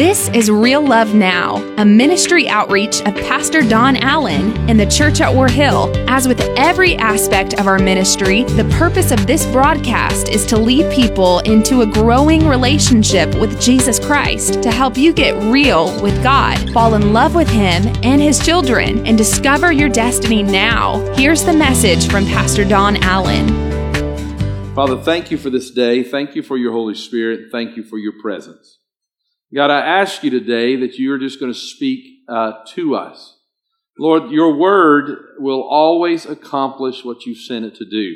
This 0.00 0.30
is 0.30 0.50
Real 0.50 0.80
Love 0.80 1.14
Now, 1.14 1.56
a 1.76 1.84
ministry 1.84 2.48
outreach 2.48 3.02
of 3.02 3.14
Pastor 3.16 3.60
Don 3.60 3.96
Allen 3.96 4.56
in 4.66 4.78
the 4.78 4.86
church 4.86 5.20
at 5.20 5.34
War 5.34 5.46
Hill. 5.46 5.92
As 6.08 6.26
with 6.26 6.40
every 6.56 6.96
aspect 6.96 7.60
of 7.60 7.66
our 7.66 7.78
ministry, 7.78 8.44
the 8.44 8.64
purpose 8.78 9.10
of 9.10 9.26
this 9.26 9.44
broadcast 9.44 10.30
is 10.30 10.46
to 10.46 10.56
lead 10.56 10.90
people 10.90 11.40
into 11.40 11.82
a 11.82 11.86
growing 11.86 12.48
relationship 12.48 13.34
with 13.34 13.60
Jesus 13.60 13.98
Christ 13.98 14.62
to 14.62 14.70
help 14.70 14.96
you 14.96 15.12
get 15.12 15.34
real 15.52 15.92
with 16.00 16.22
God, 16.22 16.56
fall 16.72 16.94
in 16.94 17.12
love 17.12 17.34
with 17.34 17.50
Him 17.50 17.86
and 18.02 18.22
His 18.22 18.42
children, 18.42 19.06
and 19.06 19.18
discover 19.18 19.70
your 19.70 19.90
destiny 19.90 20.42
now. 20.42 20.96
Here's 21.14 21.44
the 21.44 21.52
message 21.52 22.10
from 22.10 22.24
Pastor 22.24 22.64
Don 22.64 22.96
Allen. 23.02 23.48
Father, 24.74 24.96
thank 24.96 25.30
you 25.30 25.36
for 25.36 25.50
this 25.50 25.70
day. 25.70 26.02
Thank 26.02 26.34
you 26.34 26.42
for 26.42 26.56
your 26.56 26.72
Holy 26.72 26.94
Spirit. 26.94 27.50
Thank 27.52 27.76
you 27.76 27.82
for 27.82 27.98
your 27.98 28.14
presence. 28.18 28.78
God, 29.54 29.70
I 29.70 29.80
ask 29.80 30.22
you 30.22 30.30
today 30.30 30.76
that 30.76 30.98
you're 30.98 31.18
just 31.18 31.40
going 31.40 31.52
to 31.52 31.58
speak 31.58 32.04
uh, 32.28 32.52
to 32.74 32.94
us. 32.94 33.38
Lord, 33.98 34.30
your 34.30 34.56
word 34.56 35.18
will 35.38 35.62
always 35.62 36.24
accomplish 36.24 37.04
what 37.04 37.26
you 37.26 37.34
sent 37.34 37.64
it 37.64 37.74
to 37.76 37.84
do. 37.84 38.14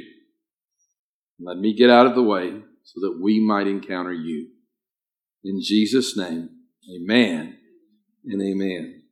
Let 1.41 1.59
me 1.59 1.75
get 1.75 1.91
out 1.91 2.07
of 2.07 2.15
the 2.15 2.23
way 2.23 2.53
so 2.85 3.01
that 3.01 3.19
we 3.21 3.41
might 3.41 3.67
encounter 3.67 4.13
you. 4.13 4.49
In 5.43 5.61
Jesus' 5.63 6.17
name, 6.17 6.51
amen 6.89 7.59
and 8.25 8.41
amen. 8.41 9.03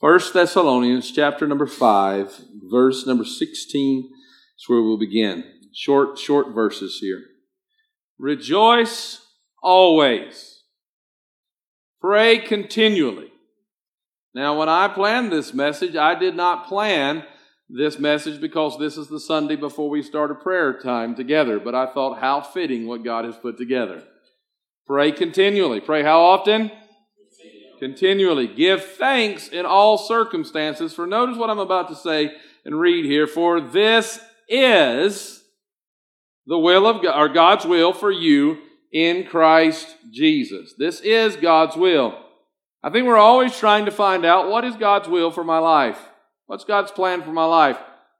First 0.00 0.34
Thessalonians 0.34 1.12
chapter 1.12 1.46
number 1.46 1.66
5, 1.66 2.40
verse 2.70 3.06
number 3.06 3.24
16 3.24 4.10
is 4.58 4.64
where 4.66 4.82
we'll 4.82 4.98
begin. 4.98 5.44
Short, 5.74 6.18
short 6.18 6.54
verses 6.54 6.98
here. 7.00 7.20
Rejoice 8.18 9.24
always. 9.62 10.51
Pray 12.02 12.40
continually. 12.40 13.30
Now, 14.34 14.58
when 14.58 14.68
I 14.68 14.88
planned 14.88 15.30
this 15.30 15.54
message, 15.54 15.94
I 15.94 16.18
did 16.18 16.34
not 16.34 16.66
plan 16.66 17.24
this 17.68 17.96
message 18.00 18.40
because 18.40 18.76
this 18.76 18.96
is 18.96 19.06
the 19.06 19.20
Sunday 19.20 19.54
before 19.54 19.88
we 19.88 20.02
start 20.02 20.32
a 20.32 20.34
prayer 20.34 20.80
time 20.80 21.14
together, 21.14 21.60
but 21.60 21.76
I 21.76 21.86
thought 21.86 22.18
how 22.18 22.40
fitting 22.40 22.88
what 22.88 23.04
God 23.04 23.24
has 23.24 23.36
put 23.36 23.56
together. 23.56 24.02
Pray 24.84 25.12
continually. 25.12 25.80
Pray 25.80 26.02
how 26.02 26.22
often? 26.22 26.72
Continually. 27.78 28.48
Give 28.48 28.84
thanks 28.84 29.46
in 29.46 29.64
all 29.64 29.96
circumstances. 29.96 30.92
For 30.92 31.06
notice 31.06 31.36
what 31.36 31.50
I'm 31.50 31.60
about 31.60 31.88
to 31.90 31.94
say 31.94 32.32
and 32.64 32.80
read 32.80 33.04
here. 33.04 33.28
For 33.28 33.60
this 33.60 34.18
is 34.48 35.44
the 36.46 36.58
will 36.58 36.84
of 36.84 37.00
God, 37.00 37.16
or 37.16 37.28
God's 37.28 37.64
will 37.64 37.92
for 37.92 38.10
you 38.10 38.58
in 38.92 39.24
Christ 39.24 39.96
Jesus. 40.10 40.74
This 40.76 41.00
is 41.00 41.36
God's 41.36 41.76
will. 41.76 42.18
I 42.82 42.90
think 42.90 43.06
we're 43.06 43.16
always 43.16 43.56
trying 43.56 43.86
to 43.86 43.90
find 43.90 44.24
out 44.24 44.50
what 44.50 44.64
is 44.64 44.76
God's 44.76 45.08
will 45.08 45.30
for 45.30 45.44
my 45.44 45.58
life? 45.58 45.98
What's 46.46 46.64
God's 46.64 46.90
plan 46.90 47.22
for 47.22 47.32
my 47.32 47.44
life? 47.44 47.78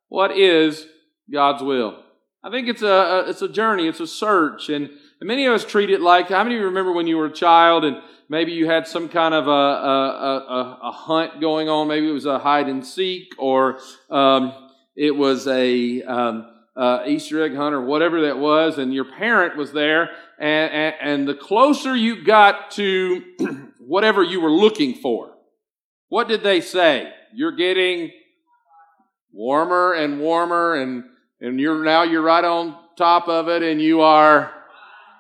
What 0.09 0.37
is 0.37 0.87
God's 1.31 1.63
will? 1.63 1.99
I 2.45 2.51
think 2.51 2.69
it's 2.69 2.83
a, 2.83 2.87
a 2.87 3.31
it's 3.31 3.43
a 3.43 3.49
journey, 3.49 3.87
it's 3.87 4.01
a 4.01 4.07
search, 4.07 4.69
and, 4.69 4.91
many 5.21 5.47
of 5.47 5.55
us 5.55 5.65
treat 5.65 5.89
it 5.89 6.01
like. 6.01 6.29
How 6.29 6.43
many 6.43 6.57
of 6.57 6.61
you 6.61 6.67
remember 6.67 6.93
when 6.93 7.07
you 7.07 7.17
were 7.17 7.27
a 7.27 7.33
child 7.33 7.85
and 7.85 7.99
maybe 8.29 8.51
you 8.51 8.67
had 8.67 8.89
some 8.89 9.09
kind 9.09 9.35
of 9.35 9.47
a 9.47 9.51
a, 9.51 10.37
a, 10.49 10.79
a 10.83 10.91
hunt 10.91 11.41
going 11.41 11.69
on? 11.69 11.87
Maybe 11.87 12.09
it 12.09 12.13
was 12.13 12.27
a 12.27 12.41
hide 12.41 12.67
and 12.67 12.85
seek, 12.85 13.33
or 13.39 13.79
um, 14.11 14.53
it 14.97 15.13
was 15.13 15.47
a 15.47 16.03
um, 16.03 16.52
uh, 16.77 17.05
Easter 17.07 17.43
egg 17.43 17.55
hunt, 17.55 17.75
or 17.75 17.83
whatever 17.83 18.23
that 18.23 18.39
was, 18.39 18.79
and 18.79 18.95
your 18.95 19.05
parent 19.05 19.57
was 19.57 19.73
there, 19.73 20.11
and, 20.39 20.73
and, 20.73 20.95
and 21.01 21.29
the 21.29 21.35
closer 21.35 21.95
you 21.95 22.25
got 22.25 22.71
to 22.73 23.23
whatever 23.79 24.23
you 24.23 24.41
were 24.41 24.51
looking 24.51 24.95
for, 24.95 25.35
what 26.09 26.29
did 26.29 26.43
they 26.43 26.61
say? 26.61 27.13
You're 27.35 27.57
getting 27.57 28.11
warmer 29.33 29.93
and 29.93 30.21
warmer, 30.21 30.75
and, 30.75 31.05
and 31.41 31.61
you're 31.61 31.85
now 31.85 32.03
you're 32.03 32.23
right 32.23 32.45
on 32.45 32.77
top 32.97 33.29
of 33.29 33.49
it, 33.49 33.63
and 33.63 33.81
you 33.81 34.01
are 34.01 34.53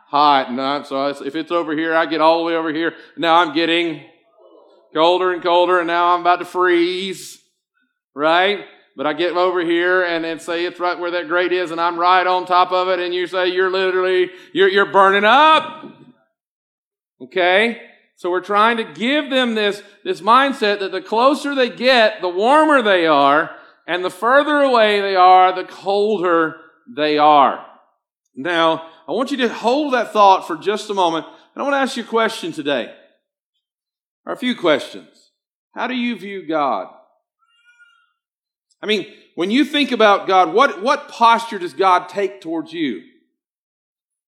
hot. 0.09 0.49
And 0.49 0.87
so 0.87 1.09
if 1.09 1.35
it's 1.35 1.51
over 1.51 1.77
here, 1.77 1.95
I 1.95 2.07
get 2.07 2.21
all 2.21 2.39
the 2.39 2.45
way 2.45 2.55
over 2.55 2.73
here. 2.73 2.95
Now 3.17 3.37
I'm 3.37 3.55
getting 3.55 4.03
colder 4.95 5.33
and 5.33 5.43
colder, 5.43 5.79
and 5.79 5.87
now 5.87 6.15
I'm 6.15 6.21
about 6.21 6.41
to 6.41 6.45
freeze. 6.45 7.39
Right? 8.15 8.61
But 8.97 9.07
I 9.07 9.15
get 9.15 9.37
over 9.37 9.61
here 9.61 10.05
and, 10.05 10.25
and 10.27 10.41
say 10.41 10.65
it's 10.65 10.79
right 10.79 10.99
where 10.99 11.13
that 11.13 11.29
grate 11.29 11.53
is 11.53 11.71
and 11.71 11.81
I'm 11.81 11.99
right 11.99 12.27
on 12.27 12.45
top 12.45 12.73
of 12.73 12.89
it 12.89 12.99
and 12.99 13.15
you 13.15 13.27
say 13.27 13.49
you're 13.49 13.71
literally, 13.71 14.31
you're, 14.53 14.69
you're 14.69 14.93
burning 14.93 15.25
up. 15.25 15.85
Okay? 17.21 17.81
So 18.17 18.31
we're 18.31 18.41
trying 18.41 18.77
to 18.77 18.85
give 18.85 19.31
them 19.31 19.55
this, 19.55 19.83
this 20.05 20.21
mindset 20.21 20.81
that 20.81 20.93
the 20.93 21.01
closer 21.01 21.55
they 21.55 21.71
get, 21.71 22.21
the 22.21 22.29
warmer 22.29 22.83
they 22.83 23.07
are, 23.07 23.51
and 23.87 24.05
the 24.05 24.11
further 24.11 24.59
away 24.59 25.01
they 25.01 25.17
are, 25.17 25.55
the 25.55 25.65
colder 25.65 26.57
they 26.95 27.19
are. 27.19 27.67
Now, 28.35 28.89
I 29.09 29.13
want 29.13 29.31
you 29.31 29.39
to 29.39 29.49
hold 29.49 29.95
that 29.95 30.13
thought 30.13 30.47
for 30.47 30.57
just 30.57 30.91
a 30.91 30.95
moment, 30.95 31.27
and 31.27 31.63
I 31.63 31.65
want 31.65 31.75
to 31.75 31.79
ask 31.79 31.97
you 31.97 32.05
a 32.05 32.07
question 32.07 32.53
today. 32.53 32.95
Or 34.25 34.33
a 34.33 34.39
few 34.39 34.55
questions. 34.55 35.33
How 35.75 35.87
do 35.87 35.95
you 35.95 36.17
view 36.17 36.47
God? 36.47 36.89
I 38.83 38.87
mean, 38.87 39.07
when 39.35 39.51
you 39.51 39.65
think 39.65 39.93
about 39.93 40.27
God, 40.27 40.53
what, 40.53 40.83
what 40.83 41.09
posture 41.09 41.59
does 41.59 41.73
God 41.73 42.09
take 42.09 42.41
towards 42.41 42.73
you? 42.73 43.03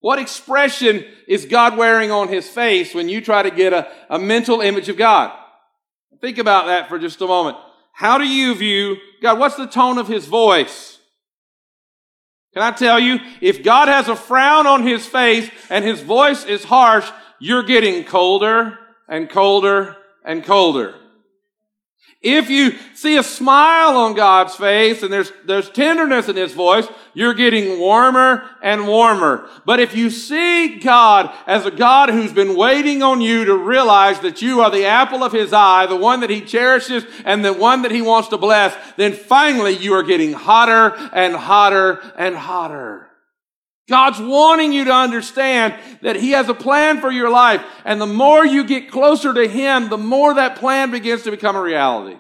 What 0.01 0.19
expression 0.19 1.05
is 1.27 1.47
God 1.47 1.77
wearing 1.77 2.11
on 2.11 2.29
his 2.29 2.49
face 2.49 2.95
when 2.95 3.09
you 3.09 3.21
try 3.21 3.43
to 3.43 3.51
get 3.51 3.73
a, 3.73 3.91
a 4.11 4.19
mental 4.19 4.61
image 4.61 4.89
of 4.89 4.97
God? 4.97 5.33
Think 6.21 6.39
about 6.39 6.67
that 6.67 6.89
for 6.89 6.99
just 6.99 7.21
a 7.21 7.27
moment. 7.27 7.57
How 7.93 8.19
do 8.19 8.27
you 8.27 8.55
view 8.55 8.97
God? 9.23 9.39
What's 9.39 9.57
the 9.57 9.67
tone 9.67 9.99
of 9.99 10.09
his 10.09 10.27
voice? 10.27 10.99
Can 12.53 12.63
I 12.63 12.71
tell 12.71 13.01
you, 13.01 13.19
if 13.41 13.65
God 13.65 13.89
has 13.89 14.09
a 14.09 14.15
frown 14.15 14.67
on 14.67 14.87
his 14.87 15.07
face 15.07 15.51
and 15.71 15.85
his 15.85 16.01
voice 16.01 16.45
is 16.45 16.65
harsh, 16.65 17.11
you're 17.41 17.65
getting 17.65 18.05
colder 18.05 18.79
and 19.09 19.29
colder 19.29 19.97
and 20.25 20.45
colder. 20.45 20.95
If 22.25 22.49
you 22.49 22.73
see 22.95 23.19
a 23.19 23.23
smile 23.23 23.99
on 23.99 24.15
God's 24.15 24.55
face 24.55 25.03
and 25.03 25.13
there's, 25.13 25.31
there's 25.45 25.69
tenderness 25.69 26.27
in 26.27 26.37
His 26.37 26.55
voice, 26.55 26.89
you're 27.13 27.35
getting 27.35 27.79
warmer 27.79 28.49
and 28.63 28.89
warmer. 28.89 29.47
But 29.67 29.79
if 29.79 29.95
you 29.95 30.09
see 30.09 30.79
God 30.79 31.31
as 31.47 31.67
a 31.67 31.71
God 31.71 32.09
who's 32.09 32.33
been 32.33 32.57
waiting 32.57 33.03
on 33.03 33.21
you 33.21 33.45
to 33.45 33.55
realize 33.55 34.21
that 34.21 34.41
you 34.41 34.63
are 34.63 34.71
the 34.71 34.87
apple 34.87 35.23
of 35.23 35.33
His 35.33 35.53
eye, 35.53 35.85
the 35.85 35.97
one 35.97 36.21
that 36.21 36.31
He 36.31 36.41
cherishes 36.41 37.05
and 37.27 37.45
the 37.45 37.53
one 37.53 37.83
that 37.83 37.93
He 37.93 38.01
wants 38.01 38.29
to 38.29 38.39
bless, 38.39 38.75
then 38.97 39.13
finally 39.13 39.77
you 39.77 39.93
are 39.93 40.03
getting 40.03 40.33
hotter 40.33 40.97
and 41.13 41.37
hotter 41.37 42.01
and 42.17 42.35
hotter. 42.35 43.11
God's 43.89 44.19
wanting 44.19 44.73
you 44.73 44.85
to 44.85 44.93
understand 44.93 45.75
that 46.01 46.17
He 46.17 46.31
has 46.31 46.49
a 46.49 46.55
plan 46.55 47.01
for 47.01 47.11
your 47.11 47.29
life. 47.29 47.63
And 47.85 48.01
the 48.01 48.07
more 48.07 48.45
you 48.45 48.65
get 48.65 48.91
closer 48.91 49.35
to 49.35 49.47
Him, 49.47 49.89
the 49.89 49.99
more 49.99 50.35
that 50.35 50.57
plan 50.57 50.91
begins 50.91 51.23
to 51.25 51.31
become 51.31 51.57
a 51.57 51.61
reality. 51.61 52.19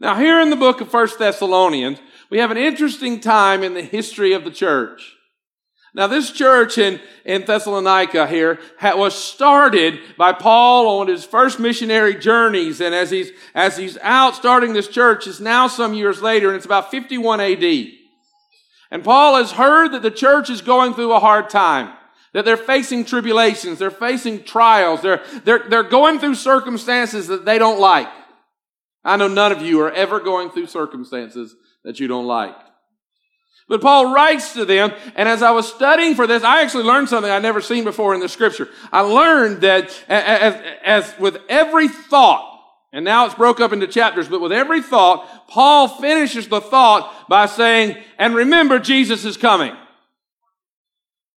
Now, 0.00 0.16
here 0.16 0.40
in 0.40 0.50
the 0.50 0.56
book 0.56 0.80
of 0.80 0.90
First 0.90 1.18
Thessalonians, 1.18 1.98
we 2.30 2.38
have 2.38 2.50
an 2.50 2.56
interesting 2.56 3.20
time 3.20 3.62
in 3.62 3.74
the 3.74 3.82
history 3.82 4.32
of 4.32 4.44
the 4.44 4.50
church. 4.50 5.14
Now, 5.94 6.06
this 6.06 6.30
church 6.30 6.78
in, 6.78 7.00
in 7.26 7.44
Thessalonica 7.44 8.26
here 8.26 8.58
was 8.82 9.14
started 9.14 10.00
by 10.16 10.32
Paul 10.32 11.00
on 11.00 11.08
his 11.08 11.26
first 11.26 11.60
missionary 11.60 12.14
journeys. 12.14 12.80
And 12.80 12.94
as 12.94 13.10
he's, 13.10 13.30
as 13.54 13.76
he's 13.76 13.98
out 13.98 14.34
starting 14.34 14.72
this 14.72 14.88
church, 14.88 15.26
it's 15.26 15.38
now 15.38 15.68
some 15.68 15.92
years 15.92 16.22
later, 16.22 16.48
and 16.48 16.56
it's 16.56 16.64
about 16.64 16.90
51 16.90 17.40
AD. 17.40 18.01
And 18.92 19.02
Paul 19.02 19.36
has 19.36 19.52
heard 19.52 19.92
that 19.92 20.02
the 20.02 20.10
church 20.10 20.50
is 20.50 20.60
going 20.60 20.92
through 20.92 21.14
a 21.14 21.18
hard 21.18 21.48
time. 21.48 21.96
That 22.34 22.44
they're 22.44 22.58
facing 22.58 23.06
tribulations, 23.06 23.78
they're 23.78 23.90
facing 23.90 24.44
trials, 24.44 25.02
they're, 25.02 25.22
they're, 25.44 25.68
they're 25.68 25.82
going 25.82 26.18
through 26.18 26.34
circumstances 26.34 27.26
that 27.28 27.44
they 27.44 27.58
don't 27.58 27.80
like. 27.80 28.08
I 29.02 29.16
know 29.16 29.28
none 29.28 29.50
of 29.50 29.62
you 29.62 29.80
are 29.80 29.90
ever 29.90 30.20
going 30.20 30.50
through 30.50 30.66
circumstances 30.66 31.54
that 31.84 32.00
you 32.00 32.06
don't 32.06 32.26
like. 32.26 32.54
But 33.68 33.80
Paul 33.80 34.14
writes 34.14 34.52
to 34.54 34.64
them, 34.64 34.92
and 35.14 35.28
as 35.28 35.42
I 35.42 35.52
was 35.52 35.72
studying 35.72 36.14
for 36.14 36.26
this, 36.26 36.42
I 36.42 36.62
actually 36.62 36.84
learned 36.84 37.08
something 37.08 37.30
I'd 37.30 37.42
never 37.42 37.60
seen 37.62 37.84
before 37.84 38.14
in 38.14 38.20
the 38.20 38.28
scripture. 38.28 38.68
I 38.92 39.00
learned 39.00 39.62
that 39.62 39.90
as, 40.08 40.62
as 40.84 41.18
with 41.18 41.38
every 41.48 41.88
thought, 41.88 42.51
and 42.92 43.04
now 43.04 43.24
it's 43.24 43.34
broke 43.34 43.60
up 43.60 43.72
into 43.72 43.86
chapters, 43.86 44.28
but 44.28 44.40
with 44.40 44.52
every 44.52 44.82
thought, 44.82 45.48
Paul 45.48 45.88
finishes 45.88 46.48
the 46.48 46.60
thought 46.60 47.28
by 47.28 47.46
saying, 47.46 47.96
and 48.18 48.34
remember 48.34 48.78
Jesus 48.78 49.24
is 49.24 49.36
coming. 49.36 49.74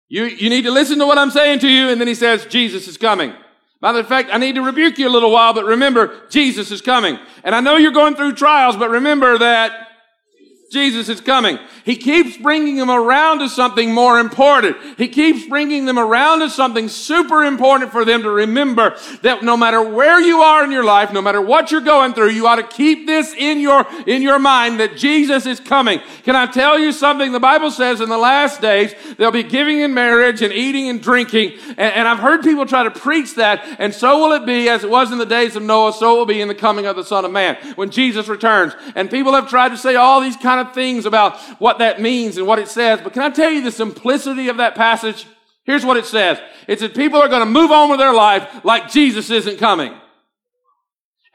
You, 0.08 0.24
you 0.24 0.50
need 0.50 0.62
to 0.62 0.70
listen 0.70 0.98
to 0.98 1.06
what 1.06 1.18
I'm 1.18 1.30
saying 1.30 1.60
to 1.60 1.68
you, 1.68 1.88
and 1.88 2.00
then 2.00 2.08
he 2.08 2.14
says, 2.14 2.46
Jesus 2.46 2.86
is 2.86 2.98
coming. 2.98 3.32
Matter 3.80 3.98
of 3.98 4.06
fact, 4.06 4.30
I 4.32 4.38
need 4.38 4.54
to 4.54 4.62
rebuke 4.62 4.98
you 4.98 5.08
a 5.08 5.10
little 5.10 5.30
while, 5.30 5.52
but 5.52 5.64
remember, 5.64 6.26
Jesus 6.30 6.70
is 6.70 6.80
coming. 6.80 7.18
And 7.42 7.54
I 7.54 7.60
know 7.60 7.76
you're 7.76 7.92
going 7.92 8.16
through 8.16 8.34
trials, 8.34 8.76
but 8.76 8.90
remember 8.90 9.38
that 9.38 9.85
Jesus 10.70 11.08
is 11.08 11.20
coming. 11.20 11.58
He 11.84 11.94
keeps 11.96 12.36
bringing 12.36 12.76
them 12.76 12.90
around 12.90 13.38
to 13.38 13.48
something 13.48 13.94
more 13.94 14.18
important. 14.18 14.76
He 14.98 15.06
keeps 15.06 15.46
bringing 15.46 15.84
them 15.84 15.98
around 15.98 16.40
to 16.40 16.50
something 16.50 16.88
super 16.88 17.44
important 17.44 17.92
for 17.92 18.04
them 18.04 18.22
to 18.22 18.30
remember 18.30 18.96
that 19.22 19.44
no 19.44 19.56
matter 19.56 19.80
where 19.80 20.20
you 20.20 20.40
are 20.40 20.64
in 20.64 20.72
your 20.72 20.82
life, 20.82 21.12
no 21.12 21.22
matter 21.22 21.40
what 21.40 21.70
you're 21.70 21.80
going 21.80 22.14
through, 22.14 22.30
you 22.30 22.48
ought 22.48 22.56
to 22.56 22.64
keep 22.64 23.06
this 23.06 23.32
in 23.34 23.60
your, 23.60 23.86
in 24.06 24.22
your 24.22 24.40
mind 24.40 24.80
that 24.80 24.96
Jesus 24.96 25.46
is 25.46 25.60
coming. 25.60 26.00
Can 26.24 26.34
I 26.34 26.46
tell 26.46 26.78
you 26.78 26.90
something? 26.90 27.30
The 27.30 27.38
Bible 27.38 27.70
says 27.70 28.00
in 28.00 28.08
the 28.08 28.18
last 28.18 28.60
days, 28.60 28.92
they'll 29.16 29.30
be 29.30 29.44
giving 29.44 29.80
in 29.80 29.94
marriage 29.94 30.42
and 30.42 30.52
eating 30.52 30.88
and 30.88 31.00
drinking. 31.00 31.52
And, 31.68 31.78
and 31.78 32.08
I've 32.08 32.18
heard 32.18 32.42
people 32.42 32.66
try 32.66 32.82
to 32.82 32.90
preach 32.90 33.36
that. 33.36 33.64
And 33.78 33.94
so 33.94 34.18
will 34.18 34.32
it 34.32 34.44
be 34.44 34.68
as 34.68 34.82
it 34.82 34.90
was 34.90 35.12
in 35.12 35.18
the 35.18 35.26
days 35.26 35.54
of 35.54 35.62
Noah, 35.62 35.92
so 35.92 36.16
it 36.16 36.18
will 36.18 36.26
be 36.26 36.40
in 36.40 36.48
the 36.48 36.54
coming 36.54 36.86
of 36.86 36.96
the 36.96 37.04
Son 37.04 37.24
of 37.24 37.30
Man 37.30 37.56
when 37.76 37.90
Jesus 37.90 38.26
returns. 38.26 38.72
And 38.96 39.08
people 39.08 39.32
have 39.34 39.48
tried 39.48 39.68
to 39.68 39.76
say 39.76 39.94
all 39.94 40.20
these 40.20 40.36
of 40.58 40.74
things 40.74 41.06
about 41.06 41.38
what 41.60 41.78
that 41.78 42.00
means 42.00 42.36
and 42.36 42.46
what 42.46 42.58
it 42.58 42.68
says. 42.68 43.00
But 43.02 43.12
can 43.12 43.22
I 43.22 43.30
tell 43.30 43.50
you 43.50 43.62
the 43.62 43.72
simplicity 43.72 44.48
of 44.48 44.56
that 44.58 44.74
passage? 44.74 45.26
Here's 45.64 45.84
what 45.84 45.96
it 45.96 46.06
says. 46.06 46.38
It 46.68 46.78
says 46.78 46.92
people 46.92 47.20
are 47.20 47.28
going 47.28 47.40
to 47.40 47.46
move 47.46 47.72
on 47.72 47.90
with 47.90 47.98
their 47.98 48.14
life 48.14 48.64
like 48.64 48.90
Jesus 48.90 49.30
isn't 49.30 49.58
coming. 49.58 49.94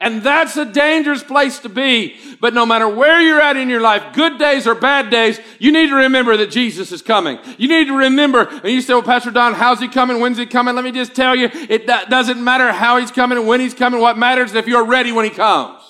And 0.00 0.20
that's 0.20 0.56
a 0.56 0.64
dangerous 0.64 1.22
place 1.22 1.60
to 1.60 1.68
be. 1.68 2.16
But 2.40 2.54
no 2.54 2.66
matter 2.66 2.88
where 2.88 3.20
you're 3.20 3.40
at 3.40 3.56
in 3.56 3.68
your 3.68 3.80
life, 3.80 4.14
good 4.14 4.36
days 4.36 4.66
or 4.66 4.74
bad 4.74 5.10
days, 5.10 5.38
you 5.60 5.70
need 5.70 5.90
to 5.90 5.94
remember 5.94 6.36
that 6.38 6.50
Jesus 6.50 6.90
is 6.90 7.02
coming. 7.02 7.38
You 7.56 7.68
need 7.68 7.86
to 7.86 7.96
remember, 7.96 8.48
and 8.48 8.68
you 8.68 8.80
say, 8.80 8.94
well, 8.94 9.04
Pastor 9.04 9.30
Don, 9.30 9.54
how's 9.54 9.78
he 9.78 9.86
coming? 9.86 10.18
When's 10.18 10.38
he 10.38 10.46
coming? 10.46 10.74
Let 10.74 10.82
me 10.82 10.90
just 10.90 11.14
tell 11.14 11.36
you, 11.36 11.48
it 11.52 11.86
doesn't 11.86 12.42
matter 12.42 12.72
how 12.72 12.96
he's 12.98 13.12
coming 13.12 13.38
and 13.38 13.46
when 13.46 13.60
he's 13.60 13.74
coming. 13.74 14.00
What 14.00 14.18
matters 14.18 14.50
is 14.50 14.56
if 14.56 14.66
you're 14.66 14.84
ready 14.84 15.12
when 15.12 15.24
he 15.24 15.30
comes. 15.30 15.80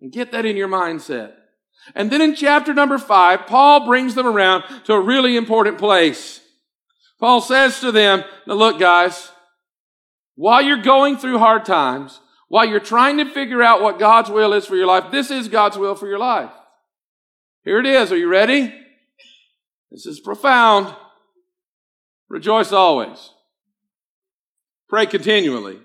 And 0.00 0.12
get 0.12 0.30
that 0.30 0.46
in 0.46 0.56
your 0.56 0.68
mindset. 0.68 1.32
And 1.94 2.10
then 2.10 2.22
in 2.22 2.34
chapter 2.34 2.72
number 2.72 2.98
five, 2.98 3.46
Paul 3.46 3.84
brings 3.84 4.14
them 4.14 4.26
around 4.26 4.64
to 4.84 4.94
a 4.94 5.00
really 5.00 5.36
important 5.36 5.78
place. 5.78 6.40
Paul 7.20 7.40
says 7.40 7.80
to 7.80 7.92
them, 7.92 8.24
now 8.46 8.54
look 8.54 8.78
guys, 8.78 9.30
while 10.34 10.62
you're 10.62 10.82
going 10.82 11.16
through 11.16 11.38
hard 11.38 11.64
times, 11.64 12.20
while 12.48 12.64
you're 12.64 12.80
trying 12.80 13.18
to 13.18 13.24
figure 13.24 13.62
out 13.62 13.82
what 13.82 13.98
God's 13.98 14.30
will 14.30 14.52
is 14.52 14.66
for 14.66 14.76
your 14.76 14.86
life, 14.86 15.10
this 15.10 15.30
is 15.30 15.48
God's 15.48 15.78
will 15.78 15.94
for 15.94 16.06
your 16.06 16.18
life. 16.18 16.50
Here 17.64 17.78
it 17.78 17.86
is. 17.86 18.12
Are 18.12 18.16
you 18.16 18.28
ready? 18.28 18.74
This 19.90 20.06
is 20.06 20.20
profound. 20.20 20.94
Rejoice 22.28 22.72
always. 22.72 23.30
Pray 24.88 25.06
continually. 25.06 25.78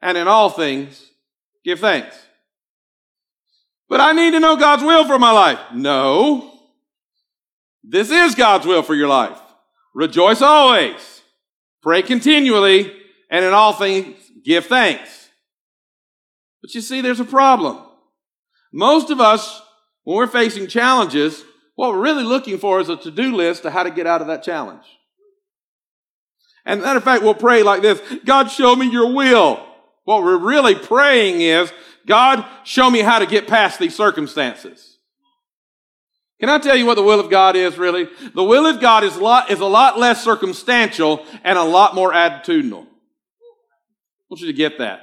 And 0.00 0.16
in 0.16 0.28
all 0.28 0.48
things, 0.48 1.10
give 1.64 1.80
thanks. 1.80 2.16
But 3.90 4.00
I 4.00 4.12
need 4.12 4.30
to 4.30 4.40
know 4.40 4.56
God's 4.56 4.84
will 4.84 5.04
for 5.04 5.18
my 5.18 5.32
life. 5.32 5.58
No. 5.74 6.58
This 7.82 8.10
is 8.10 8.34
God's 8.36 8.64
will 8.64 8.82
for 8.82 8.94
your 8.94 9.08
life. 9.08 9.38
Rejoice 9.94 10.40
always. 10.40 11.22
Pray 11.82 12.00
continually. 12.00 12.92
And 13.30 13.44
in 13.44 13.52
all 13.52 13.72
things, 13.72 14.16
give 14.44 14.66
thanks. 14.66 15.28
But 16.62 16.72
you 16.74 16.80
see, 16.80 17.00
there's 17.00 17.20
a 17.20 17.24
problem. 17.24 17.78
Most 18.72 19.10
of 19.10 19.20
us, 19.20 19.60
when 20.04 20.16
we're 20.16 20.28
facing 20.28 20.68
challenges, 20.68 21.42
what 21.74 21.90
we're 21.90 22.00
really 22.00 22.22
looking 22.22 22.58
for 22.58 22.80
is 22.80 22.88
a 22.88 22.96
to-do 22.96 23.34
list 23.34 23.64
of 23.64 23.72
how 23.72 23.82
to 23.82 23.90
get 23.90 24.06
out 24.06 24.20
of 24.20 24.28
that 24.28 24.44
challenge. 24.44 24.84
And 26.64 26.82
matter 26.82 26.98
of 26.98 27.04
fact, 27.04 27.24
we'll 27.24 27.34
pray 27.34 27.64
like 27.64 27.82
this, 27.82 28.00
God, 28.24 28.50
show 28.52 28.76
me 28.76 28.88
your 28.88 29.12
will. 29.12 29.66
What 30.04 30.22
we're 30.22 30.38
really 30.38 30.76
praying 30.76 31.40
is, 31.40 31.72
God, 32.10 32.44
show 32.64 32.90
me 32.90 33.02
how 33.02 33.20
to 33.20 33.26
get 33.26 33.46
past 33.46 33.78
these 33.78 33.94
circumstances. 33.94 34.98
Can 36.40 36.48
I 36.48 36.58
tell 36.58 36.74
you 36.74 36.84
what 36.84 36.96
the 36.96 37.04
will 37.04 37.20
of 37.20 37.30
God 37.30 37.54
is 37.54 37.78
really? 37.78 38.08
The 38.34 38.42
will 38.42 38.66
of 38.66 38.80
God 38.80 39.04
is 39.04 39.14
a 39.14 39.20
lot, 39.20 39.48
is 39.48 39.60
a 39.60 39.66
lot 39.66 39.96
less 39.96 40.24
circumstantial 40.24 41.24
and 41.44 41.56
a 41.56 41.62
lot 41.62 41.94
more 41.94 42.12
attitudinal. 42.12 42.82
I 42.82 44.26
want 44.28 44.40
you 44.40 44.48
to 44.48 44.52
get 44.52 44.78
that. 44.78 45.02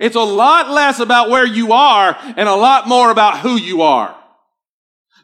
It's 0.00 0.16
a 0.16 0.20
lot 0.20 0.68
less 0.68 0.98
about 0.98 1.30
where 1.30 1.46
you 1.46 1.72
are 1.72 2.16
and 2.20 2.48
a 2.48 2.56
lot 2.56 2.88
more 2.88 3.12
about 3.12 3.38
who 3.38 3.54
you 3.54 3.82
are. 3.82 4.12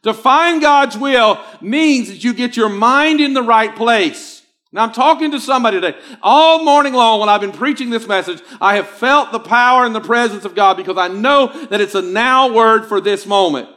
To 0.05 0.15
find 0.15 0.63
God's 0.63 0.97
will 0.97 1.41
means 1.61 2.11
that 2.11 2.23
you 2.23 2.33
get 2.33 2.57
your 2.57 2.69
mind 2.69 3.21
in 3.21 3.35
the 3.35 3.43
right 3.43 3.75
place. 3.75 4.42
Now 4.73 4.85
I'm 4.85 4.93
talking 4.93 5.33
to 5.33 5.41
somebody 5.41 5.81
today. 5.81 5.99
All 6.23 6.65
morning 6.65 6.95
long 6.95 7.21
when 7.21 7.29
I've 7.29 7.43
been 7.43 7.53
preaching 7.53 7.91
this 7.91 8.09
message, 8.09 8.43
I 8.61 8.77
have 8.77 8.89
felt 8.89 9.31
the 9.31 9.39
power 9.39 9.85
and 9.85 9.95
the 9.95 10.01
presence 10.01 10.47
of 10.47 10.55
God 10.55 10.79
because 10.79 10.97
I 10.97 11.09
know 11.09 11.67
that 11.67 11.81
it's 11.81 11.95
a 11.95 12.03
now 12.03 12.53
word 12.53 12.87
for 12.87 13.01
this 13.01 13.27
moment. 13.27 13.69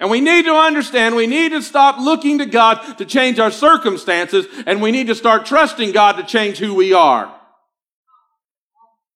And 0.00 0.10
we 0.10 0.20
need 0.20 0.44
to 0.44 0.54
understand, 0.54 1.14
we 1.14 1.26
need 1.26 1.50
to 1.50 1.62
stop 1.62 1.98
looking 1.98 2.38
to 2.38 2.46
God 2.46 2.98
to 2.98 3.04
change 3.04 3.38
our 3.38 3.50
circumstances, 3.50 4.46
and 4.64 4.80
we 4.80 4.92
need 4.92 5.08
to 5.08 5.14
start 5.14 5.44
trusting 5.44 5.90
God 5.92 6.12
to 6.12 6.22
change 6.22 6.58
who 6.58 6.74
we 6.74 6.92
are. 6.92 7.34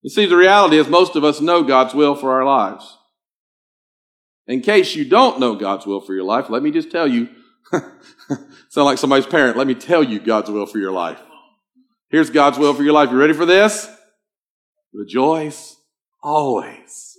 You 0.02 0.10
see, 0.10 0.26
the 0.26 0.36
reality 0.36 0.76
is 0.76 0.88
most 0.88 1.14
of 1.14 1.24
us 1.24 1.40
know 1.40 1.62
God's 1.62 1.94
will 1.94 2.16
for 2.16 2.32
our 2.32 2.44
lives. 2.44 2.98
In 4.48 4.60
case 4.60 4.94
you 4.94 5.04
don't 5.04 5.40
know 5.40 5.54
God's 5.54 5.86
will 5.86 6.00
for 6.00 6.14
your 6.14 6.24
life, 6.24 6.50
let 6.50 6.62
me 6.62 6.70
just 6.70 6.90
tell 6.90 7.06
you, 7.06 7.28
Sound 8.76 8.84
like 8.84 8.98
somebody's 8.98 9.24
parent. 9.24 9.56
Let 9.56 9.66
me 9.66 9.74
tell 9.74 10.02
you 10.02 10.20
God's 10.20 10.50
will 10.50 10.66
for 10.66 10.76
your 10.76 10.92
life. 10.92 11.18
Here's 12.10 12.28
God's 12.28 12.58
will 12.58 12.74
for 12.74 12.82
your 12.82 12.92
life. 12.92 13.10
You 13.10 13.16
ready 13.16 13.32
for 13.32 13.46
this? 13.46 13.88
Rejoice 14.92 15.76
always. 16.22 17.16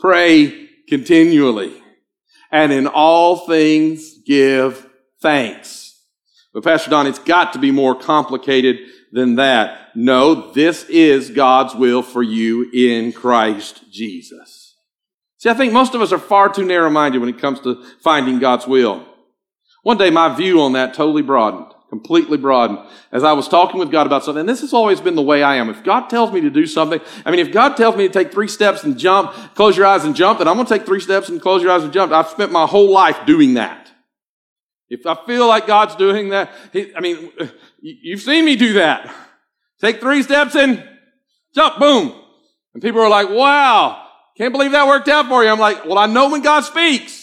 Pray 0.00 0.68
continually. 0.88 1.80
And 2.50 2.72
in 2.72 2.88
all 2.88 3.46
things 3.46 4.18
give 4.26 4.84
thanks. 5.20 5.96
But 6.52 6.64
Pastor 6.64 6.90
Don, 6.90 7.06
it's 7.06 7.20
got 7.20 7.52
to 7.52 7.60
be 7.60 7.70
more 7.70 7.94
complicated 7.94 8.78
than 9.12 9.36
that. 9.36 9.94
No, 9.94 10.50
this 10.50 10.82
is 10.88 11.30
God's 11.30 11.76
will 11.76 12.02
for 12.02 12.20
you 12.20 12.68
in 12.74 13.12
Christ 13.12 13.84
Jesus. 13.92 14.74
See, 15.38 15.50
I 15.50 15.54
think 15.54 15.72
most 15.72 15.94
of 15.94 16.02
us 16.02 16.10
are 16.10 16.18
far 16.18 16.52
too 16.52 16.64
narrow-minded 16.64 17.20
when 17.20 17.28
it 17.28 17.38
comes 17.38 17.60
to 17.60 17.84
finding 18.00 18.40
God's 18.40 18.66
will. 18.66 19.06
One 19.82 19.98
day 19.98 20.10
my 20.10 20.34
view 20.34 20.60
on 20.60 20.72
that 20.74 20.94
totally 20.94 21.22
broadened, 21.22 21.66
completely 21.88 22.38
broadened. 22.38 22.78
As 23.10 23.24
I 23.24 23.32
was 23.32 23.48
talking 23.48 23.80
with 23.80 23.90
God 23.90 24.06
about 24.06 24.24
something, 24.24 24.40
and 24.40 24.48
this 24.48 24.60
has 24.60 24.72
always 24.72 25.00
been 25.00 25.16
the 25.16 25.22
way 25.22 25.42
I 25.42 25.56
am. 25.56 25.68
If 25.68 25.82
God 25.82 26.08
tells 26.08 26.32
me 26.32 26.40
to 26.40 26.50
do 26.50 26.66
something, 26.66 27.00
I 27.26 27.30
mean, 27.30 27.40
if 27.40 27.52
God 27.52 27.76
tells 27.76 27.96
me 27.96 28.06
to 28.06 28.12
take 28.12 28.32
three 28.32 28.48
steps 28.48 28.84
and 28.84 28.96
jump, 28.96 29.32
close 29.54 29.76
your 29.76 29.86
eyes 29.86 30.04
and 30.04 30.14
jump, 30.14 30.38
then 30.38 30.48
I'm 30.48 30.54
going 30.54 30.66
to 30.66 30.78
take 30.78 30.86
three 30.86 31.00
steps 31.00 31.28
and 31.28 31.40
close 31.40 31.62
your 31.62 31.72
eyes 31.72 31.82
and 31.82 31.92
jump. 31.92 32.12
I've 32.12 32.28
spent 32.28 32.52
my 32.52 32.66
whole 32.66 32.90
life 32.90 33.26
doing 33.26 33.54
that. 33.54 33.90
If 34.88 35.06
I 35.06 35.16
feel 35.26 35.48
like 35.48 35.66
God's 35.66 35.96
doing 35.96 36.28
that, 36.28 36.52
I 36.74 37.00
mean, 37.00 37.32
you've 37.80 38.20
seen 38.20 38.44
me 38.44 38.56
do 38.56 38.74
that. 38.74 39.12
Take 39.80 40.00
three 40.00 40.22
steps 40.22 40.54
and 40.54 40.86
jump, 41.54 41.80
boom. 41.80 42.14
And 42.72 42.82
people 42.82 43.00
are 43.00 43.08
like, 43.08 43.28
wow, 43.28 44.06
can't 44.36 44.52
believe 44.52 44.72
that 44.72 44.86
worked 44.86 45.08
out 45.08 45.26
for 45.28 45.42
you. 45.42 45.50
I'm 45.50 45.58
like, 45.58 45.84
well, 45.84 45.98
I 45.98 46.06
know 46.06 46.30
when 46.30 46.42
God 46.42 46.60
speaks. 46.60 47.21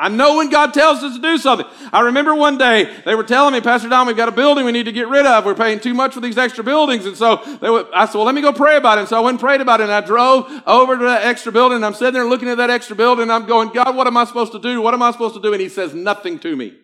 I 0.00 0.08
know 0.08 0.38
when 0.38 0.48
God 0.48 0.72
tells 0.72 1.02
us 1.02 1.14
to 1.14 1.20
do 1.20 1.36
something. 1.36 1.66
I 1.92 2.00
remember 2.00 2.34
one 2.34 2.56
day 2.56 2.90
they 3.04 3.14
were 3.14 3.22
telling 3.22 3.52
me, 3.52 3.60
Pastor 3.60 3.90
Don, 3.90 4.06
we've 4.06 4.16
got 4.16 4.30
a 4.30 4.32
building 4.32 4.64
we 4.64 4.72
need 4.72 4.86
to 4.86 4.92
get 4.92 5.08
rid 5.08 5.26
of. 5.26 5.44
We're 5.44 5.54
paying 5.54 5.78
too 5.78 5.92
much 5.92 6.14
for 6.14 6.20
these 6.20 6.38
extra 6.38 6.64
buildings. 6.64 7.04
And 7.04 7.14
so 7.14 7.36
were, 7.60 7.86
I 7.94 8.06
said, 8.06 8.14
well, 8.14 8.24
let 8.24 8.34
me 8.34 8.40
go 8.40 8.50
pray 8.50 8.78
about 8.78 8.96
it. 8.96 9.02
And 9.02 9.08
so 9.10 9.18
I 9.18 9.20
went 9.20 9.34
and 9.34 9.40
prayed 9.40 9.60
about 9.60 9.80
it. 9.80 9.84
And 9.84 9.92
I 9.92 10.00
drove 10.00 10.50
over 10.66 10.96
to 10.96 11.04
that 11.04 11.24
extra 11.24 11.52
building. 11.52 11.76
And 11.76 11.84
I'm 11.84 11.92
sitting 11.92 12.14
there 12.14 12.24
looking 12.24 12.48
at 12.48 12.56
that 12.56 12.70
extra 12.70 12.96
building. 12.96 13.24
And 13.24 13.32
I'm 13.32 13.44
going, 13.44 13.68
God, 13.68 13.94
what 13.94 14.06
am 14.06 14.16
I 14.16 14.24
supposed 14.24 14.52
to 14.52 14.58
do? 14.58 14.80
What 14.80 14.94
am 14.94 15.02
I 15.02 15.10
supposed 15.10 15.34
to 15.34 15.42
do? 15.42 15.52
And 15.52 15.60
he 15.60 15.68
says 15.68 15.92
nothing 15.92 16.38
to 16.38 16.56
me. 16.56 16.78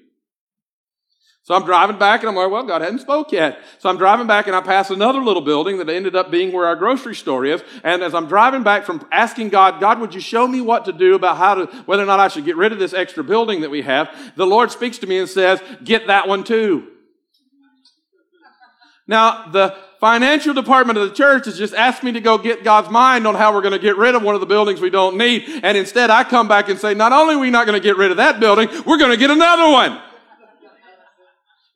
So 1.47 1.55
I'm 1.55 1.65
driving 1.65 1.97
back 1.97 2.23
and 2.23 2.29
I'm 2.29 2.35
like, 2.35 2.51
well, 2.51 2.65
God 2.65 2.83
hadn't 2.83 2.99
spoke 2.99 3.31
yet. 3.31 3.61
So 3.79 3.89
I'm 3.89 3.99
driving 3.99 4.27
back 4.27 4.49
and 4.49 4.57
I 4.57 4.61
pass 4.61 4.91
another 4.91 5.21
little 5.21 5.43
building 5.43 5.79
that 5.79 5.89
ended 5.89 6.17
up 6.17 6.29
being 6.29 6.53
where 6.53 6.67
our 6.67 6.75
grocery 6.75 7.15
store 7.15 7.45
is. 7.45 7.63
And 7.85 8.03
as 8.03 8.17
I'm 8.17 8.27
driving 8.27 8.65
back 8.65 8.85
from 8.85 9.07
asking 9.13 9.51
God, 9.51 9.79
God, 9.79 10.01
would 10.01 10.13
you 10.13 10.21
show 10.21 10.49
me 10.49 10.61
what 10.61 10.87
to 10.87 10.93
do 10.93 11.15
about 11.15 11.37
how 11.37 11.55
to, 11.55 11.67
whether 11.85 12.03
or 12.03 12.07
not 12.07 12.19
I 12.19 12.27
should 12.27 12.47
get 12.47 12.57
rid 12.57 12.73
of 12.73 12.81
this 12.81 12.93
extra 12.93 13.23
building 13.23 13.61
that 13.61 13.71
we 13.71 13.83
have? 13.83 14.11
The 14.35 14.45
Lord 14.45 14.73
speaks 14.73 14.99
to 14.99 15.07
me 15.07 15.21
and 15.21 15.29
says, 15.29 15.63
get 15.85 16.09
that 16.09 16.27
one 16.27 16.43
too. 16.43 16.89
Now, 19.07 19.47
the 19.47 19.77
financial 20.01 20.53
department 20.53 20.99
of 20.99 21.09
the 21.09 21.15
church 21.15 21.45
has 21.45 21.57
just 21.57 21.75
asked 21.75 22.03
me 22.03 22.11
to 22.11 22.21
go 22.21 22.39
get 22.39 22.65
God's 22.65 22.91
mind 22.91 23.25
on 23.25 23.37
how 23.37 23.55
we're 23.55 23.63
going 23.63 23.71
to 23.71 23.79
get 23.79 23.97
rid 23.97 24.17
of 24.17 24.25
one 24.25 24.35
of 24.35 24.41
the 24.41 24.49
buildings 24.49 24.81
we 24.81 24.91
don't 24.91 25.17
need. 25.17 25.45
And 25.63 25.79
instead 25.79 26.11
I 26.11 26.25
come 26.25 26.49
back 26.49 26.69
and 26.69 26.77
say, 26.81 26.93
not 26.93 27.13
only 27.13 27.37
are 27.37 27.39
we 27.39 27.51
not 27.51 27.67
going 27.67 27.81
to 27.81 27.89
get 27.89 27.97
rid 27.97 28.11
of 28.11 28.17
that 28.17 28.41
building, 28.41 28.69
we're 28.85 28.99
going 28.99 29.13
to 29.13 29.17
get 29.17 29.31
another 29.31 29.71
one. 29.71 30.03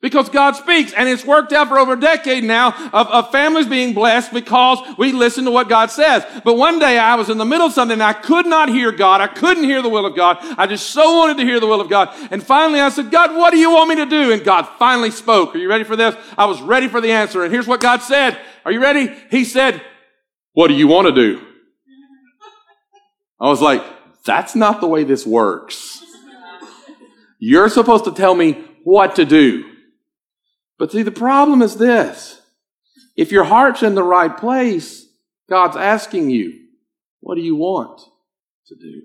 Because 0.01 0.29
God 0.29 0.55
speaks, 0.55 0.93
and 0.93 1.07
it's 1.07 1.23
worked 1.23 1.53
out 1.53 1.67
for 1.67 1.77
over 1.77 1.93
a 1.93 1.99
decade 1.99 2.43
now 2.43 2.71
of, 2.91 3.07
of, 3.07 3.31
families 3.31 3.67
being 3.67 3.93
blessed 3.93 4.33
because 4.33 4.79
we 4.97 5.11
listen 5.11 5.45
to 5.45 5.51
what 5.51 5.69
God 5.69 5.91
says. 5.91 6.25
But 6.43 6.57
one 6.57 6.79
day 6.79 6.97
I 6.97 7.13
was 7.13 7.29
in 7.29 7.37
the 7.37 7.45
middle 7.45 7.67
of 7.67 7.73
something 7.73 7.93
and 7.93 8.03
I 8.03 8.13
could 8.13 8.47
not 8.47 8.67
hear 8.69 8.91
God. 8.91 9.21
I 9.21 9.27
couldn't 9.27 9.63
hear 9.63 9.83
the 9.83 9.89
will 9.89 10.07
of 10.07 10.15
God. 10.15 10.39
I 10.57 10.65
just 10.65 10.89
so 10.89 11.19
wanted 11.19 11.37
to 11.37 11.43
hear 11.43 11.59
the 11.59 11.67
will 11.67 11.79
of 11.79 11.87
God. 11.87 12.09
And 12.31 12.41
finally 12.41 12.79
I 12.79 12.89
said, 12.89 13.11
God, 13.11 13.35
what 13.35 13.51
do 13.51 13.59
you 13.59 13.69
want 13.69 13.89
me 13.89 13.95
to 13.97 14.07
do? 14.07 14.31
And 14.31 14.43
God 14.43 14.67
finally 14.79 15.11
spoke. 15.11 15.53
Are 15.53 15.59
you 15.59 15.69
ready 15.69 15.83
for 15.83 15.95
this? 15.95 16.15
I 16.35 16.45
was 16.45 16.59
ready 16.63 16.87
for 16.87 16.99
the 16.99 17.11
answer. 17.11 17.43
And 17.43 17.53
here's 17.53 17.67
what 17.67 17.79
God 17.79 18.01
said. 18.01 18.39
Are 18.65 18.71
you 18.71 18.81
ready? 18.81 19.15
He 19.29 19.45
said, 19.45 19.83
what 20.53 20.69
do 20.69 20.73
you 20.73 20.87
want 20.87 21.09
to 21.09 21.13
do? 21.13 21.45
I 23.39 23.49
was 23.49 23.61
like, 23.61 23.83
that's 24.25 24.55
not 24.55 24.81
the 24.81 24.87
way 24.87 25.03
this 25.03 25.27
works. 25.27 26.03
You're 27.37 27.69
supposed 27.69 28.05
to 28.05 28.11
tell 28.11 28.33
me 28.33 28.63
what 28.83 29.15
to 29.17 29.25
do. 29.25 29.70
But 30.81 30.91
see, 30.91 31.03
the 31.03 31.11
problem 31.11 31.61
is 31.61 31.75
this. 31.75 32.41
If 33.15 33.31
your 33.31 33.43
heart's 33.43 33.83
in 33.83 33.93
the 33.93 34.01
right 34.01 34.35
place, 34.35 35.05
God's 35.47 35.77
asking 35.77 36.31
you, 36.31 36.57
what 37.19 37.35
do 37.35 37.41
you 37.41 37.55
want 37.55 38.01
to 38.65 38.75
do? 38.75 39.03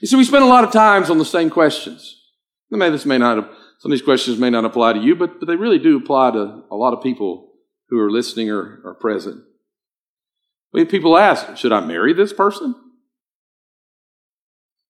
You 0.00 0.06
see, 0.06 0.14
we 0.14 0.22
spend 0.22 0.44
a 0.44 0.46
lot 0.46 0.62
of 0.62 0.70
times 0.70 1.10
on 1.10 1.18
the 1.18 1.24
same 1.24 1.50
questions. 1.50 2.22
This 2.70 3.04
may 3.04 3.18
not 3.18 3.50
some 3.80 3.90
of 3.90 3.98
these 3.98 4.04
questions 4.04 4.38
may 4.38 4.48
not 4.48 4.64
apply 4.64 4.92
to 4.92 5.00
you, 5.00 5.16
but, 5.16 5.40
but 5.40 5.46
they 5.46 5.56
really 5.56 5.80
do 5.80 5.96
apply 5.96 6.30
to 6.30 6.62
a 6.70 6.76
lot 6.76 6.94
of 6.94 7.02
people 7.02 7.50
who 7.88 7.98
are 7.98 8.08
listening 8.08 8.48
or 8.48 8.80
are 8.84 8.94
present. 8.94 9.42
We 10.72 10.82
have 10.82 10.88
people 10.88 11.18
ask, 11.18 11.56
should 11.56 11.72
I 11.72 11.80
marry 11.80 12.12
this 12.12 12.32
person? 12.32 12.76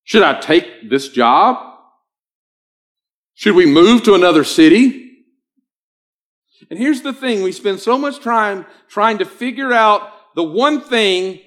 Should 0.04 0.24
I 0.24 0.40
take 0.40 0.90
this 0.90 1.08
job? 1.08 1.56
Should 3.32 3.54
we 3.54 3.64
move 3.64 4.02
to 4.02 4.14
another 4.14 4.44
city? 4.44 5.06
And 6.70 6.78
here's 6.78 7.02
the 7.02 7.12
thing, 7.12 7.42
we 7.42 7.52
spend 7.52 7.80
so 7.80 7.96
much 7.96 8.20
time 8.20 8.66
trying 8.88 9.18
to 9.18 9.24
figure 9.24 9.72
out 9.72 10.10
the 10.34 10.44
one 10.44 10.80
thing 10.80 11.40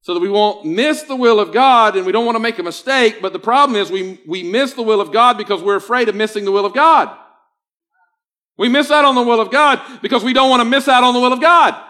so 0.00 0.12
that 0.12 0.20
we 0.20 0.28
won't 0.28 0.66
miss 0.66 1.02
the 1.02 1.16
will 1.16 1.40
of 1.40 1.52
God 1.52 1.96
and 1.96 2.04
we 2.04 2.12
don't 2.12 2.26
want 2.26 2.36
to 2.36 2.40
make 2.40 2.58
a 2.58 2.62
mistake. 2.62 3.22
But 3.22 3.32
the 3.32 3.38
problem 3.38 3.80
is 3.80 3.90
we, 3.90 4.20
we 4.26 4.42
miss 4.42 4.74
the 4.74 4.82
will 4.82 5.00
of 5.00 5.12
God 5.12 5.38
because 5.38 5.62
we're 5.62 5.76
afraid 5.76 6.08
of 6.08 6.14
missing 6.14 6.44
the 6.44 6.52
will 6.52 6.66
of 6.66 6.74
God. 6.74 7.16
We 8.58 8.68
miss 8.68 8.90
out 8.90 9.04
on 9.04 9.14
the 9.14 9.22
will 9.22 9.40
of 9.40 9.50
God 9.50 9.80
because 10.02 10.22
we 10.22 10.32
don't 10.32 10.50
want 10.50 10.60
to 10.60 10.68
miss 10.68 10.88
out 10.88 11.04
on 11.04 11.14
the 11.14 11.20
will 11.20 11.32
of 11.32 11.40
God. 11.40 11.82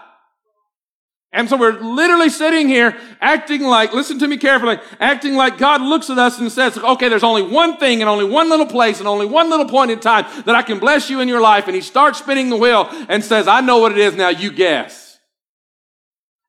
And 1.35 1.49
so 1.49 1.57
we're 1.57 1.77
literally 1.81 2.29
sitting 2.29 2.69
here 2.69 2.97
acting 3.19 3.61
like, 3.61 3.93
listen 3.93 4.17
to 4.19 4.27
me 4.27 4.37
carefully, 4.37 4.79
acting 5.01 5.35
like 5.35 5.57
God 5.57 5.81
looks 5.81 6.09
at 6.09 6.17
us 6.17 6.39
and 6.39 6.49
says, 6.49 6.77
okay, 6.77 7.09
there's 7.09 7.25
only 7.25 7.41
one 7.41 7.75
thing 7.75 8.01
and 8.01 8.09
only 8.09 8.23
one 8.23 8.49
little 8.49 8.65
place 8.65 8.99
and 8.99 9.07
only 9.07 9.25
one 9.25 9.49
little 9.49 9.67
point 9.67 9.91
in 9.91 9.99
time 9.99 10.25
that 10.45 10.55
I 10.55 10.61
can 10.61 10.79
bless 10.79 11.09
you 11.09 11.19
in 11.19 11.27
your 11.27 11.41
life. 11.41 11.67
And 11.67 11.75
he 11.75 11.81
starts 11.81 12.19
spinning 12.19 12.49
the 12.49 12.55
wheel 12.55 12.87
and 13.09 13.21
says, 13.21 13.49
I 13.49 13.59
know 13.59 13.79
what 13.79 13.91
it 13.91 13.97
is 13.97 14.15
now, 14.15 14.29
you 14.29 14.49
guess. 14.49 15.19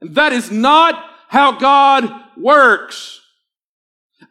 And 0.00 0.14
that 0.14 0.32
is 0.32 0.52
not 0.52 1.04
how 1.28 1.58
God 1.58 2.08
works. 2.36 3.20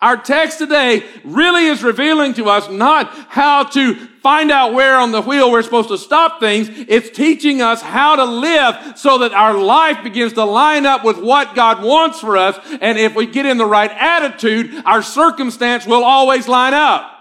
Our 0.02 0.18
text 0.18 0.60
today 0.60 1.04
really 1.24 1.66
is 1.66 1.84
revealing 1.84 2.34
to 2.36 2.50
us 2.50 2.70
not 2.70 3.10
how 3.30 3.64
to 3.64 3.96
find 3.96 4.52
out 4.52 4.74
where 4.74 4.98
on 4.98 5.12
the 5.12 5.22
wheel 5.22 5.52
we're 5.52 5.62
supposed 5.62 5.90
to 5.90 5.98
stop 5.98 6.40
things. 6.40 6.68
It's 6.70 7.10
teaching 7.10 7.62
us 7.62 7.82
how 7.82 8.16
to 8.16 8.26
live 8.26 8.98
so 8.98 9.20
that 9.20 9.34
our 9.34 9.54
life 9.54 10.04
begins 10.04 10.34
to 10.34 10.44
line 10.44 10.86
up 10.86 11.04
with 11.04 11.18
what 11.18 11.56
God 11.56 11.84
wants 11.84 12.20
for 12.20 12.36
us. 12.38 12.58
And 12.82 12.98
if 12.98 13.16
we 13.16 13.26
get 13.26 13.46
in 13.46 13.58
the 13.58 13.66
right 13.66 13.92
attitude, 13.92 14.84
our 14.86 15.02
circumstance 15.02 15.86
will 15.86 16.04
always 16.04 16.48
line 16.48 16.74
up. 16.74 17.12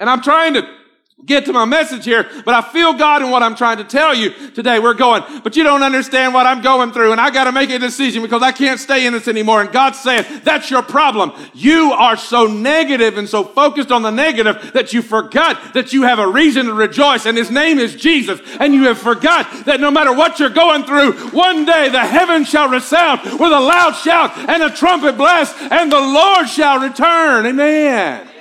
And 0.00 0.08
I'm 0.08 0.22
trying 0.22 0.54
to 0.54 0.81
get 1.24 1.44
to 1.46 1.52
my 1.52 1.64
message 1.64 2.04
here, 2.04 2.28
but 2.44 2.54
I 2.54 2.62
feel 2.62 2.94
God 2.94 3.22
in 3.22 3.30
what 3.30 3.42
I'm 3.42 3.54
trying 3.54 3.78
to 3.78 3.84
tell 3.84 4.14
you 4.14 4.30
today. 4.50 4.78
We're 4.78 4.94
going, 4.94 5.22
but 5.42 5.56
you 5.56 5.62
don't 5.62 5.82
understand 5.82 6.34
what 6.34 6.46
I'm 6.46 6.62
going 6.62 6.92
through 6.92 7.12
and 7.12 7.20
I 7.20 7.30
got 7.30 7.44
to 7.44 7.52
make 7.52 7.70
a 7.70 7.78
decision 7.78 8.22
because 8.22 8.42
I 8.42 8.52
can't 8.52 8.80
stay 8.80 9.06
in 9.06 9.12
this 9.12 9.28
anymore. 9.28 9.60
And 9.60 9.70
God's 9.70 10.00
saying, 10.00 10.40
that's 10.42 10.70
your 10.70 10.82
problem. 10.82 11.32
You 11.54 11.92
are 11.92 12.16
so 12.16 12.46
negative 12.46 13.18
and 13.18 13.28
so 13.28 13.44
focused 13.44 13.92
on 13.92 14.02
the 14.02 14.10
negative 14.10 14.72
that 14.72 14.92
you 14.92 15.02
forgot 15.02 15.74
that 15.74 15.92
you 15.92 16.02
have 16.02 16.18
a 16.18 16.26
reason 16.26 16.66
to 16.66 16.74
rejoice 16.74 17.26
and 17.26 17.36
his 17.36 17.50
name 17.50 17.78
is 17.78 17.94
Jesus. 17.94 18.40
And 18.58 18.74
you 18.74 18.84
have 18.84 18.98
forgot 18.98 19.66
that 19.66 19.80
no 19.80 19.90
matter 19.90 20.12
what 20.12 20.40
you're 20.40 20.50
going 20.50 20.82
through, 20.84 21.12
one 21.30 21.64
day 21.64 21.88
the 21.88 22.00
heavens 22.00 22.48
shall 22.48 22.68
resound 22.68 23.22
with 23.22 23.52
a 23.52 23.60
loud 23.60 23.92
shout 23.92 24.36
and 24.36 24.62
a 24.62 24.70
trumpet 24.70 25.16
blast 25.16 25.56
and 25.60 25.90
the 25.90 26.00
Lord 26.00 26.48
shall 26.48 26.80
return. 26.80 27.46
Amen. 27.46 28.31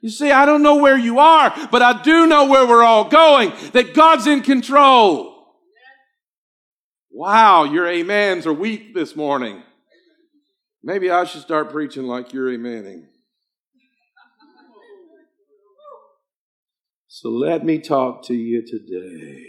You 0.00 0.10
see, 0.10 0.30
I 0.30 0.46
don't 0.46 0.62
know 0.62 0.76
where 0.76 0.96
you 0.96 1.18
are, 1.18 1.52
but 1.72 1.82
I 1.82 2.02
do 2.02 2.26
know 2.26 2.46
where 2.46 2.66
we're 2.66 2.84
all 2.84 3.08
going, 3.08 3.52
that 3.72 3.94
God's 3.94 4.26
in 4.26 4.42
control. 4.42 5.34
Wow, 7.10 7.64
your 7.64 7.88
amens 7.88 8.46
are 8.46 8.52
weak 8.52 8.94
this 8.94 9.16
morning. 9.16 9.62
Maybe 10.84 11.10
I 11.10 11.24
should 11.24 11.42
start 11.42 11.72
preaching 11.72 12.04
like 12.04 12.32
you're 12.32 12.48
amening. 12.56 13.06
So 17.08 17.30
let 17.30 17.64
me 17.64 17.80
talk 17.80 18.24
to 18.26 18.34
you 18.34 18.64
today. 18.64 19.44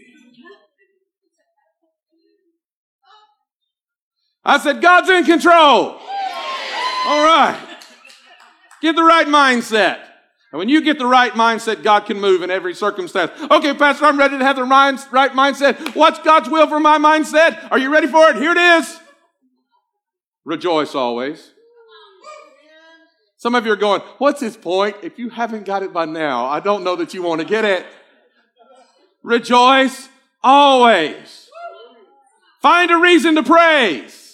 I 4.43 4.57
said, 4.57 4.81
God's 4.81 5.09
in 5.09 5.25
control. 5.25 5.99
All 7.05 7.23
right. 7.23 7.59
Get 8.81 8.95
the 8.95 9.03
right 9.03 9.27
mindset. 9.27 10.08
And 10.51 10.57
when 10.57 10.67
you 10.69 10.81
get 10.81 10.97
the 10.97 11.05
right 11.05 11.31
mindset, 11.33 11.83
God 11.83 12.05
can 12.05 12.19
move 12.19 12.41
in 12.41 12.49
every 12.49 12.73
circumstance. 12.73 13.31
Okay, 13.51 13.73
Pastor, 13.75 14.05
I'm 14.05 14.17
ready 14.17 14.37
to 14.37 14.43
have 14.43 14.55
the 14.55 14.63
right 14.63 15.31
mindset. 15.31 15.95
What's 15.95 16.19
God's 16.19 16.49
will 16.49 16.67
for 16.67 16.79
my 16.79 16.97
mindset? 16.97 17.71
Are 17.71 17.77
you 17.77 17.91
ready 17.93 18.07
for 18.07 18.29
it? 18.29 18.35
Here 18.37 18.51
it 18.51 18.57
is. 18.57 18.99
Rejoice 20.45 20.95
always. 20.95 21.51
Some 23.37 23.55
of 23.55 23.65
you 23.65 23.71
are 23.71 23.77
going, 23.77 24.01
what's 24.17 24.41
his 24.41 24.57
point? 24.57 24.97
If 25.03 25.17
you 25.19 25.29
haven't 25.29 25.65
got 25.65 25.83
it 25.83 25.93
by 25.93 26.05
now, 26.05 26.47
I 26.47 26.59
don't 26.59 26.83
know 26.83 26.95
that 26.97 27.13
you 27.13 27.21
want 27.21 27.39
to 27.41 27.47
get 27.47 27.63
it. 27.63 27.85
Rejoice 29.23 30.09
always. 30.43 31.49
Find 32.61 32.91
a 32.91 32.97
reason 32.97 33.35
to 33.35 33.43
praise. 33.43 34.28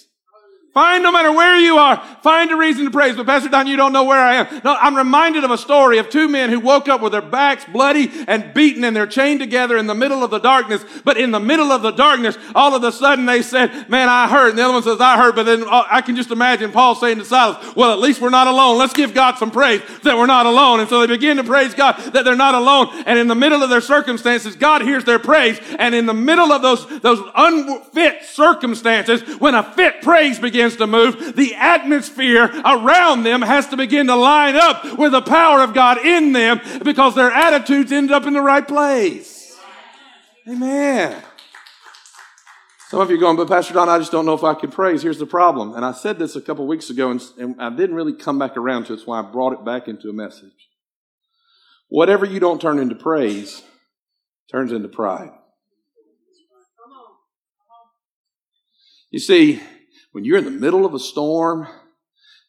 Find 0.76 1.02
no 1.02 1.10
matter 1.10 1.32
where 1.32 1.56
you 1.56 1.78
are, 1.78 1.96
find 2.22 2.50
a 2.50 2.56
reason 2.56 2.84
to 2.84 2.90
praise. 2.90 3.16
But 3.16 3.24
Pastor 3.24 3.48
Don, 3.48 3.66
you 3.66 3.78
don't 3.78 3.94
know 3.94 4.04
where 4.04 4.20
I 4.20 4.34
am. 4.34 4.60
No, 4.62 4.76
I'm 4.78 4.94
reminded 4.94 5.42
of 5.42 5.50
a 5.50 5.56
story 5.56 5.96
of 5.96 6.10
two 6.10 6.28
men 6.28 6.50
who 6.50 6.60
woke 6.60 6.86
up 6.86 7.00
with 7.00 7.12
their 7.12 7.22
backs 7.22 7.64
bloody 7.64 8.12
and 8.28 8.52
beaten 8.52 8.84
and 8.84 8.94
they're 8.94 9.06
chained 9.06 9.40
together 9.40 9.78
in 9.78 9.86
the 9.86 9.94
middle 9.94 10.22
of 10.22 10.30
the 10.30 10.38
darkness. 10.38 10.84
But 11.02 11.16
in 11.16 11.30
the 11.30 11.40
middle 11.40 11.72
of 11.72 11.80
the 11.80 11.92
darkness, 11.92 12.36
all 12.54 12.74
of 12.74 12.84
a 12.84 12.92
sudden 12.92 13.24
they 13.24 13.40
said, 13.40 13.88
man, 13.88 14.10
I 14.10 14.28
heard. 14.28 14.50
And 14.50 14.58
the 14.58 14.64
other 14.64 14.74
one 14.74 14.82
says, 14.82 15.00
I 15.00 15.16
heard. 15.16 15.34
But 15.34 15.44
then 15.44 15.62
uh, 15.62 15.84
I 15.90 16.02
can 16.02 16.14
just 16.14 16.30
imagine 16.30 16.72
Paul 16.72 16.94
saying 16.94 17.20
to 17.20 17.24
Silas, 17.24 17.74
well, 17.74 17.90
at 17.94 17.98
least 17.98 18.20
we're 18.20 18.28
not 18.28 18.46
alone. 18.46 18.76
Let's 18.76 18.92
give 18.92 19.14
God 19.14 19.38
some 19.38 19.50
praise 19.50 19.80
that 20.02 20.18
we're 20.18 20.26
not 20.26 20.44
alone. 20.44 20.80
And 20.80 20.90
so 20.90 21.00
they 21.00 21.06
begin 21.06 21.38
to 21.38 21.44
praise 21.44 21.72
God 21.72 21.96
that 22.12 22.26
they're 22.26 22.36
not 22.36 22.54
alone. 22.54 22.88
And 23.06 23.18
in 23.18 23.28
the 23.28 23.34
middle 23.34 23.62
of 23.62 23.70
their 23.70 23.80
circumstances, 23.80 24.56
God 24.56 24.82
hears 24.82 25.04
their 25.04 25.18
praise. 25.18 25.58
And 25.78 25.94
in 25.94 26.04
the 26.04 26.12
middle 26.12 26.52
of 26.52 26.60
those, 26.60 26.86
those 27.00 27.26
unfit 27.34 28.24
circumstances, 28.26 29.22
when 29.38 29.54
a 29.54 29.62
fit 29.62 30.02
praise 30.02 30.38
begins 30.38 30.65
begins 30.66 30.76
to 30.76 30.86
move, 30.86 31.36
the 31.36 31.54
atmosphere 31.54 32.44
around 32.64 33.22
them 33.22 33.42
has 33.42 33.68
to 33.68 33.76
begin 33.76 34.06
to 34.08 34.16
line 34.16 34.56
up 34.56 34.98
with 34.98 35.12
the 35.12 35.22
power 35.22 35.62
of 35.62 35.74
God 35.74 35.98
in 36.04 36.32
them 36.32 36.60
because 36.82 37.14
their 37.14 37.30
attitudes 37.30 37.92
ended 37.92 38.12
up 38.12 38.26
in 38.26 38.32
the 38.32 38.40
right 38.40 38.66
place. 38.66 39.56
Amen. 40.48 41.22
Some 42.88 43.00
of 43.00 43.10
you 43.10 43.16
are 43.16 43.20
going, 43.20 43.36
but 43.36 43.48
Pastor 43.48 43.74
Don, 43.74 43.88
I 43.88 43.98
just 43.98 44.12
don't 44.12 44.26
know 44.26 44.34
if 44.34 44.44
I 44.44 44.54
can 44.54 44.70
praise. 44.70 45.02
Here's 45.02 45.18
the 45.18 45.26
problem. 45.26 45.74
And 45.74 45.84
I 45.84 45.92
said 45.92 46.18
this 46.18 46.36
a 46.36 46.40
couple 46.40 46.66
weeks 46.66 46.88
ago, 46.88 47.10
and, 47.10 47.20
and 47.36 47.60
I 47.60 47.70
didn't 47.70 47.96
really 47.96 48.14
come 48.14 48.38
back 48.38 48.56
around 48.56 48.84
to 48.84 48.92
it. 48.92 48.96
That's 48.96 49.06
why 49.06 49.18
I 49.18 49.22
brought 49.22 49.52
it 49.52 49.64
back 49.64 49.88
into 49.88 50.08
a 50.08 50.12
message. 50.12 50.68
Whatever 51.88 52.26
you 52.26 52.38
don't 52.38 52.60
turn 52.60 52.78
into 52.78 52.94
praise 52.94 53.62
turns 54.50 54.70
into 54.70 54.88
pride. 54.88 55.30
You 59.10 59.18
see, 59.18 59.60
when 60.16 60.24
you're 60.24 60.38
in 60.38 60.46
the 60.46 60.50
middle 60.50 60.86
of 60.86 60.94
a 60.94 60.98
storm 60.98 61.68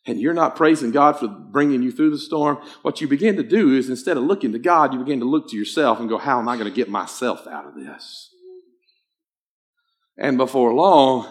and 0.05 0.21
you're 0.21 0.33
not 0.33 0.55
praising 0.55 0.91
God 0.91 1.19
for 1.19 1.27
bringing 1.27 1.83
you 1.83 1.91
through 1.91 2.11
the 2.11 2.17
storm, 2.17 2.59
what 2.81 3.01
you 3.01 3.09
begin 3.09 3.35
to 3.35 3.43
do 3.43 3.75
is 3.75 3.89
instead 3.89 4.15
of 4.15 4.23
looking 4.23 4.53
to 4.53 4.57
God, 4.57 4.93
you 4.93 4.99
begin 4.99 5.19
to 5.19 5.25
look 5.25 5.49
to 5.49 5.57
yourself 5.57 5.99
and 5.99 6.07
go, 6.07 6.17
How 6.17 6.39
am 6.39 6.47
I 6.47 6.55
going 6.55 6.69
to 6.69 6.73
get 6.73 6.87
myself 6.87 7.45
out 7.45 7.65
of 7.65 7.75
this? 7.75 8.29
And 10.17 10.37
before 10.37 10.73
long, 10.73 11.25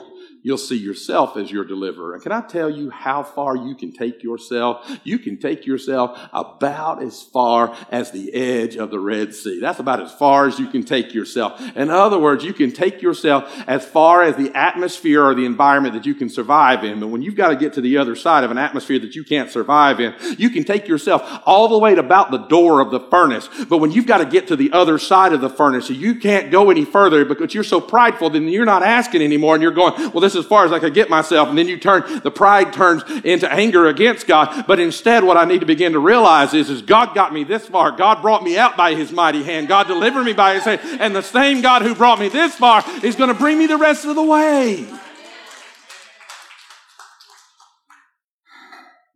you'll 0.46 0.56
see 0.56 0.76
yourself 0.76 1.36
as 1.36 1.50
your 1.50 1.64
deliverer. 1.64 2.14
And 2.14 2.22
can 2.22 2.30
I 2.30 2.40
tell 2.40 2.70
you 2.70 2.88
how 2.88 3.24
far 3.24 3.56
you 3.56 3.74
can 3.74 3.90
take 3.90 4.22
yourself? 4.22 5.00
You 5.02 5.18
can 5.18 5.38
take 5.38 5.66
yourself 5.66 6.16
about 6.32 7.02
as 7.02 7.20
far 7.20 7.76
as 7.90 8.12
the 8.12 8.32
edge 8.32 8.76
of 8.76 8.92
the 8.92 9.00
Red 9.00 9.34
Sea. 9.34 9.58
That's 9.60 9.80
about 9.80 10.00
as 10.00 10.12
far 10.12 10.46
as 10.46 10.60
you 10.60 10.68
can 10.68 10.84
take 10.84 11.12
yourself. 11.12 11.60
In 11.74 11.90
other 11.90 12.16
words, 12.16 12.44
you 12.44 12.52
can 12.52 12.70
take 12.70 13.02
yourself 13.02 13.52
as 13.66 13.84
far 13.84 14.22
as 14.22 14.36
the 14.36 14.56
atmosphere 14.56 15.24
or 15.24 15.34
the 15.34 15.46
environment 15.46 15.94
that 15.94 16.06
you 16.06 16.14
can 16.14 16.28
survive 16.28 16.84
in. 16.84 17.00
But 17.00 17.08
when 17.08 17.22
you've 17.22 17.34
got 17.34 17.48
to 17.48 17.56
get 17.56 17.72
to 17.72 17.80
the 17.80 17.96
other 17.96 18.14
side 18.14 18.44
of 18.44 18.52
an 18.52 18.58
atmosphere 18.58 19.00
that 19.00 19.16
you 19.16 19.24
can't 19.24 19.50
survive 19.50 19.98
in, 19.98 20.14
you 20.38 20.50
can 20.50 20.62
take 20.62 20.86
yourself 20.86 21.42
all 21.44 21.66
the 21.66 21.78
way 21.78 21.96
to 21.96 22.06
about 22.06 22.30
the 22.30 22.38
door 22.38 22.78
of 22.78 22.92
the 22.92 23.00
furnace. 23.00 23.48
But 23.68 23.78
when 23.78 23.90
you've 23.90 24.06
got 24.06 24.18
to 24.18 24.24
get 24.24 24.46
to 24.46 24.54
the 24.54 24.70
other 24.70 24.96
side 24.96 25.32
of 25.32 25.40
the 25.40 25.50
furnace, 25.50 25.90
you 25.90 26.14
can't 26.14 26.52
go 26.52 26.70
any 26.70 26.84
further 26.84 27.24
because 27.24 27.52
you're 27.52 27.64
so 27.64 27.80
prideful, 27.80 28.30
then 28.30 28.46
you're 28.46 28.64
not 28.64 28.84
asking 28.84 29.22
anymore 29.22 29.56
and 29.56 29.62
you're 29.62 29.72
going, 29.72 29.94
well, 30.12 30.20
this 30.20 30.35
as 30.36 30.46
far 30.46 30.64
as 30.64 30.72
I 30.72 30.78
could 30.78 30.94
get 30.94 31.10
myself. 31.10 31.48
And 31.48 31.58
then 31.58 31.68
you 31.68 31.78
turn, 31.78 32.20
the 32.22 32.30
pride 32.30 32.72
turns 32.72 33.02
into 33.24 33.50
anger 33.52 33.86
against 33.86 34.26
God. 34.26 34.66
But 34.66 34.78
instead, 34.78 35.24
what 35.24 35.36
I 35.36 35.44
need 35.44 35.60
to 35.60 35.66
begin 35.66 35.92
to 35.92 35.98
realize 35.98 36.54
is, 36.54 36.70
is 36.70 36.82
God 36.82 37.14
got 37.14 37.32
me 37.32 37.44
this 37.44 37.66
far. 37.66 37.92
God 37.92 38.22
brought 38.22 38.44
me 38.44 38.56
out 38.56 38.76
by 38.76 38.94
his 38.94 39.12
mighty 39.12 39.42
hand. 39.42 39.68
God 39.68 39.86
delivered 39.86 40.24
me 40.24 40.32
by 40.32 40.54
his 40.54 40.64
hand. 40.64 40.80
And 41.00 41.14
the 41.14 41.22
same 41.22 41.60
God 41.60 41.82
who 41.82 41.94
brought 41.94 42.20
me 42.20 42.28
this 42.28 42.54
far 42.54 42.84
is 43.02 43.16
going 43.16 43.28
to 43.28 43.38
bring 43.38 43.58
me 43.58 43.66
the 43.66 43.78
rest 43.78 44.04
of 44.04 44.14
the 44.14 44.22
way. 44.22 44.86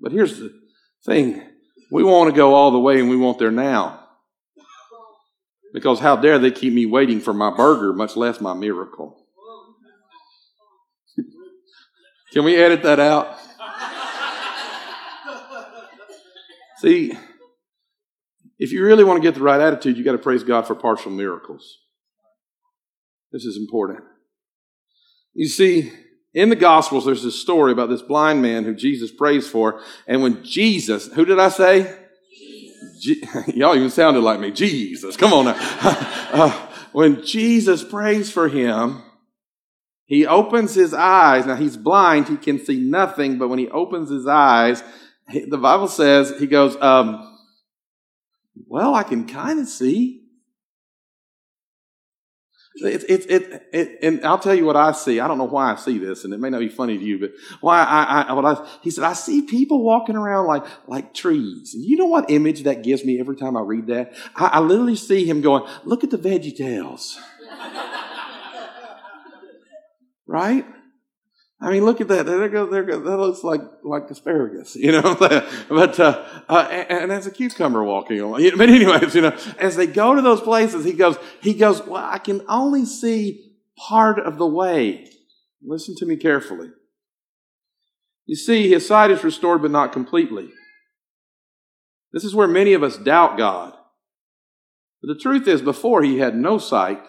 But 0.01 0.13
here's 0.13 0.39
the 0.39 0.53
thing 1.05 1.43
we 1.91 2.03
want 2.03 2.31
to 2.31 2.37
go 2.37 2.55
all 2.55 2.71
the 2.71 2.81
way 2.81 3.01
and 3.01 3.11
we 3.11 3.17
want 3.17 3.39
there 3.39 3.51
now. 3.51 4.01
Because 5.73 6.01
how 6.01 6.17
dare 6.17 6.39
they 6.39 6.51
keep 6.51 6.73
me 6.73 6.87
waiting 6.87 7.21
for 7.21 7.33
my 7.33 7.55
burger, 7.55 7.93
much 7.93 8.17
less 8.17 8.41
my 8.41 8.55
miracle? 8.55 9.20
Can 12.33 12.45
we 12.45 12.57
edit 12.57 12.83
that 12.85 13.01
out? 13.01 13.37
See, 16.79 17.13
if 18.59 18.73
you 18.73 18.85
really 18.85 19.05
want 19.05 19.23
to 19.23 19.27
get 19.27 19.35
the 19.35 19.43
right 19.43 19.61
attitude, 19.61 19.97
you 19.97 20.05
got 20.05 20.13
to 20.13 20.19
praise 20.19 20.43
God 20.43 20.67
for 20.67 20.75
partial 20.75 21.11
miracles. 21.11 21.79
This 23.33 23.45
is 23.45 23.57
important. 23.57 24.01
You 25.35 25.49
see, 25.49 25.93
in 26.35 26.49
the 26.49 26.57
Gospels, 26.57 27.05
there's 27.05 27.23
this 27.23 27.41
story 27.41 27.73
about 27.73 27.89
this 27.89 28.03
blind 28.03 28.43
man 28.43 28.65
who 28.65 28.75
Jesus 28.75 29.11
prays 29.11 29.49
for. 29.49 29.81
And 30.07 30.23
when 30.23 30.45
Jesus, 30.45 31.07
who 31.13 31.25
did 31.25 31.39
I 31.39 31.49
say? 31.49 31.97
Je- 33.01 33.23
Y'all 33.55 33.75
even 33.75 33.91
sounded 33.91 34.21
like 34.21 34.41
me. 34.41 34.51
Jesus. 34.51 35.17
Come 35.17 35.33
on 35.33 35.47
now. 35.47 35.57
uh, 36.33 36.67
when 36.93 37.25
Jesus 37.25 37.85
prays 37.85 38.31
for 38.31 38.49
him, 38.49 39.03
he 40.11 40.27
opens 40.27 40.75
his 40.75 40.93
eyes. 40.93 41.47
Now 41.47 41.55
he's 41.55 41.77
blind. 41.77 42.27
He 42.27 42.37
can 42.37 42.59
see 42.59 42.81
nothing. 42.81 43.39
But 43.39 43.47
when 43.47 43.61
he 43.61 43.69
opens 43.69 44.11
his 44.11 44.27
eyes, 44.27 44.83
the 45.29 45.57
Bible 45.57 45.87
says, 45.87 46.35
he 46.37 46.49
goes, 46.49 46.77
um, 46.83 47.39
well, 48.67 48.93
I 48.93 49.05
can 49.05 49.29
kind 49.29 49.61
of 49.61 49.69
see. 49.69 50.25
It, 52.75 53.05
it, 53.09 53.31
it, 53.31 53.69
it, 53.73 53.99
and 54.03 54.25
I'll 54.27 54.41
tell 54.41 54.55
you 54.55 54.65
what 54.65 54.75
I 54.75 54.91
see. 54.93 55.21
I 55.21 55.29
don't 55.29 55.39
know 55.39 55.45
why 55.45 55.73
I 55.73 55.77
see 55.77 55.99
this, 55.99 56.25
and 56.25 56.35
it 56.35 56.41
may 56.41 56.51
not 56.51 56.59
be 56.59 56.69
funny 56.69 56.99
to 56.99 57.05
you, 57.05 57.21
but 57.21 57.31
why 57.61 57.81
I, 57.81 58.23
I, 58.23 58.33
what 58.33 58.45
I, 58.45 58.69
he 58.83 58.91
said, 58.91 59.05
I 59.05 59.13
see 59.13 59.43
people 59.43 59.85
walking 59.85 60.17
around 60.17 60.47
like, 60.47 60.65
like 60.89 61.15
trees. 61.15 61.75
And 61.75 61.85
you 61.85 61.97
know 61.97 62.07
what 62.07 62.31
image 62.31 62.65
that 62.65 62.83
gives 62.83 63.05
me 63.05 63.21
every 63.21 63.37
time 63.37 63.57
I 63.57 63.61
read 63.61 63.87
that? 63.89 64.15
I, 64.35 64.47
I 64.47 64.59
literally 64.59 64.97
see 64.97 65.25
him 65.25 65.41
going, 65.41 65.71
look 65.85 66.03
at 66.03 66.11
the 66.11 66.19
VeggieTales. 66.19 67.17
right? 70.31 70.65
I 71.61 71.71
mean, 71.71 71.85
look 71.85 72.01
at 72.01 72.09
that. 72.09 72.25
There 72.25 72.49
goes, 72.49 72.71
there 72.71 72.85
goes, 72.85 73.05
that 73.05 73.17
looks 73.19 73.45
like, 73.45 73.61
like 73.85 74.05
asparagus, 74.11 74.77
you 74.77 74.93
know, 74.93 75.15
but, 75.69 76.01
uh, 76.01 76.25
uh, 76.49 76.69
and, 76.71 77.03
and 77.03 77.11
there's 77.11 77.27
a 77.27 77.31
cucumber 77.31 77.85
walking 77.85 78.21
along. 78.21 78.49
But 78.57 78.71
anyways, 78.71 79.15
you 79.15 79.23
know, 79.23 79.37
as 79.59 79.77
they 79.77 79.87
go 79.87 80.15
to 80.15 80.23
those 80.23 80.41
places, 80.41 80.85
he 80.85 80.93
goes, 80.93 81.19
he 81.43 81.53
goes, 81.53 81.85
well, 81.85 82.03
I 82.03 82.19
can 82.19 82.43
only 82.49 82.87
see 82.87 83.57
part 83.77 84.19
of 84.19 84.39
the 84.39 84.47
way. 84.47 85.11
Listen 85.63 85.95
to 85.97 86.07
me 86.07 86.17
carefully. 86.17 86.69
You 88.25 88.37
see, 88.37 88.71
his 88.71 88.87
sight 88.87 89.11
is 89.11 89.25
restored, 89.25 89.61
but 89.61 89.73
not 89.73 89.93
completely. 89.93 90.51
This 92.13 92.25
is 92.25 92.35
where 92.35 92.49
many 92.49 92.73
of 92.73 92.83
us 92.83 92.97
doubt 92.97 93.37
God. 93.37 93.75
But 95.03 95.09
the 95.09 95.21
truth 95.21 95.49
is, 95.49 95.61
before 95.61 96.03
he 96.03 96.19
had 96.19 96.37
no 96.37 96.57
sight, 96.59 97.03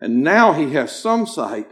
and 0.00 0.22
now 0.22 0.52
he 0.52 0.72
has 0.74 0.94
some 0.94 1.26
sight. 1.26 1.68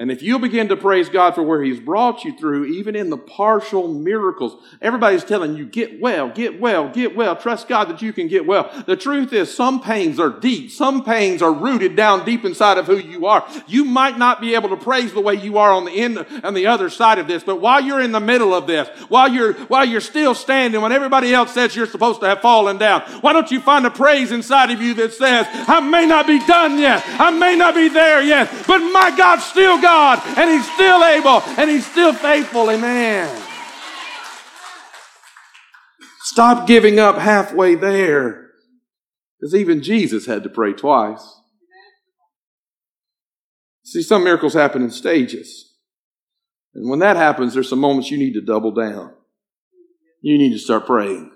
And 0.00 0.12
if 0.12 0.22
you 0.22 0.38
begin 0.38 0.68
to 0.68 0.76
praise 0.76 1.08
God 1.08 1.34
for 1.34 1.42
where 1.42 1.60
He's 1.60 1.80
brought 1.80 2.22
you 2.22 2.38
through, 2.38 2.66
even 2.66 2.94
in 2.94 3.10
the 3.10 3.16
partial 3.16 3.88
miracles, 3.88 4.56
everybody's 4.80 5.24
telling 5.24 5.56
you, 5.56 5.66
get 5.66 6.00
well, 6.00 6.28
get 6.28 6.60
well, 6.60 6.88
get 6.88 7.16
well. 7.16 7.34
Trust 7.34 7.66
God 7.66 7.88
that 7.88 8.00
you 8.00 8.12
can 8.12 8.28
get 8.28 8.46
well. 8.46 8.70
The 8.86 8.96
truth 8.96 9.32
is, 9.32 9.52
some 9.52 9.82
pains 9.82 10.20
are 10.20 10.30
deep. 10.30 10.70
Some 10.70 11.04
pains 11.04 11.42
are 11.42 11.52
rooted 11.52 11.96
down 11.96 12.24
deep 12.24 12.44
inside 12.44 12.78
of 12.78 12.86
who 12.86 12.96
you 12.96 13.26
are. 13.26 13.44
You 13.66 13.84
might 13.84 14.18
not 14.18 14.40
be 14.40 14.54
able 14.54 14.68
to 14.68 14.76
praise 14.76 15.12
the 15.12 15.20
way 15.20 15.34
you 15.34 15.58
are 15.58 15.72
on 15.72 15.84
the 15.84 15.90
end, 15.90 16.24
on 16.44 16.54
the 16.54 16.68
other 16.68 16.90
side 16.90 17.18
of 17.18 17.26
this, 17.26 17.42
but 17.42 17.60
while 17.60 17.80
you're 17.80 18.00
in 18.00 18.12
the 18.12 18.20
middle 18.20 18.54
of 18.54 18.68
this, 18.68 18.88
while 19.08 19.28
you're, 19.28 19.54
while 19.64 19.84
you're 19.84 20.00
still 20.00 20.36
standing, 20.36 20.80
when 20.80 20.92
everybody 20.92 21.34
else 21.34 21.52
says 21.52 21.74
you're 21.74 21.86
supposed 21.86 22.20
to 22.20 22.28
have 22.28 22.40
fallen 22.40 22.78
down, 22.78 23.00
why 23.20 23.32
don't 23.32 23.50
you 23.50 23.58
find 23.58 23.84
a 23.84 23.90
praise 23.90 24.30
inside 24.30 24.70
of 24.70 24.80
you 24.80 24.94
that 24.94 25.12
says, 25.12 25.44
I 25.50 25.80
may 25.80 26.06
not 26.06 26.28
be 26.28 26.38
done 26.46 26.78
yet. 26.78 27.02
I 27.04 27.32
may 27.32 27.56
not 27.56 27.74
be 27.74 27.88
there 27.88 28.22
yet, 28.22 28.48
but 28.68 28.78
my 28.78 29.12
God 29.16 29.40
still 29.40 29.80
got 29.80 29.87
God, 29.88 30.20
and 30.36 30.50
He's 30.50 30.70
still 30.70 31.02
able, 31.02 31.40
and 31.56 31.70
He's 31.70 31.86
still 31.86 32.12
faithful. 32.12 32.70
Amen. 32.70 33.26
Stop 36.24 36.66
giving 36.66 36.98
up 36.98 37.16
halfway 37.16 37.74
there. 37.74 38.50
Because 39.40 39.54
even 39.54 39.82
Jesus 39.82 40.26
had 40.26 40.42
to 40.42 40.50
pray 40.50 40.74
twice. 40.74 41.40
See, 43.82 44.02
some 44.02 44.24
miracles 44.24 44.52
happen 44.52 44.82
in 44.82 44.90
stages. 44.90 45.72
And 46.74 46.90
when 46.90 46.98
that 46.98 47.16
happens, 47.16 47.54
there's 47.54 47.70
some 47.70 47.78
moments 47.78 48.10
you 48.10 48.18
need 48.18 48.34
to 48.34 48.42
double 48.42 48.72
down. 48.72 49.14
You 50.20 50.36
need 50.36 50.52
to 50.52 50.58
start 50.58 50.84
praying. 50.84 51.30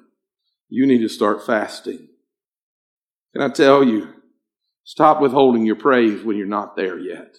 You 0.69 0.87
need 0.87 1.01
to 1.01 1.09
start 1.09 1.47
fasting. 1.47 2.07
Can 3.33 3.41
I 3.41 3.49
tell 3.49 3.83
you, 3.83 4.12
stop 4.85 5.23
withholding 5.23 5.65
your 5.65 5.77
praise 5.77 6.23
when 6.23 6.37
you're 6.37 6.47
not 6.47 6.77
there 6.77 6.99
yet. 6.99 7.37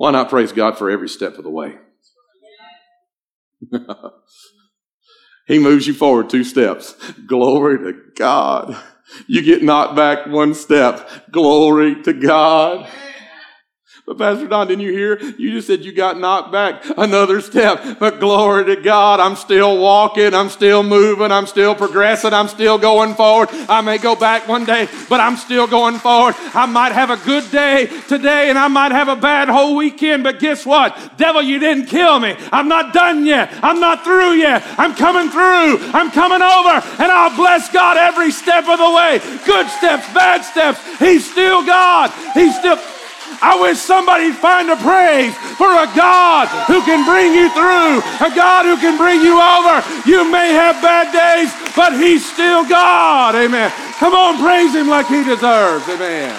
Why 0.00 0.10
not 0.12 0.30
praise 0.30 0.50
God 0.50 0.78
for 0.78 0.88
every 0.88 1.10
step 1.10 1.36
of 1.36 1.44
the 1.44 1.50
way? 1.50 1.74
he 5.46 5.58
moves 5.58 5.86
you 5.86 5.92
forward 5.92 6.30
two 6.30 6.42
steps. 6.42 6.94
Glory 7.26 7.76
to 7.76 8.00
God. 8.16 8.82
You 9.26 9.42
get 9.42 9.62
knocked 9.62 9.96
back 9.96 10.26
one 10.26 10.54
step. 10.54 11.06
Glory 11.30 12.02
to 12.04 12.14
God. 12.14 12.88
But 14.10 14.18
Pastor 14.18 14.48
Don, 14.48 14.66
didn't 14.66 14.82
you 14.82 14.90
hear? 14.90 15.20
You 15.38 15.52
just 15.52 15.68
said 15.68 15.84
you 15.84 15.92
got 15.92 16.18
knocked 16.18 16.50
back 16.50 16.82
another 16.96 17.40
step. 17.40 18.00
But 18.00 18.18
glory 18.18 18.64
to 18.64 18.74
God, 18.74 19.20
I'm 19.20 19.36
still 19.36 19.78
walking, 19.78 20.34
I'm 20.34 20.48
still 20.48 20.82
moving, 20.82 21.30
I'm 21.30 21.46
still 21.46 21.76
progressing, 21.76 22.34
I'm 22.34 22.48
still 22.48 22.76
going 22.76 23.14
forward. 23.14 23.50
I 23.68 23.82
may 23.82 23.98
go 23.98 24.16
back 24.16 24.48
one 24.48 24.64
day, 24.64 24.88
but 25.08 25.20
I'm 25.20 25.36
still 25.36 25.68
going 25.68 26.00
forward. 26.00 26.34
I 26.54 26.66
might 26.66 26.90
have 26.90 27.10
a 27.10 27.18
good 27.18 27.52
day 27.52 27.86
today 28.08 28.50
and 28.50 28.58
I 28.58 28.66
might 28.66 28.90
have 28.90 29.06
a 29.06 29.14
bad 29.14 29.48
whole 29.48 29.76
weekend, 29.76 30.24
but 30.24 30.40
guess 30.40 30.66
what? 30.66 31.16
Devil, 31.16 31.42
you 31.42 31.60
didn't 31.60 31.86
kill 31.86 32.18
me. 32.18 32.34
I'm 32.50 32.66
not 32.66 32.92
done 32.92 33.24
yet. 33.24 33.52
I'm 33.62 33.78
not 33.78 34.02
through 34.02 34.32
yet. 34.32 34.64
I'm 34.76 34.96
coming 34.96 35.30
through. 35.30 35.78
I'm 35.94 36.10
coming 36.10 36.42
over 36.42 36.84
and 37.00 37.12
I'll 37.12 37.36
bless 37.36 37.70
God 37.70 37.96
every 37.96 38.32
step 38.32 38.66
of 38.66 38.78
the 38.78 38.90
way. 38.90 39.20
Good 39.46 39.68
steps, 39.68 40.12
bad 40.12 40.42
steps. 40.42 40.98
He's 40.98 41.30
still 41.30 41.64
God. 41.64 42.10
He's 42.34 42.58
still 42.58 42.76
I 43.42 43.58
wish 43.60 43.78
somebody'd 43.78 44.34
find 44.34 44.70
a 44.70 44.76
praise 44.76 45.34
for 45.56 45.70
a 45.70 45.86
God 45.94 46.48
who 46.66 46.82
can 46.82 47.06
bring 47.06 47.32
you 47.32 47.48
through, 47.54 48.02
a 48.26 48.30
God 48.34 48.66
who 48.66 48.76
can 48.76 48.98
bring 48.98 49.22
you 49.22 49.38
over. 49.38 49.80
You 50.04 50.30
may 50.30 50.52
have 50.52 50.82
bad 50.82 51.14
days, 51.14 51.52
but 51.76 51.94
He's 51.94 52.26
still 52.26 52.68
God. 52.68 53.34
Amen. 53.34 53.70
Come 53.98 54.14
on, 54.14 54.38
praise 54.38 54.74
Him 54.74 54.88
like 54.88 55.06
He 55.06 55.22
deserves. 55.24 55.88
Amen. 55.88 56.34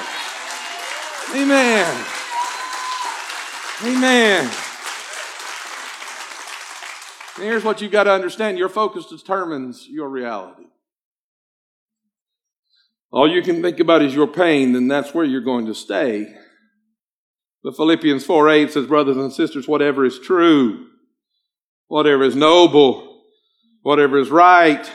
Amen. 1.36 2.06
Amen. 3.84 4.52
And 7.38 7.46
here's 7.46 7.64
what 7.64 7.82
you've 7.82 7.92
got 7.92 8.04
to 8.04 8.12
understand 8.12 8.58
your 8.58 8.70
focus 8.70 9.06
determines 9.08 9.88
your 9.88 10.10
reality. 10.10 10.66
All 13.12 13.28
you 13.28 13.42
can 13.42 13.62
think 13.62 13.80
about 13.80 14.02
is 14.02 14.14
your 14.14 14.28
pain, 14.28 14.74
then 14.74 14.88
that's 14.88 15.14
where 15.14 15.26
you're 15.26 15.42
going 15.42 15.66
to 15.66 15.76
stay. 15.76 16.34
The 17.64 17.72
Philippians 17.72 18.26
4 18.26 18.50
8 18.50 18.72
says, 18.72 18.88
Brothers 18.88 19.18
and 19.18 19.32
sisters, 19.32 19.68
whatever 19.68 20.04
is 20.04 20.20
true, 20.20 20.88
whatever 21.88 22.24
is 22.24 22.36
noble, 22.36 23.24
whatever 23.84 24.18
is 24.18 24.30
right, 24.30 24.90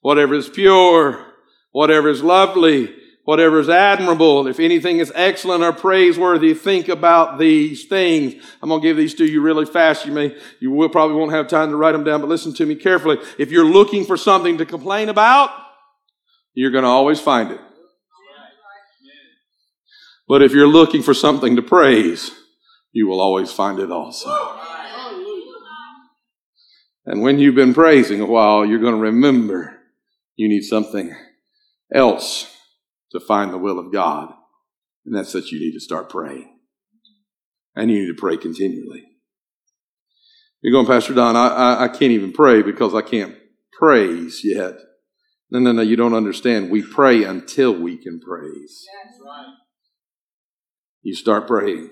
whatever 0.00 0.34
is 0.34 0.48
pure, 0.48 1.26
whatever 1.72 2.08
is 2.08 2.22
lovely, 2.22 2.94
whatever 3.24 3.60
is 3.60 3.68
admirable, 3.68 4.46
if 4.46 4.58
anything 4.58 4.98
is 4.98 5.12
excellent 5.14 5.62
or 5.62 5.72
praiseworthy, 5.72 6.54
think 6.54 6.88
about 6.88 7.38
these 7.38 7.84
things. 7.86 8.34
I'm 8.62 8.70
going 8.70 8.80
to 8.80 8.88
give 8.88 8.96
these 8.96 9.14
to 9.16 9.26
you 9.26 9.42
really 9.42 9.66
fast. 9.66 10.06
You 10.06 10.12
may, 10.12 10.36
you 10.60 10.70
will 10.70 10.88
probably 10.88 11.16
won't 11.16 11.32
have 11.32 11.46
time 11.46 11.70
to 11.70 11.76
write 11.76 11.92
them 11.92 12.04
down, 12.04 12.20
but 12.20 12.28
listen 12.28 12.54
to 12.54 12.66
me 12.66 12.74
carefully. 12.74 13.18
If 13.38 13.50
you're 13.50 13.66
looking 13.66 14.04
for 14.04 14.16
something 14.16 14.58
to 14.58 14.66
complain 14.66 15.08
about, 15.08 15.50
you're 16.54 16.70
going 16.70 16.84
to 16.84 16.90
always 16.90 17.20
find 17.20 17.50
it. 17.50 17.60
But 20.28 20.42
if 20.42 20.52
you're 20.52 20.68
looking 20.68 21.02
for 21.02 21.14
something 21.14 21.56
to 21.56 21.62
praise, 21.62 22.30
you 22.92 23.06
will 23.06 23.20
always 23.20 23.50
find 23.50 23.78
it 23.78 23.90
also. 23.90 24.58
And 27.04 27.22
when 27.22 27.38
you've 27.38 27.54
been 27.54 27.74
praising 27.74 28.20
a 28.20 28.26
while, 28.26 28.64
you're 28.64 28.78
going 28.78 28.94
to 28.94 29.00
remember 29.00 29.78
you 30.36 30.48
need 30.48 30.62
something 30.62 31.14
else 31.92 32.56
to 33.10 33.20
find 33.20 33.52
the 33.52 33.58
will 33.58 33.78
of 33.78 33.92
God. 33.92 34.32
And 35.04 35.14
that's 35.14 35.32
that 35.32 35.50
you 35.50 35.58
need 35.58 35.72
to 35.72 35.80
start 35.80 36.08
praying. 36.08 36.58
And 37.74 37.90
you 37.90 38.00
need 38.00 38.14
to 38.14 38.20
pray 38.20 38.36
continually. 38.36 39.04
You're 40.60 40.72
going, 40.72 40.86
Pastor 40.86 41.14
Don, 41.14 41.34
I, 41.34 41.48
I, 41.48 41.84
I 41.84 41.88
can't 41.88 42.12
even 42.12 42.32
pray 42.32 42.62
because 42.62 42.94
I 42.94 43.02
can't 43.02 43.36
praise 43.72 44.42
yet. 44.44 44.74
No, 45.50 45.58
no, 45.58 45.72
no, 45.72 45.82
you 45.82 45.96
don't 45.96 46.14
understand. 46.14 46.70
We 46.70 46.82
pray 46.82 47.24
until 47.24 47.74
we 47.74 47.96
can 47.98 48.20
praise. 48.20 48.86
That's 49.04 49.20
right. 49.26 49.54
You 51.02 51.14
start 51.14 51.48
praying. 51.48 51.90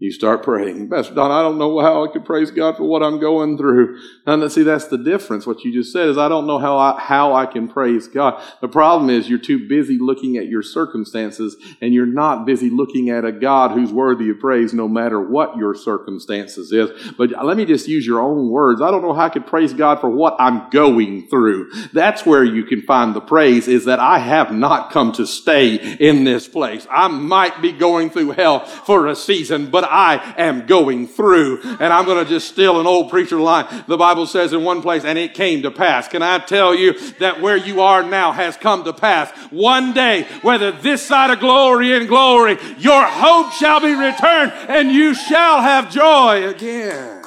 You 0.00 0.12
start 0.12 0.44
praying. 0.44 0.88
Pastor 0.88 1.12
Don, 1.12 1.32
I 1.32 1.42
don't 1.42 1.58
know 1.58 1.80
how 1.80 2.04
I 2.04 2.12
could 2.12 2.24
praise 2.24 2.52
God 2.52 2.76
for 2.76 2.84
what 2.84 3.02
I'm 3.02 3.18
going 3.18 3.58
through. 3.58 4.00
And 4.26 4.50
see, 4.52 4.62
that's 4.62 4.86
the 4.86 4.96
difference. 4.96 5.44
What 5.44 5.64
you 5.64 5.72
just 5.72 5.92
said 5.92 6.08
is 6.08 6.16
I 6.16 6.28
don't 6.28 6.46
know 6.46 6.58
how 6.58 6.78
I, 6.78 7.00
how 7.00 7.34
I 7.34 7.46
can 7.46 7.66
praise 7.66 8.06
God. 8.06 8.40
The 8.60 8.68
problem 8.68 9.10
is 9.10 9.28
you're 9.28 9.40
too 9.40 9.68
busy 9.68 9.98
looking 9.98 10.36
at 10.36 10.46
your 10.46 10.62
circumstances 10.62 11.56
and 11.80 11.92
you're 11.92 12.06
not 12.06 12.46
busy 12.46 12.70
looking 12.70 13.10
at 13.10 13.24
a 13.24 13.32
God 13.32 13.72
who's 13.72 13.92
worthy 13.92 14.30
of 14.30 14.38
praise 14.38 14.72
no 14.72 14.86
matter 14.86 15.20
what 15.20 15.56
your 15.56 15.74
circumstances 15.74 16.70
is. 16.70 16.90
But 17.18 17.30
let 17.44 17.56
me 17.56 17.64
just 17.64 17.88
use 17.88 18.06
your 18.06 18.20
own 18.20 18.50
words. 18.50 18.80
I 18.80 18.92
don't 18.92 19.02
know 19.02 19.14
how 19.14 19.24
I 19.24 19.30
could 19.30 19.48
praise 19.48 19.72
God 19.72 20.00
for 20.00 20.08
what 20.08 20.36
I'm 20.38 20.70
going 20.70 21.26
through. 21.26 21.72
That's 21.92 22.24
where 22.24 22.44
you 22.44 22.62
can 22.62 22.82
find 22.82 23.16
the 23.16 23.20
praise 23.20 23.66
is 23.66 23.86
that 23.86 23.98
I 23.98 24.20
have 24.20 24.52
not 24.52 24.92
come 24.92 25.10
to 25.14 25.26
stay 25.26 25.74
in 25.74 26.22
this 26.22 26.46
place. 26.46 26.86
I 26.88 27.08
might 27.08 27.60
be 27.60 27.72
going 27.72 28.10
through 28.10 28.30
hell 28.30 28.60
for 28.60 29.08
a 29.08 29.16
season, 29.16 29.70
but 29.70 29.87
I 29.90 30.34
am 30.36 30.66
going 30.66 31.06
through. 31.06 31.60
And 31.62 31.92
I'm 31.92 32.04
going 32.04 32.24
to 32.24 32.28
just 32.28 32.48
steal 32.48 32.80
an 32.80 32.86
old 32.86 33.10
preacher 33.10 33.38
line. 33.38 33.66
The 33.86 33.96
Bible 33.96 34.26
says 34.26 34.52
in 34.52 34.64
one 34.64 34.82
place, 34.82 35.04
and 35.04 35.18
it 35.18 35.34
came 35.34 35.62
to 35.62 35.70
pass. 35.70 36.08
Can 36.08 36.22
I 36.22 36.38
tell 36.38 36.74
you 36.74 36.98
that 37.18 37.40
where 37.40 37.56
you 37.56 37.80
are 37.80 38.02
now 38.02 38.32
has 38.32 38.56
come 38.56 38.84
to 38.84 38.92
pass? 38.92 39.30
One 39.50 39.92
day, 39.92 40.26
whether 40.42 40.72
this 40.72 41.02
side 41.02 41.30
of 41.30 41.40
glory 41.40 41.96
and 41.96 42.08
glory, 42.08 42.58
your 42.78 43.04
hope 43.04 43.52
shall 43.52 43.80
be 43.80 43.94
returned 43.94 44.52
and 44.68 44.92
you 44.92 45.14
shall 45.14 45.60
have 45.60 45.90
joy 45.90 46.48
again. 46.48 47.24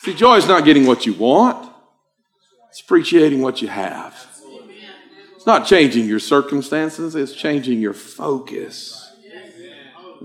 See, 0.00 0.14
joy 0.14 0.36
is 0.36 0.48
not 0.48 0.64
getting 0.64 0.86
what 0.86 1.06
you 1.06 1.14
want. 1.14 1.70
It's 2.70 2.80
appreciating 2.80 3.42
what 3.42 3.60
you 3.60 3.68
have. 3.68 4.14
It's 5.36 5.46
not 5.46 5.66
changing 5.66 6.06
your 6.06 6.18
circumstances, 6.18 7.14
it's 7.14 7.34
changing 7.34 7.80
your 7.80 7.94
focus. 7.94 8.97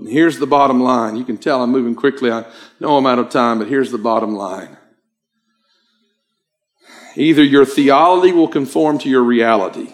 Here's 0.06 0.38
the 0.38 0.46
bottom 0.46 0.80
line. 0.80 1.16
You 1.16 1.24
can 1.24 1.38
tell 1.38 1.62
I'm 1.62 1.70
moving 1.70 1.94
quickly. 1.94 2.30
I 2.30 2.44
know 2.80 2.96
I'm 2.96 3.06
out 3.06 3.18
of 3.18 3.30
time, 3.30 3.58
but 3.58 3.68
here's 3.68 3.90
the 3.90 3.98
bottom 3.98 4.34
line. 4.34 4.76
Either 7.16 7.44
your 7.44 7.64
theology 7.64 8.32
will 8.32 8.48
conform 8.48 8.98
to 8.98 9.08
your 9.08 9.22
reality, 9.22 9.92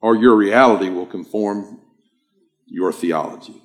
or 0.00 0.14
your 0.14 0.36
reality 0.36 0.88
will 0.88 1.06
conform 1.06 1.80
your 2.66 2.92
theology. 2.92 3.60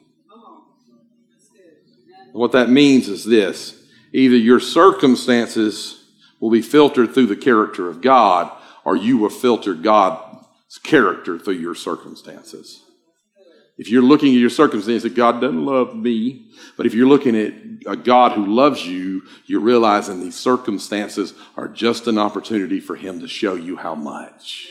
What 2.34 2.52
that 2.52 2.70
means 2.70 3.08
is 3.08 3.24
this 3.24 3.82
either 4.14 4.36
your 4.36 4.60
circumstances 4.60 6.04
will 6.40 6.50
be 6.50 6.62
filtered 6.62 7.14
through 7.14 7.28
the 7.28 7.36
character 7.36 7.88
of 7.88 8.02
God, 8.02 8.52
or 8.84 8.96
you 8.96 9.18
will 9.18 9.30
filter 9.30 9.74
God's 9.74 10.80
character 10.84 11.40
through 11.40 11.56
your 11.56 11.76
circumstances. 11.76 12.85
If 13.78 13.90
you're 13.90 14.02
looking 14.02 14.30
at 14.30 14.40
your 14.40 14.50
circumstances, 14.50 15.12
God 15.14 15.42
doesn't 15.42 15.66
love 15.66 15.96
me. 15.96 16.48
But 16.78 16.86
if 16.86 16.94
you're 16.94 17.08
looking 17.08 17.36
at 17.36 17.54
a 17.86 17.98
God 17.98 18.32
who 18.32 18.46
loves 18.46 18.86
you, 18.86 19.24
you're 19.46 19.60
realizing 19.60 20.22
these 20.22 20.36
circumstances 20.36 21.34
are 21.58 21.68
just 21.68 22.08
an 22.08 22.18
opportunity 22.18 22.80
for 22.80 22.96
Him 22.96 23.20
to 23.20 23.28
show 23.28 23.56
you 23.56 23.76
how 23.76 23.94
much. 23.94 24.70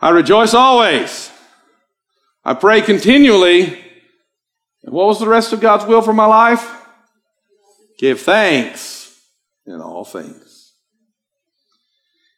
I 0.00 0.10
rejoice 0.10 0.54
always. 0.54 1.30
I 2.44 2.54
pray 2.54 2.80
continually. 2.80 3.64
And 4.84 4.94
what 4.94 5.08
was 5.08 5.18
the 5.18 5.28
rest 5.28 5.52
of 5.52 5.60
God's 5.60 5.84
will 5.84 6.02
for 6.02 6.12
my 6.12 6.26
life? 6.26 6.76
Give 7.98 8.20
thanks 8.20 9.20
in 9.66 9.80
all 9.80 10.04
things. 10.04 10.72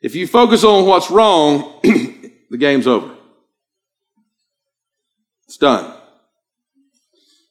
If 0.01 0.15
you 0.15 0.27
focus 0.27 0.65
on 0.65 0.87
what's 0.87 1.11
wrong, 1.11 1.81
the 1.83 2.57
game's 2.59 2.87
over. 2.87 3.15
It's 5.51 5.57
done. 5.57 5.93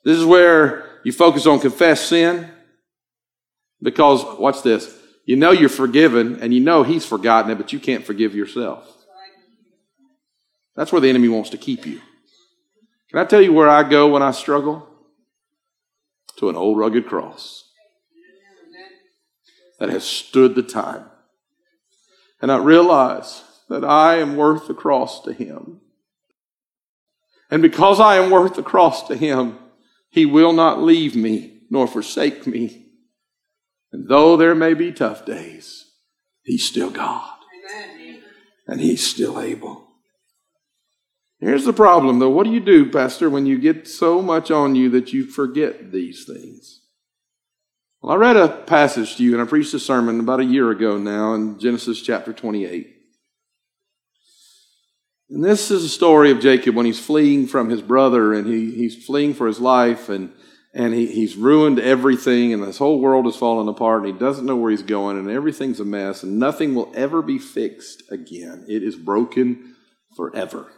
This 0.06 0.18
is 0.18 0.24
where 0.24 1.02
you 1.04 1.12
focus 1.12 1.46
on 1.46 1.60
confess 1.60 2.00
sin 2.00 2.50
because, 3.82 4.24
watch 4.40 4.64
this, 4.64 4.98
you 5.26 5.36
know 5.36 5.52
you're 5.52 5.68
forgiven 5.68 6.42
and 6.42 6.54
you 6.54 6.62
know 6.62 6.84
he's 6.84 7.06
forgotten 7.06 7.52
it, 7.52 7.56
but 7.56 7.74
you 7.74 7.80
can't 7.80 8.06
forgive 8.06 8.34
yourself. 8.34 8.88
That's 10.78 10.94
where 10.94 11.02
the 11.02 11.10
enemy 11.10 11.28
wants 11.28 11.50
to 11.50 11.58
keep 11.58 11.86
you. 11.86 12.00
Can 13.10 13.20
I 13.20 13.26
tell 13.26 13.42
you 13.42 13.52
where 13.52 13.68
I 13.68 13.84
go 13.84 14.08
when 14.08 14.24
I 14.24 14.32
struggle? 14.32 14.88
To 16.38 16.48
an 16.48 16.56
old 16.56 16.78
rugged 16.78 17.06
cross 17.06 17.70
that 19.78 19.90
has 19.90 20.06
stood 20.06 20.56
the 20.56 20.64
time. 20.64 21.04
And 22.42 22.50
I 22.50 22.60
realize 22.60 23.44
that 23.68 23.84
I 23.84 24.20
am 24.20 24.38
worth 24.38 24.70
the 24.70 24.74
cross 24.74 25.22
to 25.24 25.34
him. 25.34 25.82
And 27.50 27.62
because 27.62 28.00
I 28.00 28.18
am 28.18 28.30
worth 28.30 28.56
the 28.56 28.64
cross 28.64 29.08
to 29.08 29.16
him, 29.16 29.58
he 30.10 30.26
will 30.26 30.54
not 30.54 30.82
leave 30.82 31.16
me 31.16 31.62
nor 31.70 31.88
forsake 31.88 32.46
me. 32.46 32.86
And 33.92 34.08
though 34.08 34.38
there 34.38 34.56
may 34.56 34.74
be 34.74 34.92
tough 34.92 35.26
days, 35.26 35.86
he's 36.44 36.66
still 36.66 36.90
God. 36.90 37.34
Amen. 37.72 38.22
And 38.68 38.82
he's 38.82 39.06
still 39.06 39.40
able. 39.40 39.88
Here's 41.40 41.66
the 41.66 41.74
problem, 41.74 42.20
though. 42.20 42.30
What 42.30 42.46
do 42.46 42.52
you 42.52 42.60
do, 42.60 42.92
Pastor, 42.92 43.30
when 43.30 43.46
you 43.46 43.58
get 43.58 43.88
so 43.88 44.22
much 44.22 44.52
on 44.52 44.76
you 44.76 44.90
that 44.90 45.14
you 45.14 45.26
forget 45.26 45.92
these 45.92 46.26
things? 46.26 46.82
Well, 48.02 48.14
I 48.14 48.16
read 48.18 48.38
a 48.38 48.50
passage 48.50 49.16
to 49.16 49.24
you, 49.24 49.34
and 49.34 49.42
I 49.42 49.46
preached 49.46 49.74
a 49.74 49.80
sermon 49.80 50.20
about 50.20 50.42
a 50.42 50.46
year 50.46 50.70
ago 50.70 50.98
now 50.98 51.34
in 51.34 51.58
Genesis 51.60 52.02
chapter 52.02 52.34
28. 52.34 52.99
And 55.30 55.44
this 55.44 55.70
is 55.70 55.84
a 55.84 55.90
story 55.90 56.32
of 56.32 56.40
Jacob 56.40 56.76
when 56.76 56.88
he's 56.88 57.00
fleeing 57.00 57.46
from 57.46 57.70
his 57.70 57.84
brother 57.84 58.34
and 58.34 58.48
he, 58.48 58.72
he's 58.72 59.06
fleeing 59.06 59.36
for 59.36 59.46
his 59.46 59.60
life 59.60 60.10
and, 60.10 60.32
and 60.74 60.94
he, 60.94 61.06
he's 61.06 61.36
ruined 61.36 61.80
everything 61.80 62.52
and 62.52 62.64
this 62.64 62.80
whole 62.80 63.00
world 63.00 63.28
is 63.28 63.36
falling 63.36 63.68
apart 63.68 64.04
and 64.04 64.14
he 64.14 64.20
doesn't 64.20 64.48
know 64.48 64.56
where 64.56 64.72
he's 64.72 64.82
going 64.82 65.20
and 65.20 65.30
everything's 65.30 65.80
a 65.80 65.86
mess 65.86 66.24
and 66.24 66.40
nothing 66.40 66.74
will 66.74 66.92
ever 66.96 67.22
be 67.22 67.38
fixed 67.38 68.02
again. 68.12 68.66
It 68.68 68.82
is 68.82 68.96
broken 68.96 69.76
forever. 70.16 70.72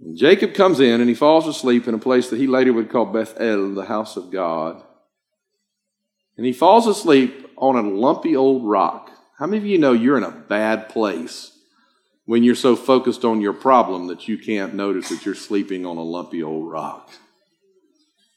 And 0.00 0.16
Jacob 0.16 0.54
comes 0.54 0.80
in 0.80 1.02
and 1.02 1.10
he 1.10 1.14
falls 1.14 1.46
asleep 1.46 1.86
in 1.86 1.94
a 1.94 1.98
place 1.98 2.30
that 2.30 2.38
he 2.38 2.46
later 2.46 2.72
would 2.72 2.90
call 2.90 3.04
Bethel, 3.04 3.74
the 3.74 3.84
house 3.84 4.16
of 4.16 4.30
God. 4.30 4.82
And 6.38 6.46
he 6.46 6.52
falls 6.54 6.86
asleep 6.86 7.50
on 7.58 7.76
a 7.76 7.88
lumpy 7.88 8.34
old 8.34 8.66
rock. 8.66 9.10
How 9.38 9.46
many 9.46 9.58
of 9.58 9.66
you 9.66 9.76
know 9.76 9.92
you're 9.92 10.16
in 10.16 10.24
a 10.24 10.30
bad 10.30 10.88
place 10.88 11.52
when 12.26 12.42
you're 12.42 12.54
so 12.54 12.76
focused 12.76 13.24
on 13.24 13.40
your 13.40 13.52
problem 13.52 14.08
that 14.08 14.28
you 14.28 14.36
can't 14.36 14.74
notice 14.74 15.08
that 15.08 15.24
you're 15.24 15.34
sleeping 15.34 15.86
on 15.86 15.96
a 15.96 16.02
lumpy 16.02 16.42
old 16.42 16.70
rock. 16.70 17.10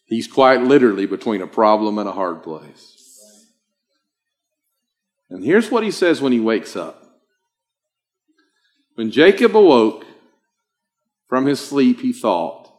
He's 0.06 0.28
quite 0.28 0.62
literally 0.62 1.06
between 1.06 1.42
a 1.42 1.48
problem 1.48 1.98
and 1.98 2.08
a 2.08 2.14
hard 2.14 2.42
place. 2.42 2.96
And 5.30 5.44
here's 5.44 5.70
what 5.70 5.84
he 5.84 5.92
says 5.92 6.22
when 6.22 6.32
he 6.32 6.40
wakes 6.40 6.76
up. 6.76 7.04
When 8.96 9.12
Jacob 9.12 9.56
awoke 9.56 10.06
from 11.28 11.46
his 11.46 11.60
sleep, 11.60 12.02
he 12.02 12.14
thought, 12.14 12.72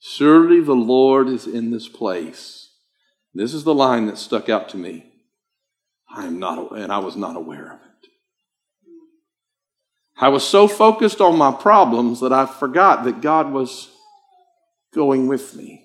Surely 0.00 0.60
the 0.60 0.74
Lord 0.74 1.28
is 1.28 1.46
in 1.46 1.70
this 1.70 1.88
place. 1.88 2.70
This 3.34 3.52
is 3.52 3.64
the 3.64 3.74
line 3.74 4.06
that 4.06 4.18
stuck 4.18 4.48
out 4.48 4.68
to 4.70 4.76
me. 4.76 5.12
I 6.10 6.26
am 6.26 6.38
not, 6.38 6.76
and 6.76 6.90
I 6.90 6.98
was 6.98 7.16
not 7.16 7.36
aware 7.36 7.72
of 7.72 7.80
it. 7.80 7.87
I 10.20 10.28
was 10.28 10.42
so 10.42 10.66
focused 10.66 11.20
on 11.20 11.38
my 11.38 11.52
problems 11.52 12.20
that 12.20 12.32
I 12.32 12.46
forgot 12.46 13.04
that 13.04 13.20
God 13.20 13.52
was 13.52 13.88
going 14.92 15.28
with 15.28 15.54
me. 15.54 15.84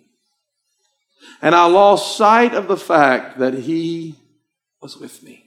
And 1.41 1.53
I 1.53 1.65
lost 1.65 2.17
sight 2.17 2.53
of 2.53 2.67
the 2.67 2.77
fact 2.77 3.39
that 3.39 3.53
He 3.53 4.15
was 4.81 4.97
with 4.97 5.21
me. 5.21 5.45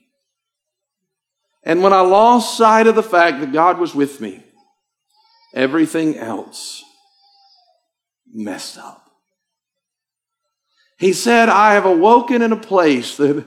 And 1.64 1.82
when 1.82 1.92
I 1.92 2.00
lost 2.00 2.56
sight 2.56 2.86
of 2.86 2.94
the 2.94 3.02
fact 3.02 3.40
that 3.40 3.52
God 3.52 3.78
was 3.78 3.94
with 3.94 4.20
me, 4.20 4.44
everything 5.52 6.16
else 6.16 6.84
messed 8.32 8.78
up. 8.78 9.10
He 10.96 11.12
said, 11.12 11.48
I 11.48 11.74
have 11.74 11.86
awoken 11.86 12.40
in 12.40 12.52
a 12.52 12.56
place 12.56 13.16
that 13.16 13.44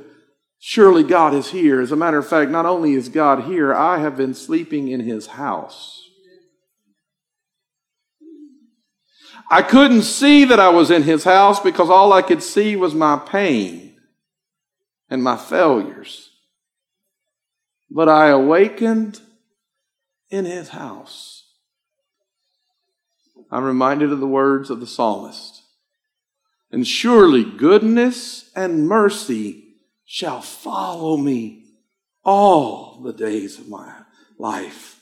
Surely 0.59 1.03
God 1.03 1.33
is 1.33 1.51
here. 1.51 1.79
As 1.79 1.93
a 1.93 1.95
matter 1.95 2.17
of 2.17 2.27
fact, 2.27 2.51
not 2.51 2.65
only 2.65 2.93
is 2.93 3.07
God 3.07 3.45
here, 3.45 3.73
I 3.73 3.99
have 3.99 4.17
been 4.17 4.33
sleeping 4.33 4.89
in 4.89 4.99
his 4.99 5.27
house. 5.27 5.95
I 9.49 9.61
couldn't 9.61 10.03
see 10.03 10.45
that 10.45 10.59
I 10.59 10.69
was 10.69 10.91
in 10.91 11.03
his 11.03 11.23
house 11.23 11.59
because 11.59 11.89
all 11.89 12.13
I 12.13 12.21
could 12.21 12.43
see 12.43 12.75
was 12.75 12.93
my 12.93 13.17
pain 13.17 13.95
and 15.09 15.23
my 15.23 15.37
failures. 15.37 16.29
But 17.89 18.09
I 18.09 18.27
awakened 18.27 19.21
in 20.29 20.45
his 20.45 20.69
house. 20.69 21.45
I'm 23.49 23.63
reminded 23.63 24.11
of 24.11 24.19
the 24.19 24.27
words 24.27 24.69
of 24.69 24.81
the 24.81 24.85
psalmist. 24.85 25.63
And 26.71 26.85
surely 26.85 27.43
goodness 27.43 28.51
and 28.55 28.87
mercy 28.87 29.68
shall 30.11 30.41
follow 30.41 31.15
me 31.15 31.63
all 32.25 32.99
the 33.03 33.13
days 33.13 33.59
of 33.59 33.69
my 33.69 33.93
life, 34.39 34.99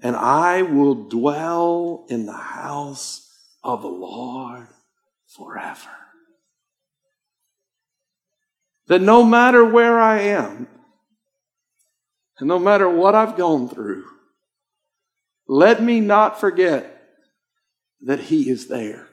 and 0.00 0.16
I 0.16 0.62
will 0.62 1.06
dwell 1.06 2.06
in 2.08 2.24
the 2.24 2.32
house 2.32 3.30
of 3.62 3.82
the 3.82 3.88
Lord 3.88 4.66
forever. 5.26 5.90
That 8.86 9.02
no 9.02 9.22
matter 9.22 9.62
where 9.62 10.00
I 10.00 10.20
am, 10.20 10.66
and 12.38 12.48
no 12.48 12.58
matter 12.58 12.88
what 12.88 13.14
I've 13.14 13.36
gone 13.36 13.68
through, 13.68 14.06
let 15.46 15.82
me 15.82 16.00
not 16.00 16.40
forget 16.40 17.02
that 18.00 18.20
He 18.20 18.48
is 18.48 18.68
there. 18.68 19.08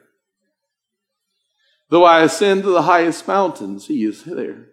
Though 1.90 2.06
I 2.06 2.22
ascend 2.22 2.64
to 2.64 2.70
the 2.70 2.84
highest 2.84 3.28
mountains, 3.28 3.88
He 3.88 4.06
is 4.06 4.24
there. 4.24 4.70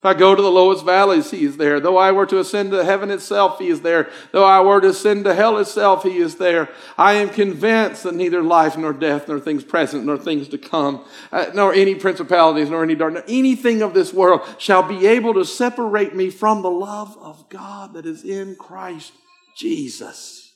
If 0.00 0.04
I 0.04 0.12
go 0.12 0.34
to 0.34 0.42
the 0.42 0.50
lowest 0.50 0.84
valleys, 0.84 1.30
He 1.30 1.44
is 1.44 1.56
there. 1.56 1.80
Though 1.80 1.96
I 1.96 2.12
were 2.12 2.26
to 2.26 2.38
ascend 2.38 2.70
to 2.72 2.84
heaven 2.84 3.10
itself, 3.10 3.58
He 3.58 3.68
is 3.68 3.80
there. 3.80 4.10
Though 4.30 4.44
I 4.44 4.60
were 4.60 4.80
to 4.82 4.88
ascend 4.88 5.24
to 5.24 5.34
hell 5.34 5.56
itself, 5.56 6.02
He 6.02 6.18
is 6.18 6.36
there. 6.36 6.68
I 6.98 7.14
am 7.14 7.30
convinced 7.30 8.02
that 8.02 8.14
neither 8.14 8.42
life 8.42 8.76
nor 8.76 8.92
death, 8.92 9.26
nor 9.26 9.40
things 9.40 9.64
present, 9.64 10.04
nor 10.04 10.18
things 10.18 10.48
to 10.48 10.58
come, 10.58 11.02
uh, 11.32 11.46
nor 11.54 11.72
any 11.72 11.94
principalities, 11.94 12.68
nor 12.68 12.82
any 12.82 12.94
darkness, 12.94 13.24
anything 13.26 13.80
of 13.80 13.94
this 13.94 14.12
world 14.12 14.42
shall 14.58 14.82
be 14.82 15.06
able 15.06 15.32
to 15.32 15.46
separate 15.46 16.14
me 16.14 16.28
from 16.28 16.60
the 16.60 16.70
love 16.70 17.16
of 17.18 17.48
God 17.48 17.94
that 17.94 18.04
is 18.04 18.22
in 18.22 18.54
Christ 18.54 19.12
Jesus. 19.56 20.52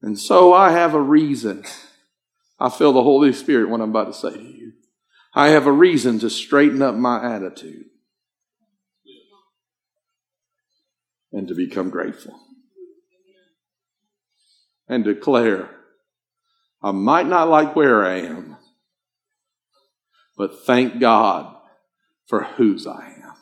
And 0.00 0.18
so 0.18 0.54
I 0.54 0.70
have 0.70 0.94
a 0.94 1.02
reason. 1.02 1.64
I 2.58 2.70
feel 2.70 2.94
the 2.94 3.02
Holy 3.02 3.34
Spirit 3.34 3.68
when 3.68 3.82
I'm 3.82 3.90
about 3.90 4.06
to 4.06 4.14
say 4.14 4.32
to 4.32 4.42
you. 4.42 4.72
I 5.34 5.48
have 5.48 5.66
a 5.66 5.72
reason 5.72 6.18
to 6.20 6.30
straighten 6.30 6.82
up 6.82 6.94
my 6.94 7.36
attitude. 7.36 7.89
And 11.32 11.48
to 11.48 11.54
become 11.54 11.90
grateful 11.90 12.38
and 14.88 15.04
declare, 15.04 15.70
I 16.82 16.90
might 16.90 17.26
not 17.26 17.48
like 17.48 17.76
where 17.76 18.04
I 18.04 18.20
am, 18.20 18.56
but 20.36 20.64
thank 20.64 20.98
God 21.00 21.54
for 22.26 22.44
whose 22.44 22.86
I 22.86 23.14
am. 23.24 23.32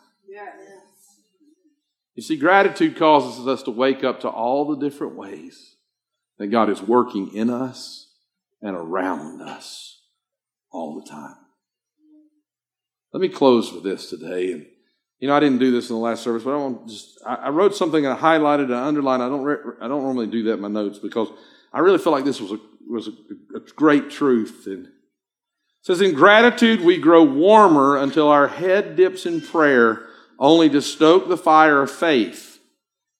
You 2.14 2.22
see, 2.22 2.36
gratitude 2.36 2.96
causes 2.96 3.46
us 3.46 3.62
to 3.62 3.70
wake 3.70 4.02
up 4.02 4.18
to 4.22 4.28
all 4.28 4.64
the 4.66 4.76
different 4.76 5.14
ways 5.14 5.76
that 6.38 6.48
God 6.48 6.68
is 6.68 6.82
working 6.82 7.32
in 7.32 7.48
us 7.48 8.12
and 8.60 8.74
around 8.74 9.40
us 9.40 10.00
all 10.72 11.00
the 11.00 11.08
time. 11.08 11.36
Let 13.12 13.20
me 13.20 13.28
close 13.28 13.72
with 13.72 13.84
this 13.84 14.10
today. 14.10 14.66
You 15.20 15.26
know, 15.26 15.34
I 15.34 15.40
didn't 15.40 15.58
do 15.58 15.72
this 15.72 15.90
in 15.90 15.96
the 15.96 16.00
last 16.00 16.22
service, 16.22 16.44
but 16.44 16.54
I 16.54 16.56
want 16.56 16.88
just 16.88 17.18
I, 17.26 17.34
I 17.34 17.48
wrote 17.48 17.74
something 17.74 18.06
and 18.06 18.14
I 18.14 18.18
highlighted 18.18 18.64
and 18.64 18.74
underlined. 18.74 19.22
I 19.22 19.28
don't 19.28 19.42
re- 19.42 19.74
I 19.80 19.88
don't 19.88 20.02
normally 20.02 20.28
do 20.28 20.44
that 20.44 20.54
in 20.54 20.60
my 20.60 20.68
notes 20.68 20.98
because 20.98 21.28
I 21.72 21.80
really 21.80 21.98
feel 21.98 22.12
like 22.12 22.24
this 22.24 22.40
was 22.40 22.52
a 22.52 22.60
was 22.88 23.08
a, 23.08 23.12
a 23.56 23.60
great 23.74 24.10
truth. 24.10 24.66
And 24.66 24.86
it 24.86 24.92
says, 25.82 26.00
in 26.00 26.14
gratitude 26.14 26.80
we 26.82 26.98
grow 26.98 27.24
warmer 27.24 27.96
until 27.96 28.28
our 28.28 28.48
head 28.48 28.96
dips 28.96 29.26
in 29.26 29.40
prayer, 29.40 30.06
only 30.38 30.68
to 30.70 30.80
stoke 30.80 31.28
the 31.28 31.36
fire 31.36 31.82
of 31.82 31.90
faith 31.90 32.60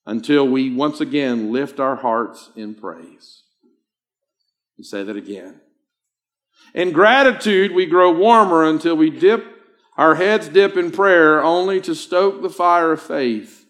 until 0.05 0.47
we 0.47 0.73
once 0.73 1.01
again 1.01 1.51
lift 1.51 1.79
our 1.79 1.97
hearts 1.97 2.49
in 2.55 2.75
praise. 2.75 3.43
And 4.77 4.85
say 4.85 5.03
that 5.03 5.17
again. 5.17 5.59
In 6.73 6.91
gratitude 6.91 7.73
we 7.73 7.85
grow 7.85 8.11
warmer 8.11 8.63
until 8.63 8.95
we 8.95 9.09
dip 9.09 9.58
our 9.99 10.15
heads 10.15 10.47
dip 10.47 10.77
in 10.77 10.91
prayer 10.91 11.43
only 11.43 11.81
to 11.81 11.93
stoke 11.93 12.41
the 12.41 12.49
fire 12.49 12.93
of 12.93 13.01
faith 13.01 13.67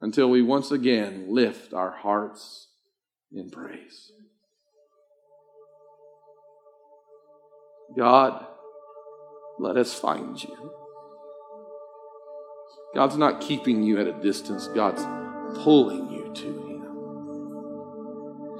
until 0.00 0.30
we 0.30 0.40
once 0.40 0.70
again 0.70 1.26
lift 1.28 1.74
our 1.74 1.90
hearts 1.90 2.68
in 3.32 3.50
praise. 3.50 4.12
God, 7.98 8.46
let 9.58 9.76
us 9.76 9.92
find 9.92 10.40
you. 10.40 10.70
God's 12.94 13.16
not 13.16 13.40
keeping 13.40 13.82
you 13.82 13.98
at 13.98 14.06
a 14.06 14.12
distance, 14.12 14.68
God's 14.68 15.02
pulling 15.64 16.08
you 16.12 16.32
to 16.34 16.46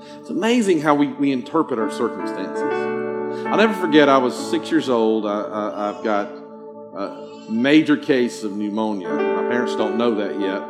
Him. 0.03 0.20
It's 0.20 0.31
amazing 0.31 0.81
how 0.81 0.96
we, 0.96 1.07
we 1.07 1.31
interpret 1.31 1.79
our 1.79 1.92
circumstances. 1.92 3.46
I'll 3.46 3.57
never 3.57 3.74
forget, 3.74 4.09
I 4.09 4.18
was 4.18 4.35
six 4.35 4.68
years 4.72 4.88
old. 4.88 5.27
I, 5.27 5.42
I, 5.42 5.90
I've 5.90 6.03
got 6.03 6.44
a 6.97 7.51
major 7.51 7.97
case 7.97 8.45
of 8.45 8.57
pneumonia. 8.57 9.09
My 9.09 9.49
parents 9.49 9.75
don't 9.77 9.97
know 9.97 10.15
that 10.17 10.41
yet. 10.41 10.63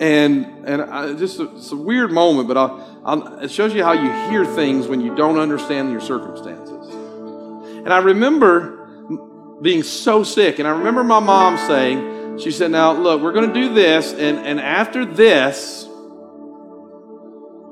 And 0.00 0.66
and 0.66 0.82
I, 0.82 1.12
just 1.12 1.38
a, 1.40 1.54
it's 1.56 1.72
a 1.72 1.76
weird 1.76 2.10
moment, 2.10 2.48
but 2.48 2.56
I'll, 2.56 3.02
I'll, 3.04 3.38
it 3.40 3.50
shows 3.50 3.74
you 3.74 3.84
how 3.84 3.92
you 3.92 4.10
hear 4.30 4.46
things 4.46 4.88
when 4.88 5.02
you 5.02 5.14
don't 5.14 5.38
understand 5.38 5.90
your 5.90 6.00
circumstances. 6.00 6.88
And 6.88 7.92
I 7.92 7.98
remember 7.98 9.58
being 9.60 9.82
so 9.82 10.22
sick, 10.22 10.58
and 10.58 10.66
I 10.66 10.70
remember 10.70 11.04
my 11.04 11.20
mom 11.20 11.58
saying, 11.58 12.38
she 12.38 12.50
said, 12.50 12.70
"Now 12.70 12.92
look, 12.92 13.20
we're 13.20 13.32
going 13.32 13.52
to 13.52 13.54
do 13.54 13.74
this, 13.74 14.14
and 14.14 14.38
and 14.38 14.58
after 14.58 15.04
this, 15.04 15.86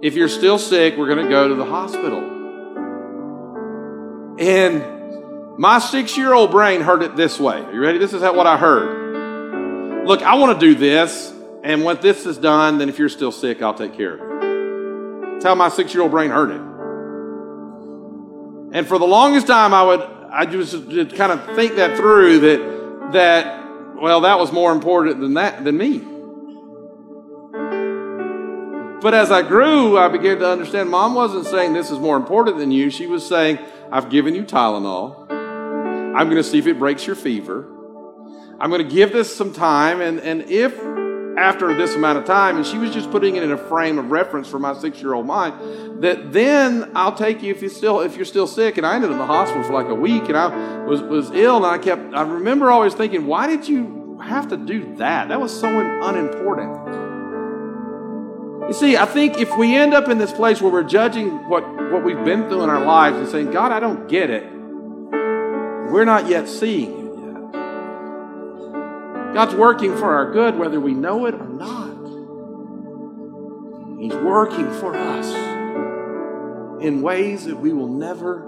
if 0.03 0.15
you're 0.15 0.29
still 0.29 0.59
sick, 0.59 0.99
we're 0.99 1.09
going 1.09 1.25
to 1.25 1.31
go 1.31 1.49
to 1.49 1.55
the 1.55 1.65
hospital." 1.65 2.37
And 4.39 4.98
my 5.59 5.81
six 5.81 6.17
year 6.17 6.33
old 6.33 6.53
brain 6.53 6.81
heard 6.81 7.03
it 7.03 7.17
this 7.17 7.39
way. 7.39 7.61
Are 7.61 7.73
you 7.73 7.81
ready? 7.81 7.99
This 7.99 8.13
is 8.13 8.23
what 8.23 8.47
I 8.47 8.57
heard. 8.57 10.07
Look, 10.07 10.23
I 10.23 10.37
want 10.37 10.59
to 10.59 10.67
do 10.67 10.77
this, 10.79 11.35
and 11.65 11.85
when 11.85 12.01
this 12.01 12.25
is 12.25 12.39
done, 12.39 12.79
then 12.79 12.89
if 12.89 12.99
you're 12.99 13.09
still 13.09 13.33
sick, 13.33 13.61
I'll 13.61 13.75
take 13.75 13.95
care 13.95 14.15
of 14.15 14.21
it. 14.21 15.33
That's 15.33 15.45
how 15.45 15.57
my 15.57 15.69
six 15.69 15.93
year 15.93 16.05
old 16.05 16.13
brain 16.13 16.31
heard 16.31 16.53
it. 16.53 16.61
And 18.77 18.87
for 18.87 18.99
the 18.99 19.07
longest 19.07 19.49
time, 19.49 19.75
I 19.75 19.83
would, 19.83 20.01
I 20.31 20.47
just 20.47 20.73
kind 21.17 21.33
of 21.33 21.45
think 21.57 21.75
that 21.75 21.97
through 21.97 22.39
that, 22.41 23.13
that, 23.13 23.65
well, 24.01 24.21
that 24.21 24.39
was 24.39 24.53
more 24.53 24.71
important 24.71 25.21
than 25.21 25.35
that, 25.35 25.65
than 25.65 25.77
me. 25.77 25.99
But 29.01 29.15
as 29.15 29.33
I 29.33 29.43
grew, 29.43 29.99
I 29.99 30.09
began 30.09 30.39
to 30.39 30.49
understand 30.49 30.89
mom 30.89 31.15
wasn't 31.15 31.47
saying 31.47 31.73
this 31.73 31.91
is 31.91 31.99
more 31.99 32.17
important 32.17 32.59
than 32.59 32.71
you. 32.71 32.91
She 32.91 33.07
was 33.07 33.27
saying, 33.27 33.59
I've 33.91 34.09
given 34.11 34.35
you 34.35 34.45
Tylenol. 34.45 35.28
I'm 36.17 36.29
going 36.29 36.37
to 36.37 36.45
see 36.45 36.59
if 36.59 36.67
it 36.67 36.79
breaks 36.79 37.07
your 37.07 37.17
fever. 37.17 37.75
I'm 38.61 38.71
going 38.71 38.87
to 38.87 38.95
give 38.95 39.13
this 39.13 39.35
some 39.35 39.53
time. 39.53 40.01
And, 40.01 40.21
and 40.21 40.43
if 40.43 40.79
after 41.39 41.73
this 41.75 41.95
amount 41.95 42.19
of 42.19 42.25
time, 42.25 42.57
and 42.57 42.67
she 42.67 42.79
was 42.79 42.93
just 42.93 43.11
putting 43.11 43.37
it 43.37 43.43
in 43.43 43.53
a 43.53 43.57
frame 43.57 43.99
of 43.99 44.11
reference 44.11 44.49
for 44.49 44.59
my 44.59 44.75
six 44.75 45.01
year 45.01 45.15
old 45.15 45.27
mind, 45.27 46.03
that 46.03 46.33
then 46.33 46.91
I'll 46.95 47.15
take 47.15 47.43
you 47.43 47.53
if 47.53 47.63
you 47.63 47.69
still 47.69 48.01
if 48.01 48.17
you're 48.17 48.25
still 48.25 48.47
sick. 48.47 48.77
And 48.77 48.87
I 48.87 48.97
ended 48.97 49.11
in 49.11 49.19
the 49.19 49.27
hospital 49.27 49.63
for 49.63 49.73
like 49.73 49.87
a 49.87 49.95
week, 49.95 50.25
and 50.25 50.37
I 50.37 50.85
was 50.85 51.01
was 51.01 51.31
ill, 51.31 51.57
and 51.57 51.67
I 51.67 51.79
kept. 51.79 52.15
I 52.15 52.23
remember 52.23 52.71
always 52.71 52.95
thinking, 52.95 53.27
why 53.27 53.47
did 53.47 53.69
you 53.69 54.19
have 54.23 54.49
to 54.49 54.57
do 54.57 54.97
that? 54.97 55.29
That 55.29 55.41
was 55.41 55.59
so 55.59 55.69
unimportant. 55.69 57.09
You 58.69 58.75
see, 58.75 58.97
I 58.99 59.07
think 59.07 59.39
if 59.39 59.57
we 59.57 59.75
end 59.75 59.95
up 59.95 60.09
in 60.09 60.19
this 60.19 60.33
place 60.33 60.61
where 60.61 60.71
we're 60.71 60.83
judging 60.83 61.31
what, 61.49 61.67
what 61.91 62.05
we've 62.05 62.23
been 62.23 62.49
through 62.49 62.65
in 62.65 62.71
our 62.71 62.85
lives 62.85 63.17
and 63.17 63.27
saying, 63.27 63.51
God, 63.51 63.73
I 63.73 63.81
don't 63.81 64.09
get 64.09 64.29
it, 64.29 64.45
we're 65.91 66.05
not 66.05 66.29
yet 66.29 66.49
seeing 66.49 66.91
it 66.91 67.15
yet. 67.19 67.53
God's 69.35 69.55
working 69.55 69.97
for 69.97 70.15
our 70.15 70.31
good, 70.33 70.59
whether 70.59 70.81
we 70.81 70.93
know 70.93 71.27
it 71.27 71.35
or 71.35 71.47
not. 71.47 71.89
He's 73.99 74.15
working 74.15 74.71
for 74.75 74.95
us 74.95 75.27
in 76.83 77.03
ways 77.03 77.47
that 77.47 77.57
we 77.57 77.73
will 77.73 77.89
never 77.89 78.41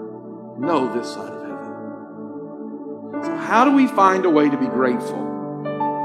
know 0.57 0.93
this 0.93 1.13
side 1.13 1.31
of 1.31 1.41
heaven. 1.41 3.23
So, 3.23 3.35
how 3.37 3.65
do 3.65 3.71
we 3.71 3.87
find 3.87 4.25
a 4.25 4.29
way 4.29 4.49
to 4.49 4.57
be 4.57 4.67
grateful 4.67 5.19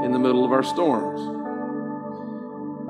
in 0.03 0.11
the 0.11 0.19
middle 0.19 0.43
of 0.43 0.51
our 0.51 0.63
storms? 0.63 1.21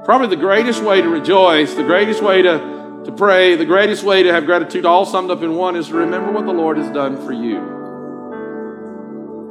Probably 0.05 0.27
the 0.27 0.38
greatest 0.38 0.81
way 0.81 1.01
to 1.01 1.10
rejoice, 1.10 1.73
the 1.73 1.83
greatest 1.83 2.23
way 2.23 2.41
to, 2.41 3.01
to 3.05 3.12
pray, 3.12 3.55
the 3.55 3.65
greatest 3.65 4.03
way 4.03 4.23
to 4.23 4.31
have 4.31 4.45
gratitude, 4.45 4.86
all 4.86 5.05
summed 5.05 5.31
up 5.31 5.43
in 5.43 5.55
one, 5.55 5.75
is 5.75 5.89
to 5.89 5.95
remember 5.95 6.31
what 6.31 6.45
the 6.45 6.53
Lord 6.53 6.77
has 6.77 6.89
done 6.91 7.17
for 7.25 7.33
you 7.33 7.76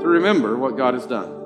to 0.01 0.07
remember 0.07 0.57
what 0.57 0.77
God 0.77 0.95
has 0.95 1.07
done. 1.07 1.37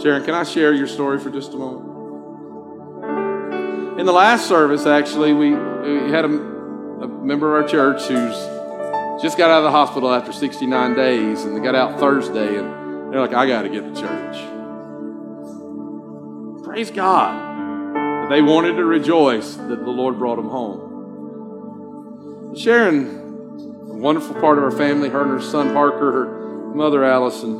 Sharon, 0.00 0.24
can 0.24 0.34
I 0.34 0.42
share 0.44 0.72
your 0.74 0.86
story 0.86 1.18
for 1.18 1.30
just 1.30 1.54
a 1.54 1.56
moment? 1.56 1.94
In 3.98 4.06
the 4.06 4.12
last 4.12 4.46
service, 4.48 4.84
actually, 4.86 5.32
we, 5.32 5.54
we 5.54 6.10
had 6.10 6.24
a, 6.24 6.28
a 6.28 7.08
member 7.08 7.56
of 7.56 7.62
our 7.62 7.68
church 7.68 8.02
who's 8.02 8.36
just 9.22 9.38
got 9.38 9.50
out 9.50 9.58
of 9.58 9.64
the 9.64 9.70
hospital 9.70 10.12
after 10.12 10.32
69 10.32 10.94
days, 10.94 11.44
and 11.44 11.56
they 11.56 11.60
got 11.60 11.74
out 11.74 11.98
Thursday, 11.98 12.58
and 12.58 13.12
they're 13.12 13.20
like, 13.20 13.32
I 13.32 13.46
got 13.46 13.62
to 13.62 13.68
get 13.68 13.82
to 13.82 14.00
church. 14.00 14.36
Praise 16.64 16.90
God. 16.90 18.30
They 18.30 18.42
wanted 18.42 18.74
to 18.76 18.84
rejoice 18.84 19.54
that 19.54 19.84
the 19.84 19.90
Lord 19.90 20.18
brought 20.18 20.36
them 20.36 20.48
home. 20.48 20.80
Sharon 22.56 23.23
wonderful 24.04 24.34
part 24.34 24.58
of 24.58 24.64
our 24.64 24.70
family, 24.70 25.08
her 25.08 25.22
and 25.22 25.30
her 25.30 25.40
son 25.40 25.72
Parker, 25.72 26.12
her 26.12 26.74
mother 26.74 27.02
Allison. 27.02 27.54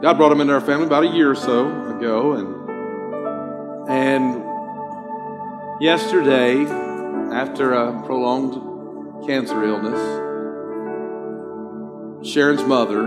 God 0.00 0.16
brought 0.16 0.32
him 0.32 0.40
into 0.40 0.54
our 0.54 0.60
family 0.62 0.86
about 0.86 1.04
a 1.04 1.08
year 1.08 1.30
or 1.30 1.34
so 1.34 1.66
ago, 1.94 2.32
and 2.32 3.90
and 3.90 4.42
yesterday, 5.82 6.64
after 7.30 7.74
a 7.74 8.02
prolonged 8.06 9.26
cancer 9.26 9.62
illness, 9.64 10.00
Sharon's 12.26 12.64
mother 12.64 13.06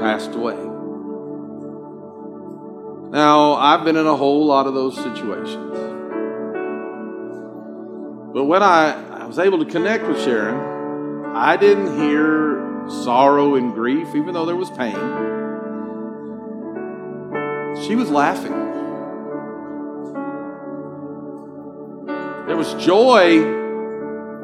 passed 0.00 0.32
away. 0.32 0.56
Now, 3.12 3.52
I've 3.52 3.84
been 3.84 3.96
in 3.96 4.08
a 4.08 4.16
whole 4.16 4.44
lot 4.44 4.66
of 4.66 4.74
those 4.74 4.96
situations. 4.96 5.76
But 8.34 8.44
when 8.46 8.62
I, 8.64 9.05
I 9.26 9.28
was 9.28 9.40
able 9.40 9.58
to 9.58 9.64
connect 9.64 10.06
with 10.06 10.22
Sharon, 10.22 11.34
I 11.34 11.56
didn't 11.56 11.98
hear 12.00 12.86
sorrow 13.02 13.56
and 13.56 13.74
grief, 13.74 14.14
even 14.14 14.34
though 14.34 14.46
there 14.46 14.54
was 14.54 14.70
pain. 14.70 14.94
She 17.84 17.96
was 17.96 18.08
laughing. 18.08 18.52
There 22.46 22.56
was 22.56 22.72
joy 22.74 23.38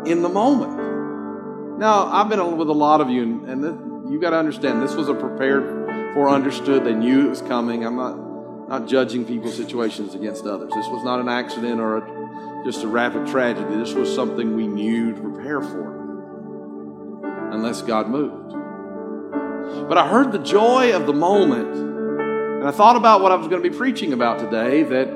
in 0.04 0.20
the 0.20 0.28
moment. 0.28 1.78
Now, 1.78 2.06
I've 2.06 2.28
been 2.28 2.56
with 2.56 2.68
a 2.68 2.72
lot 2.72 3.00
of 3.00 3.08
you, 3.08 3.22
and, 3.22 3.48
and 3.48 4.12
you 4.12 4.20
got 4.20 4.30
to 4.30 4.36
understand 4.36 4.82
this 4.82 4.96
was 4.96 5.08
a 5.08 5.14
prepared 5.14 6.12
for, 6.12 6.28
understood. 6.28 6.84
They 6.84 6.94
knew 6.94 7.26
it 7.26 7.30
was 7.30 7.42
coming. 7.42 7.86
I'm 7.86 7.94
not, 7.94 8.68
not 8.68 8.88
judging 8.88 9.24
people's 9.24 9.56
situations 9.56 10.16
against 10.16 10.44
others. 10.44 10.72
This 10.74 10.88
was 10.88 11.04
not 11.04 11.20
an 11.20 11.28
accident 11.28 11.80
or 11.80 11.98
a, 11.98 12.21
just 12.64 12.82
a 12.82 12.88
rapid 12.88 13.26
tragedy. 13.26 13.76
This 13.76 13.94
was 13.94 14.14
something 14.14 14.56
we 14.56 14.66
knew 14.66 15.14
to 15.14 15.20
prepare 15.20 15.60
for, 15.60 17.50
unless 17.52 17.82
God 17.82 18.08
moved. 18.08 18.52
But 19.88 19.98
I 19.98 20.08
heard 20.08 20.32
the 20.32 20.38
joy 20.38 20.94
of 20.94 21.06
the 21.06 21.12
moment 21.12 21.92
and 22.62 22.68
I 22.68 22.72
thought 22.72 22.94
about 22.94 23.22
what 23.22 23.32
I 23.32 23.34
was 23.34 23.48
going 23.48 23.60
to 23.60 23.68
be 23.68 23.76
preaching 23.76 24.12
about 24.12 24.38
today 24.38 24.84
that, 24.84 25.08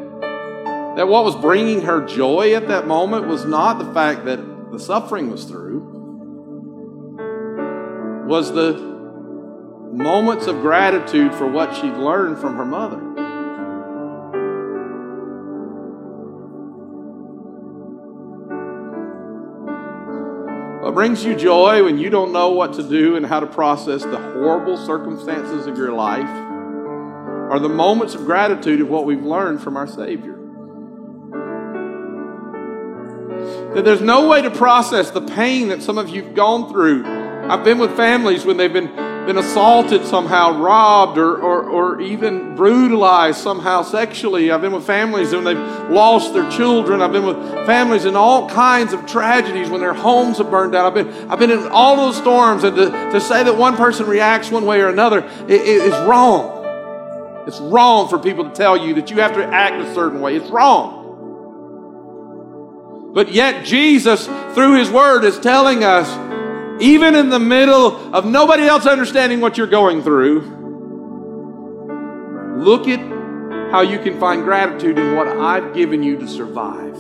that 0.97 1.07
what 1.07 1.23
was 1.23 1.37
bringing 1.37 1.83
her 1.83 2.05
joy 2.05 2.55
at 2.55 2.67
that 2.67 2.89
moment 2.89 3.29
was 3.29 3.45
not 3.45 3.79
the 3.79 3.95
fact 3.95 4.25
that 4.25 4.73
the 4.73 4.81
suffering 4.81 5.31
was 5.31 5.45
through, 5.45 5.79
was 8.27 8.53
the 8.53 8.73
moments 9.93 10.49
of 10.49 10.61
gratitude 10.61 11.33
for 11.35 11.49
what 11.49 11.73
she'd 11.77 11.95
learned 11.95 12.39
from 12.39 12.57
her 12.57 12.65
mother. 12.65 13.06
Brings 20.97 21.23
you 21.23 21.37
joy 21.37 21.85
when 21.85 21.99
you 21.99 22.09
don't 22.09 22.33
know 22.33 22.49
what 22.53 22.73
to 22.73 22.83
do 22.83 23.17
and 23.17 23.27
how 23.27 23.39
to 23.39 23.47
process 23.47 24.03
the 24.03 24.17
horrible 24.17 24.79
circumstances 24.79 25.67
of 25.67 25.77
your 25.77 25.93
life 25.93 26.25
are 26.25 27.59
the 27.59 27.69
moments 27.69 28.15
of 28.15 28.25
gratitude 28.25 28.81
of 28.81 28.89
what 28.89 29.05
we've 29.05 29.23
learned 29.23 29.63
from 29.63 29.77
our 29.77 29.87
Savior. 29.87 30.33
That 33.75 33.85
there's 33.85 34.01
no 34.01 34.27
way 34.27 34.41
to 34.41 34.51
process 34.51 35.11
the 35.11 35.21
pain 35.21 35.69
that 35.69 35.83
some 35.83 35.99
of 35.99 36.09
you've 36.09 36.35
gone 36.35 36.73
through. 36.73 37.05
I've 37.05 37.63
been 37.63 37.77
with 37.77 37.95
families 37.95 38.47
when 38.47 38.57
they've 38.57 38.73
been, 38.73 38.89
been 39.27 39.39
assaulted 39.39 40.05
somehow, 40.05 40.59
robbed, 40.59 41.19
or, 41.19 41.37
or, 41.37 41.63
or 41.69 42.01
even 42.01 42.55
brutalized 42.55 43.39
somehow 43.39 43.83
sexually. 43.83 44.51
I've 44.51 44.61
been 44.61 44.73
with 44.73 44.87
families 44.87 45.33
when 45.33 45.45
they've 45.45 45.91
lost 45.91 46.33
their 46.33 46.49
children. 46.51 47.03
I've 47.03 47.13
been 47.13 47.27
with 47.27 47.37
families 47.67 48.05
in 48.05 48.17
all 48.17 48.49
kinds 48.49 48.93
of 48.93 49.07
tragedies 49.07 49.69
when 49.69 49.81
their 49.81 49.95
homes 49.95 50.39
have 50.39 50.51
burned 50.51 50.73
down. 50.73 50.87
I've 50.87 50.95
been, 50.95 51.31
I've 51.31 51.39
been 51.39 51.51
in 51.51 51.67
all 51.69 51.97
those 51.97 52.17
storms, 52.17 52.65
and 52.65 52.77
to, 52.77 52.91
to 52.91 53.21
say 53.21 53.43
that 53.43 53.57
one 53.57 53.77
person 53.77 54.07
reacts 54.07 54.51
one 54.51 54.65
way 54.65 54.81
or 54.81 54.89
another 54.89 55.19
it, 55.49 55.61
it 55.61 55.83
is 55.83 55.95
wrong. 56.07 56.55
It's 57.47 57.61
wrong 57.61 58.09
for 58.09 58.19
people 58.19 58.45
to 58.45 58.51
tell 58.51 58.77
you 58.77 58.95
that 58.95 59.11
you 59.11 59.19
have 59.19 59.35
to 59.35 59.45
act 59.45 59.77
a 59.77 59.95
certain 59.95 60.21
way. 60.21 60.37
It's 60.37 60.51
wrong. 60.51 61.05
But 63.15 63.33
yet, 63.33 63.65
Jesus, 63.65 64.27
through 64.27 64.79
His 64.79 64.91
Word, 64.91 65.25
is 65.25 65.39
telling 65.39 65.85
us, 65.85 66.07
even 66.81 67.15
in 67.15 67.31
the 67.31 67.39
middle 67.39 68.15
of 68.15 68.27
nobody 68.27 68.65
else 68.65 68.87
understanding 68.87 69.41
what 69.41 69.57
you're 69.57 69.67
going 69.67 70.03
through, 70.03 70.41
look 72.59 72.87
at 72.89 73.01
how 73.71 73.81
you 73.81 73.99
can 73.99 74.21
find 74.21 74.45
gratitude 74.45 74.99
in 74.99 75.17
what 75.17 75.29
I've 75.29 75.75
given 75.75 76.03
you 76.03 76.19
to 76.19 76.29
survive. 76.29 76.97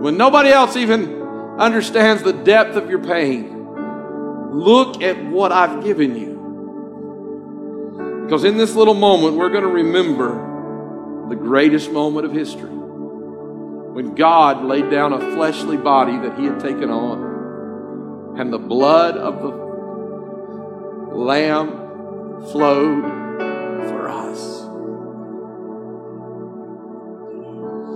When 0.00 0.16
nobody 0.16 0.50
else 0.50 0.76
even 0.76 1.22
understands 1.58 2.22
the 2.22 2.32
depth 2.32 2.76
of 2.76 2.88
your 2.90 3.00
pain, 3.00 3.64
look 4.52 5.02
at 5.02 5.24
what 5.24 5.52
I've 5.52 5.84
given 5.84 6.16
you. 6.16 6.36
Because 8.24 8.44
in 8.44 8.56
this 8.56 8.74
little 8.74 8.94
moment, 8.94 9.36
we're 9.36 9.50
going 9.50 9.64
to 9.64 9.68
remember 9.68 10.46
the 11.28 11.36
greatest 11.36 11.90
moment 11.92 12.26
of 12.26 12.32
history 12.32 12.77
when 13.98 14.14
God 14.14 14.64
laid 14.64 14.90
down 14.90 15.12
a 15.12 15.18
fleshly 15.34 15.76
body 15.76 16.16
that 16.18 16.38
He 16.38 16.44
had 16.44 16.60
taken 16.60 16.88
on, 16.88 18.38
and 18.38 18.52
the 18.52 18.58
blood 18.58 19.16
of 19.16 19.42
the 19.42 19.48
Lamb 21.16 21.70
flowed 22.52 23.02
for 23.88 24.08
us. 24.08 24.62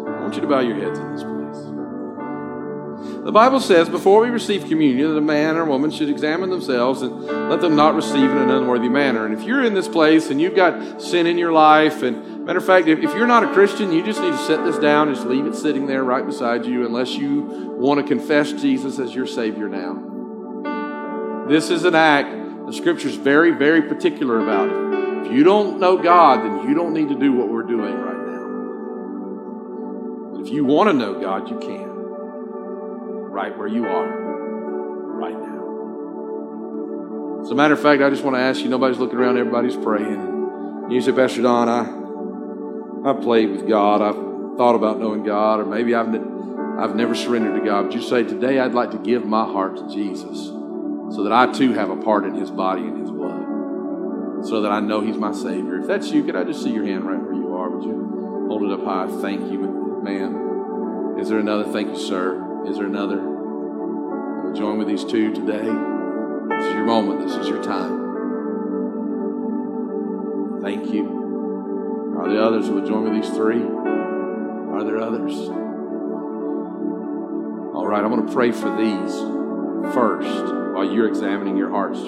I 0.09 0.23
want 0.23 0.35
you 0.35 0.41
to 0.41 0.49
bow 0.49 0.59
your 0.59 0.75
heads 0.75 0.99
in 0.99 1.13
this 1.13 1.23
place. 1.23 1.82
The 3.03 3.33
Bible 3.33 3.61
says 3.61 3.89
before 3.89 4.21
we 4.21 4.31
receive 4.31 4.67
communion 4.67 5.11
that 5.11 5.17
a 5.17 5.21
man 5.21 5.57
or 5.57 5.65
woman 5.65 5.91
should 5.91 6.09
examine 6.09 6.51
themselves 6.51 7.03
and 7.03 7.23
let 7.23 7.61
them 7.61 7.77
not 7.77 7.95
receive 7.95 8.31
in 8.31 8.37
an 8.37 8.51
unworthy 8.51 8.89
manner. 8.89 9.27
And 9.27 9.35
if 9.35 9.45
you're 9.45 9.65
in 9.65 9.75
this 9.75 9.89
place 9.89 10.31
and 10.31 10.41
you've 10.41 10.57
got 10.57 11.01
sin 11.03 11.27
in 11.27 11.39
your 11.39 11.53
life, 11.53 12.03
and 12.03 12.45
matter 12.47 12.59
of 12.59 12.67
fact, 12.67 12.89
if, 12.89 12.99
if 12.99 13.15
you're 13.15 13.27
not 13.27 13.45
a 13.45 13.53
Christian, 13.53 13.93
you 13.93 14.03
just 14.03 14.21
need 14.21 14.33
to 14.33 14.39
set 14.39 14.65
this 14.65 14.79
down 14.79 15.09
and 15.09 15.17
just 15.17 15.29
leave 15.29 15.47
it 15.47 15.55
sitting 15.55 15.87
there 15.87 16.05
right 16.05 16.25
beside 16.27 16.65
you 16.67 16.87
unless 16.87 17.15
you 17.15 17.43
want 17.79 18.01
to 18.01 18.07
confess 18.07 18.53
Jesus 18.53 18.99
as 18.99 19.15
your 19.15 19.27
Savior 19.27 19.69
now. 19.69 21.47
This 21.49 21.71
is 21.71 21.85
an 21.85 21.95
act 21.95 22.43
the 22.67 22.73
Scripture's 22.73 23.17
very, 23.17 23.51
very 23.51 23.83
particular 23.83 24.41
about 24.41 24.69
it. 24.69 25.27
If 25.27 25.33
you 25.33 25.45
don't 25.45 25.79
know 25.81 25.97
God, 25.99 26.45
then 26.45 26.69
you 26.69 26.75
don't 26.75 26.95
need 26.95 27.09
to 27.09 27.15
do 27.19 27.33
what 27.33 27.49
we're 27.49 27.65
doing 27.65 27.95
right 27.95 28.17
now. 30.35 30.41
If 30.41 30.49
you 30.49 30.65
want 30.65 30.89
to 30.89 30.93
know 30.93 31.21
God, 31.21 31.51
you 31.51 31.59
can 31.59 31.92
right 33.33 33.57
where 33.57 33.67
you 33.67 33.87
are 33.87 34.07
right 34.07 35.33
now. 35.33 35.63
As 37.43 37.51
a 37.51 37.55
matter 37.55 37.73
of 37.75 37.81
fact, 37.81 38.03
I 38.03 38.11
just 38.11 38.23
want 38.23 38.37
to 38.37 38.41
ask 38.41 38.61
you 38.61 38.69
nobody's 38.69 38.99
looking 38.99 39.19
around, 39.19 39.39
everybody's 39.39 39.77
praying. 39.77 40.89
You 40.91 41.01
say, 41.01 41.13
Pastor 41.13 41.41
Don, 41.43 41.69
I, 41.69 43.11
I 43.11 43.15
played 43.15 43.51
with 43.51 43.67
God. 43.67 44.03
I've 44.03 44.59
thought 44.59 44.75
about 44.75 45.01
knowing 45.01 45.25
God, 45.25 45.61
or 45.61 45.65
maybe 45.65 45.95
I've, 45.95 46.09
I've 46.79 46.95
never 46.95 47.15
surrendered 47.15 47.59
to 47.59 47.67
God. 47.67 47.87
But 47.87 47.95
you 47.95 48.03
say, 48.03 48.23
Today 48.23 48.61
I'd 48.61 48.75
like 48.75 48.91
to 48.91 48.99
give 48.99 49.25
my 49.25 49.45
heart 49.45 49.79
to 49.79 49.89
Jesus 49.89 50.49
so 51.17 51.23
that 51.25 51.33
I 51.33 51.51
too 51.51 51.73
have 51.73 51.89
a 51.89 51.97
part 51.97 52.25
in 52.25 52.35
His 52.35 52.51
body 52.51 52.83
and 52.83 53.01
His 53.01 53.11
blood, 53.11 54.45
so 54.47 54.61
that 54.61 54.71
I 54.71 54.81
know 54.81 55.01
He's 55.01 55.17
my 55.17 55.33
Savior. 55.33 55.81
If 55.81 55.87
that's 55.87 56.11
you, 56.11 56.23
could 56.25 56.37
I 56.37 56.45
just 56.45 56.63
see 56.63 56.71
your 56.71 56.85
hand 56.85 57.07
right 57.07 57.19
where 57.21 57.33
you 57.33 57.55
are? 57.55 57.71
Would 57.71 57.85
you 57.85 58.47
hold 58.49 58.63
it 58.63 58.73
up 58.73 58.85
high? 58.85 59.07
Thank 59.23 59.51
you, 59.51 60.01
ma'am. 60.05 61.19
Is 61.19 61.31
there 61.31 61.39
another? 61.39 61.65
Thank 61.65 61.89
you, 61.89 61.99
sir. 61.99 62.52
Is 62.67 62.77
there 62.77 62.87
another? 62.87 63.21
We'll 63.21 64.55
join 64.55 64.79
with 64.79 64.87
these 64.87 65.05
two 65.05 65.35
today. 65.35 65.65
This 65.65 66.65
is 66.67 66.75
your 66.75 66.85
moment. 66.85 67.27
This 67.27 67.37
is 67.37 67.49
your 67.49 67.63
time. 67.63 68.03
Thank 70.63 70.95
you. 70.95 72.15
Are 72.19 72.29
there 72.29 72.41
others 72.41 72.69
who 72.69 72.75
will 72.75 72.87
join 72.87 73.03
with 73.03 73.15
these 73.15 73.31
three? 73.35 73.63
Are 73.63 74.85
there 74.85 75.01
others? 75.01 75.33
All 77.75 77.87
right, 77.87 78.05
I'm 78.05 78.11
going 78.11 78.27
to 78.27 78.33
pray 78.33 78.53
for 78.53 78.71
these 78.77 79.13
first 79.93 80.55
while 80.73 80.85
you're 80.85 81.09
examining 81.09 81.57
your 81.57 81.71
hearts, 81.71 82.01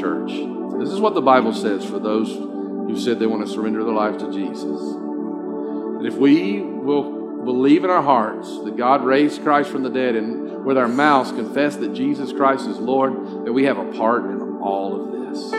church. 0.00 0.30
This 0.78 0.90
is 0.90 1.00
what 1.00 1.12
the 1.12 1.20
Bible 1.20 1.52
says 1.52 1.84
for 1.84 1.98
those 1.98 2.28
who 2.30 2.98
said 2.98 3.18
they 3.18 3.26
want 3.26 3.46
to 3.46 3.52
surrender 3.52 3.84
their 3.84 3.92
life 3.92 4.16
to 4.18 4.32
Jesus. 4.32 4.80
That 4.80 6.06
if 6.06 6.14
we 6.16 6.62
will 6.62 7.15
believe 7.46 7.84
in 7.84 7.90
our 7.90 8.02
hearts 8.02 8.58
that 8.64 8.76
God 8.76 9.04
raised 9.04 9.42
Christ 9.42 9.70
from 9.70 9.82
the 9.82 9.88
dead 9.88 10.16
and 10.16 10.64
with 10.66 10.76
our 10.76 10.88
mouths 10.88 11.30
confess 11.30 11.76
that 11.76 11.94
Jesus 11.94 12.32
Christ 12.32 12.66
is 12.66 12.76
Lord, 12.78 13.46
that 13.46 13.52
we 13.52 13.64
have 13.64 13.78
a 13.78 13.92
part 13.92 14.24
in 14.24 14.58
all 14.60 15.00
of 15.00 15.12
this. 15.12 15.52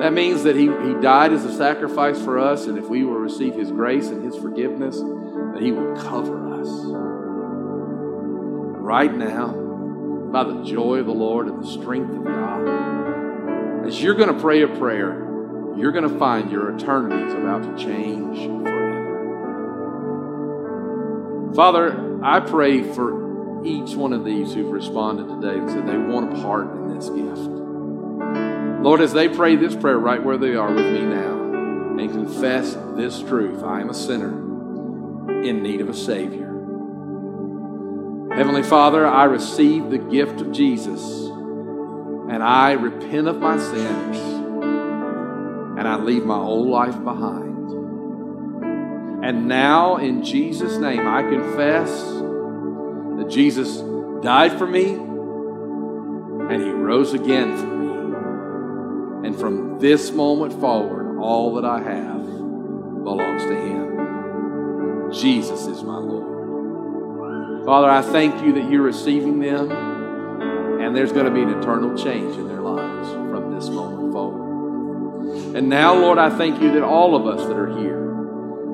That 0.00 0.12
means 0.12 0.42
that 0.42 0.56
he, 0.56 0.62
he 0.64 1.00
died 1.00 1.32
as 1.32 1.44
a 1.44 1.56
sacrifice 1.56 2.20
for 2.20 2.38
us, 2.38 2.66
and 2.66 2.76
if 2.76 2.88
we 2.88 3.04
will 3.04 3.18
receive 3.18 3.54
His 3.54 3.70
grace 3.70 4.08
and 4.08 4.22
His 4.24 4.36
forgiveness, 4.36 4.96
that 4.98 5.62
He 5.62 5.70
will 5.70 5.94
cover 5.96 6.60
us. 6.60 6.68
Right 8.82 9.14
now, 9.14 9.52
by 10.32 10.44
the 10.44 10.64
joy 10.64 10.96
of 10.96 11.06
the 11.06 11.12
Lord 11.12 11.46
and 11.46 11.62
the 11.62 11.68
strength 11.68 12.14
of 12.14 12.24
God, 12.24 13.86
as 13.86 14.02
you're 14.02 14.14
going 14.14 14.34
to 14.34 14.40
pray 14.40 14.62
a 14.62 14.68
prayer, 14.68 15.24
you're 15.76 15.92
going 15.92 16.08
to 16.10 16.18
find 16.18 16.50
your 16.50 16.74
eternity 16.74 17.22
is 17.22 17.32
about 17.32 17.62
to 17.62 17.84
change 17.84 18.75
Father, 21.54 22.20
I 22.22 22.40
pray 22.40 22.82
for 22.82 23.64
each 23.64 23.94
one 23.94 24.12
of 24.12 24.24
these 24.24 24.54
who've 24.54 24.70
responded 24.70 25.28
today 25.28 25.58
and 25.58 25.70
said 25.70 25.86
they 25.86 25.96
want 25.96 26.36
a 26.36 26.42
part 26.42 26.70
in 26.76 26.94
this 26.94 27.08
gift. 27.08 27.50
Lord, 28.82 29.00
as 29.00 29.12
they 29.12 29.28
pray 29.28 29.56
this 29.56 29.74
prayer 29.74 29.98
right 29.98 30.22
where 30.22 30.38
they 30.38 30.54
are 30.54 30.72
with 30.72 30.92
me 30.92 31.02
now 31.02 31.36
and 31.98 32.10
confess 32.10 32.76
this 32.94 33.20
truth 33.20 33.62
I 33.64 33.80
am 33.80 33.90
a 33.90 33.94
sinner 33.94 34.30
in 35.42 35.62
need 35.62 35.80
of 35.80 35.88
a 35.88 35.94
Savior. 35.94 36.46
Heavenly 38.34 38.62
Father, 38.62 39.06
I 39.06 39.24
receive 39.24 39.90
the 39.90 39.98
gift 39.98 40.40
of 40.40 40.52
Jesus 40.52 41.00
and 41.00 42.42
I 42.42 42.72
repent 42.72 43.28
of 43.28 43.38
my 43.38 43.58
sins 43.58 44.18
and 45.78 45.88
I 45.88 45.96
leave 45.96 46.24
my 46.24 46.36
old 46.36 46.68
life 46.68 47.02
behind. 47.02 47.45
And 49.26 49.48
now, 49.48 49.96
in 49.96 50.22
Jesus' 50.22 50.76
name, 50.78 51.04
I 51.04 51.22
confess 51.22 51.90
that 51.90 53.26
Jesus 53.28 53.78
died 54.22 54.56
for 54.56 54.68
me 54.68 54.92
and 54.92 56.62
he 56.62 56.70
rose 56.70 57.12
again 57.12 57.56
for 57.56 57.66
me. 57.66 59.26
And 59.26 59.36
from 59.36 59.80
this 59.80 60.12
moment 60.12 60.52
forward, 60.60 61.18
all 61.18 61.56
that 61.56 61.64
I 61.64 61.82
have 61.82 62.24
belongs 62.24 63.42
to 63.42 63.56
him. 63.56 65.10
Jesus 65.12 65.66
is 65.66 65.82
my 65.82 65.98
Lord. 65.98 67.64
Father, 67.66 67.90
I 67.90 68.02
thank 68.02 68.44
you 68.44 68.52
that 68.52 68.70
you're 68.70 68.82
receiving 68.82 69.40
them, 69.40 69.72
and 69.72 70.94
there's 70.94 71.10
going 71.10 71.26
to 71.26 71.32
be 71.32 71.42
an 71.42 71.50
eternal 71.50 71.98
change 71.98 72.36
in 72.36 72.46
their 72.46 72.60
lives 72.60 73.08
from 73.10 73.52
this 73.52 73.68
moment 73.70 74.12
forward. 74.12 75.56
And 75.56 75.68
now, 75.68 75.96
Lord, 75.96 76.18
I 76.18 76.30
thank 76.30 76.62
you 76.62 76.70
that 76.74 76.84
all 76.84 77.16
of 77.16 77.26
us 77.26 77.44
that 77.48 77.56
are 77.56 77.76
here, 77.76 78.05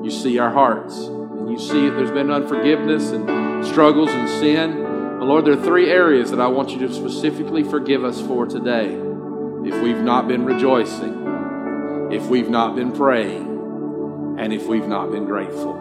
you 0.03 0.11
see 0.11 0.37
our 0.37 0.51
hearts, 0.51 0.97
and 0.97 1.49
you 1.49 1.57
see 1.57 1.87
if 1.87 1.93
there's 1.95 2.11
been 2.11 2.29
unforgiveness 2.29 3.11
and 3.11 3.65
struggles 3.65 4.09
and 4.09 4.27
sin. 4.27 4.83
But 5.17 5.25
Lord, 5.25 5.45
there 5.45 5.53
are 5.53 5.63
three 5.63 5.89
areas 5.89 6.29
that 6.31 6.41
I 6.41 6.47
want 6.47 6.71
you 6.71 6.79
to 6.87 6.93
specifically 6.93 7.63
forgive 7.63 8.03
us 8.03 8.21
for 8.21 8.45
today. 8.45 8.87
If 9.65 9.81
we've 9.81 10.01
not 10.01 10.27
been 10.27 10.43
rejoicing, 10.43 12.11
if 12.11 12.27
we've 12.27 12.49
not 12.49 12.75
been 12.75 12.91
praying, 12.91 14.35
and 14.37 14.51
if 14.51 14.67
we've 14.67 14.87
not 14.87 15.09
been 15.09 15.25
grateful. 15.25 15.73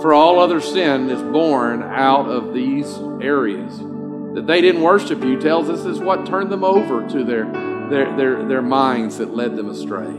For 0.00 0.14
all 0.14 0.38
other 0.38 0.60
sin 0.60 1.10
is 1.10 1.20
born 1.20 1.82
out 1.82 2.28
of 2.28 2.54
these 2.54 2.86
areas. 3.20 3.78
That 3.78 4.44
they 4.46 4.60
didn't 4.60 4.82
worship 4.82 5.24
you 5.24 5.40
tells 5.40 5.68
us 5.68 5.84
is 5.84 5.98
what 5.98 6.24
turned 6.24 6.52
them 6.52 6.62
over 6.62 7.08
to 7.08 7.24
their, 7.24 7.46
their, 7.90 8.16
their, 8.16 8.44
their 8.44 8.62
minds 8.62 9.18
that 9.18 9.34
led 9.34 9.56
them 9.56 9.68
astray. 9.68 10.14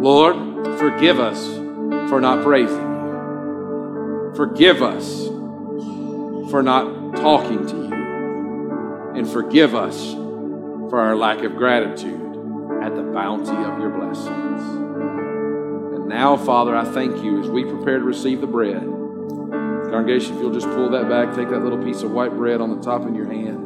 Lord, 0.00 0.78
forgive 0.78 1.20
us 1.20 1.57
for 2.08 2.20
not 2.20 2.44
praising 2.44 2.76
you. 2.76 4.32
Forgive 4.36 4.82
us 4.82 5.26
for 6.50 6.62
not 6.62 7.16
talking 7.16 7.66
to 7.66 7.76
you. 7.76 9.14
And 9.16 9.28
forgive 9.28 9.74
us 9.74 10.12
for 10.90 11.00
our 11.00 11.16
lack 11.16 11.42
of 11.42 11.56
gratitude 11.56 12.20
at 12.82 12.94
the 12.94 13.02
bounty 13.02 13.50
of 13.50 13.78
your 13.80 13.90
blessings. 13.90 14.62
And 15.96 16.08
now, 16.08 16.36
Father, 16.36 16.76
I 16.76 16.84
thank 16.84 17.22
you 17.22 17.42
as 17.42 17.50
we 17.50 17.64
prepare 17.64 17.98
to 17.98 18.04
receive 18.04 18.40
the 18.40 18.46
bread. 18.46 18.82
Congregation, 19.90 20.36
if 20.36 20.40
you'll 20.42 20.52
just 20.52 20.68
pull 20.68 20.90
that 20.90 21.08
back, 21.08 21.34
take 21.34 21.48
that 21.50 21.64
little 21.64 21.82
piece 21.82 22.02
of 22.02 22.12
white 22.12 22.36
bread 22.36 22.60
on 22.60 22.76
the 22.76 22.82
top 22.82 23.02
in 23.02 23.14
your 23.14 23.26
hand. 23.26 23.64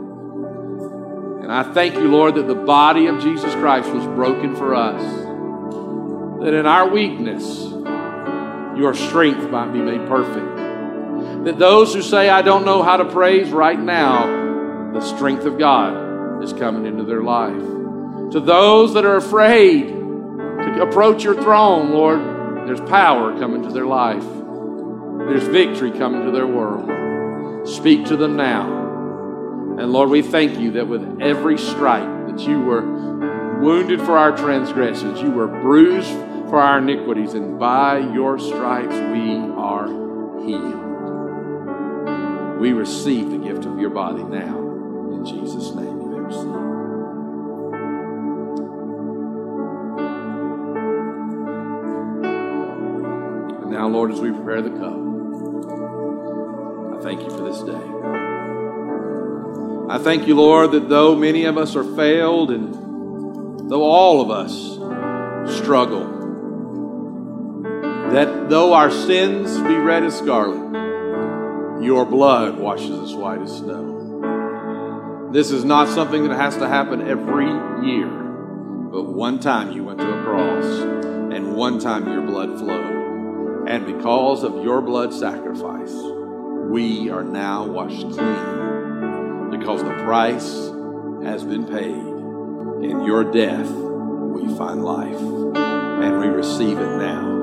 And 1.43 1.53
I 1.53 1.64
thank 1.64 1.95
you, 1.95 2.09
Lord, 2.09 2.37
that 2.37 2.47
the 2.47 2.55
body 2.55 3.09
of 3.09 3.20
Jesus 3.20 3.53
Christ 3.55 3.91
was 3.91 4.05
broken 4.07 4.55
for 4.57 4.75
us. 4.75 5.03
That 6.43 6.55
in 6.55 6.66
our 6.66 6.89
weakness, 6.89 7.72
your 8.77 8.95
strength 8.95 9.51
might 9.51 9.73
be 9.73 9.81
made 9.81 10.07
perfect. 10.09 11.45
That 11.45 11.59
those 11.59 11.95
who 11.95 12.03
say, 12.03 12.29
I 12.29 12.43
don't 12.43 12.64
know 12.64 12.83
how 12.83 12.97
to 12.97 13.05
praise 13.05 13.51
right 13.51 13.79
now, 13.79 14.93
the 14.93 15.01
strength 15.01 15.45
of 15.45 15.59
God 15.59 16.43
is 16.43 16.53
coming 16.53 16.87
into 16.87 17.05
their 17.05 17.23
life. 17.23 17.61
To 18.33 18.41
those 18.41 18.95
that 18.95 19.05
are 19.05 19.16
afraid 19.16 19.89
to 19.89 20.83
approach 20.83 21.25
your 21.25 21.35
throne, 21.35 21.91
Lord, 21.91 22.20
there's 22.66 22.81
power 22.81 23.39
coming 23.39 23.62
to 23.62 23.70
their 23.70 23.87
life. 23.87 24.25
There's 25.29 25.45
victory 25.45 25.91
coming 25.91 26.25
to 26.25 26.31
their 26.31 26.47
world. 26.47 27.68
Speak 27.68 28.07
to 28.07 28.16
them 28.16 28.37
now. 28.37 28.81
And 29.79 29.93
Lord, 29.93 30.11
we 30.11 30.23
thank 30.23 30.59
you 30.59 30.73
that 30.73 30.87
with 30.87 31.20
every 31.20 31.59
stripe 31.59 32.29
that 32.29 32.41
you 32.41 32.61
were 32.61 33.61
wounded 33.61 34.01
for 34.01 34.16
our 34.16 34.37
transgressions, 34.37 35.20
you 35.20 35.31
were 35.31 35.47
bruised 35.47 36.11
for 36.53 36.61
our 36.61 36.77
iniquities, 36.81 37.33
and 37.33 37.59
by 37.59 37.97
your 37.97 38.39
stripes 38.39 38.95
we 38.95 39.39
are 39.57 39.87
healed. 40.45 40.85
We 42.61 42.75
receive 42.75 43.31
the 43.31 43.39
gift 43.39 43.65
of 43.65 43.79
your 43.79 43.89
body 43.89 44.23
now. 44.23 44.59
In 45.13 45.25
Jesus' 45.25 45.75
name, 45.75 45.99
you 45.99 46.09
may 46.11 46.21
receive. 46.21 46.45
And 53.63 53.71
now, 53.71 53.89
Lord, 53.89 54.13
as 54.13 54.21
we 54.21 54.31
prepare 54.31 54.61
the 54.61 54.73
cup, 54.73 54.99
I 56.99 57.03
thank 57.03 57.23
you 57.23 57.31
for 57.31 57.45
this 57.51 57.63
day. 57.63 57.83
I 59.89 59.97
thank 59.97 60.27
you, 60.27 60.35
Lord, 60.35 60.73
that 60.73 60.91
though 60.91 61.17
many 61.17 61.47
of 61.47 61.57
us 61.57 61.75
are 61.77 61.97
failed 61.97 62.51
and 62.51 63.71
though 63.71 63.85
all 63.85 64.21
of 64.21 64.31
us 64.31 64.79
struggle, 65.59 66.22
that 68.13 68.51
though 68.51 68.75
our 68.75 68.91
sins 68.91 69.57
be 69.63 69.75
red 69.75 70.03
as 70.03 70.19
scarlet, 70.19 71.83
your 71.83 72.05
blood 72.05 72.59
washes 72.59 72.91
us 72.91 73.15
white 73.15 73.41
as 73.41 73.57
snow. 73.57 75.31
This 75.33 75.51
is 75.51 75.65
not 75.65 75.89
something 75.89 76.29
that 76.29 76.37
has 76.37 76.59
to 76.59 76.69
happen 76.69 77.09
every 77.09 77.47
year, 77.87 78.07
but 78.07 79.05
one 79.05 79.41
time 79.41 79.73
you 79.73 79.83
went 79.85 79.99
to 79.99 80.07
a 80.07 80.23
cross 80.25 80.65
and 81.35 81.57
one 81.57 81.79
time 81.79 82.07
your 82.07 82.21
blood 82.21 82.59
flowed. 82.59 83.67
And 83.67 83.87
because 83.87 84.45
of 84.45 84.63
your 84.63 84.83
blood 84.83 85.15
sacrifice, 85.15 85.95
we 86.69 87.09
are 87.09 87.25
now 87.25 87.65
washed 87.65 88.11
clean 88.11 89.51
because 89.51 89.83
the 89.83 89.95
price 90.05 90.71
has 91.25 91.45
been 91.45 91.65
paid. 91.65 91.97
In 92.91 93.05
your 93.07 93.25
death, 93.25 93.71
we 93.71 94.55
find 94.59 94.85
life, 94.85 95.17
and 95.17 96.21
we 96.21 96.27
receive 96.27 96.79
it 96.79 96.99
now 96.99 97.41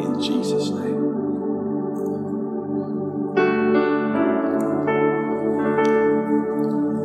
in 0.00 0.20
Jesus' 0.20 0.70
name. 0.70 0.98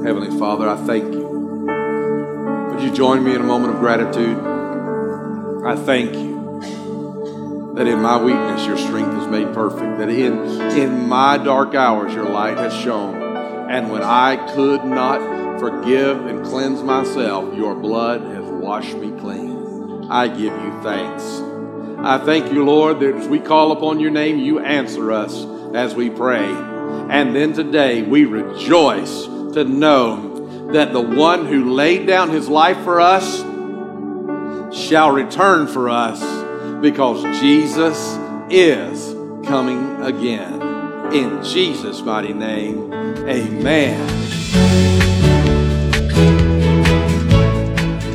Heavenly 0.06 0.38
Father, 0.38 0.70
I 0.70 0.76
thank 0.86 1.14
you. 1.14 1.24
Would 2.72 2.84
you 2.84 2.94
join 2.94 3.24
me 3.24 3.36
in 3.36 3.42
a 3.42 3.46
moment 3.46 3.74
of 3.74 3.80
gratitude? 3.80 4.38
I 5.66 5.76
thank 5.78 6.14
you 6.14 6.34
that 7.76 7.88
in 7.88 8.02
my 8.02 8.22
weakness 8.22 8.66
your 8.66 8.78
strength 8.78 9.22
is 9.22 9.28
made 9.28 9.54
perfect, 9.54 9.98
that 9.98 10.10
in, 10.10 10.38
in 10.78 11.08
my 11.08 11.38
dark 11.38 11.74
hours 11.74 12.14
your 12.14 12.30
light 12.30 12.58
has 12.58 12.74
shone. 12.74 13.70
And 13.72 13.92
when 13.92 14.04
I 14.04 14.36
could 14.54 14.84
not 14.84 15.60
forgive 15.60 16.26
and 16.26 16.46
cleanse 16.46 16.84
myself, 16.84 17.56
your 17.56 17.74
blood 17.74 18.22
has 18.22 18.44
washed 18.44 18.96
me 18.96 19.18
clean. 19.20 20.08
I 20.12 20.28
give 20.28 20.54
you 20.54 20.82
thanks. 20.84 21.53
I 22.06 22.18
thank 22.18 22.52
you, 22.52 22.66
Lord, 22.66 23.00
that 23.00 23.16
as 23.16 23.30
we 23.30 23.40
call 23.40 23.72
upon 23.72 24.02
your 24.02 24.12
name, 24.12 24.38
you 24.38 24.60
answer 24.60 25.14
us 25.14 25.46
as 25.74 25.96
we 25.96 26.10
pray. 26.10 26.44
And 26.44 27.34
then 27.34 27.54
today 27.54 28.02
we 28.02 28.26
rejoice 28.26 29.24
to 29.54 29.64
know 29.64 30.72
that 30.74 30.92
the 30.92 31.00
one 31.00 31.46
who 31.46 31.74
laid 31.74 32.06
down 32.06 32.30
his 32.30 32.50
life 32.50 32.84
for 32.84 33.00
us 33.00 33.40
shall 34.76 35.12
return 35.12 35.68
for 35.68 35.88
us 35.88 36.22
because 36.82 37.24
Jesus 37.40 37.98
is 38.50 39.14
coming 39.48 40.02
again. 40.02 40.62
In 41.14 41.42
Jesus' 41.42 42.02
mighty 42.02 42.34
name, 42.34 42.92
amen. 42.94 44.43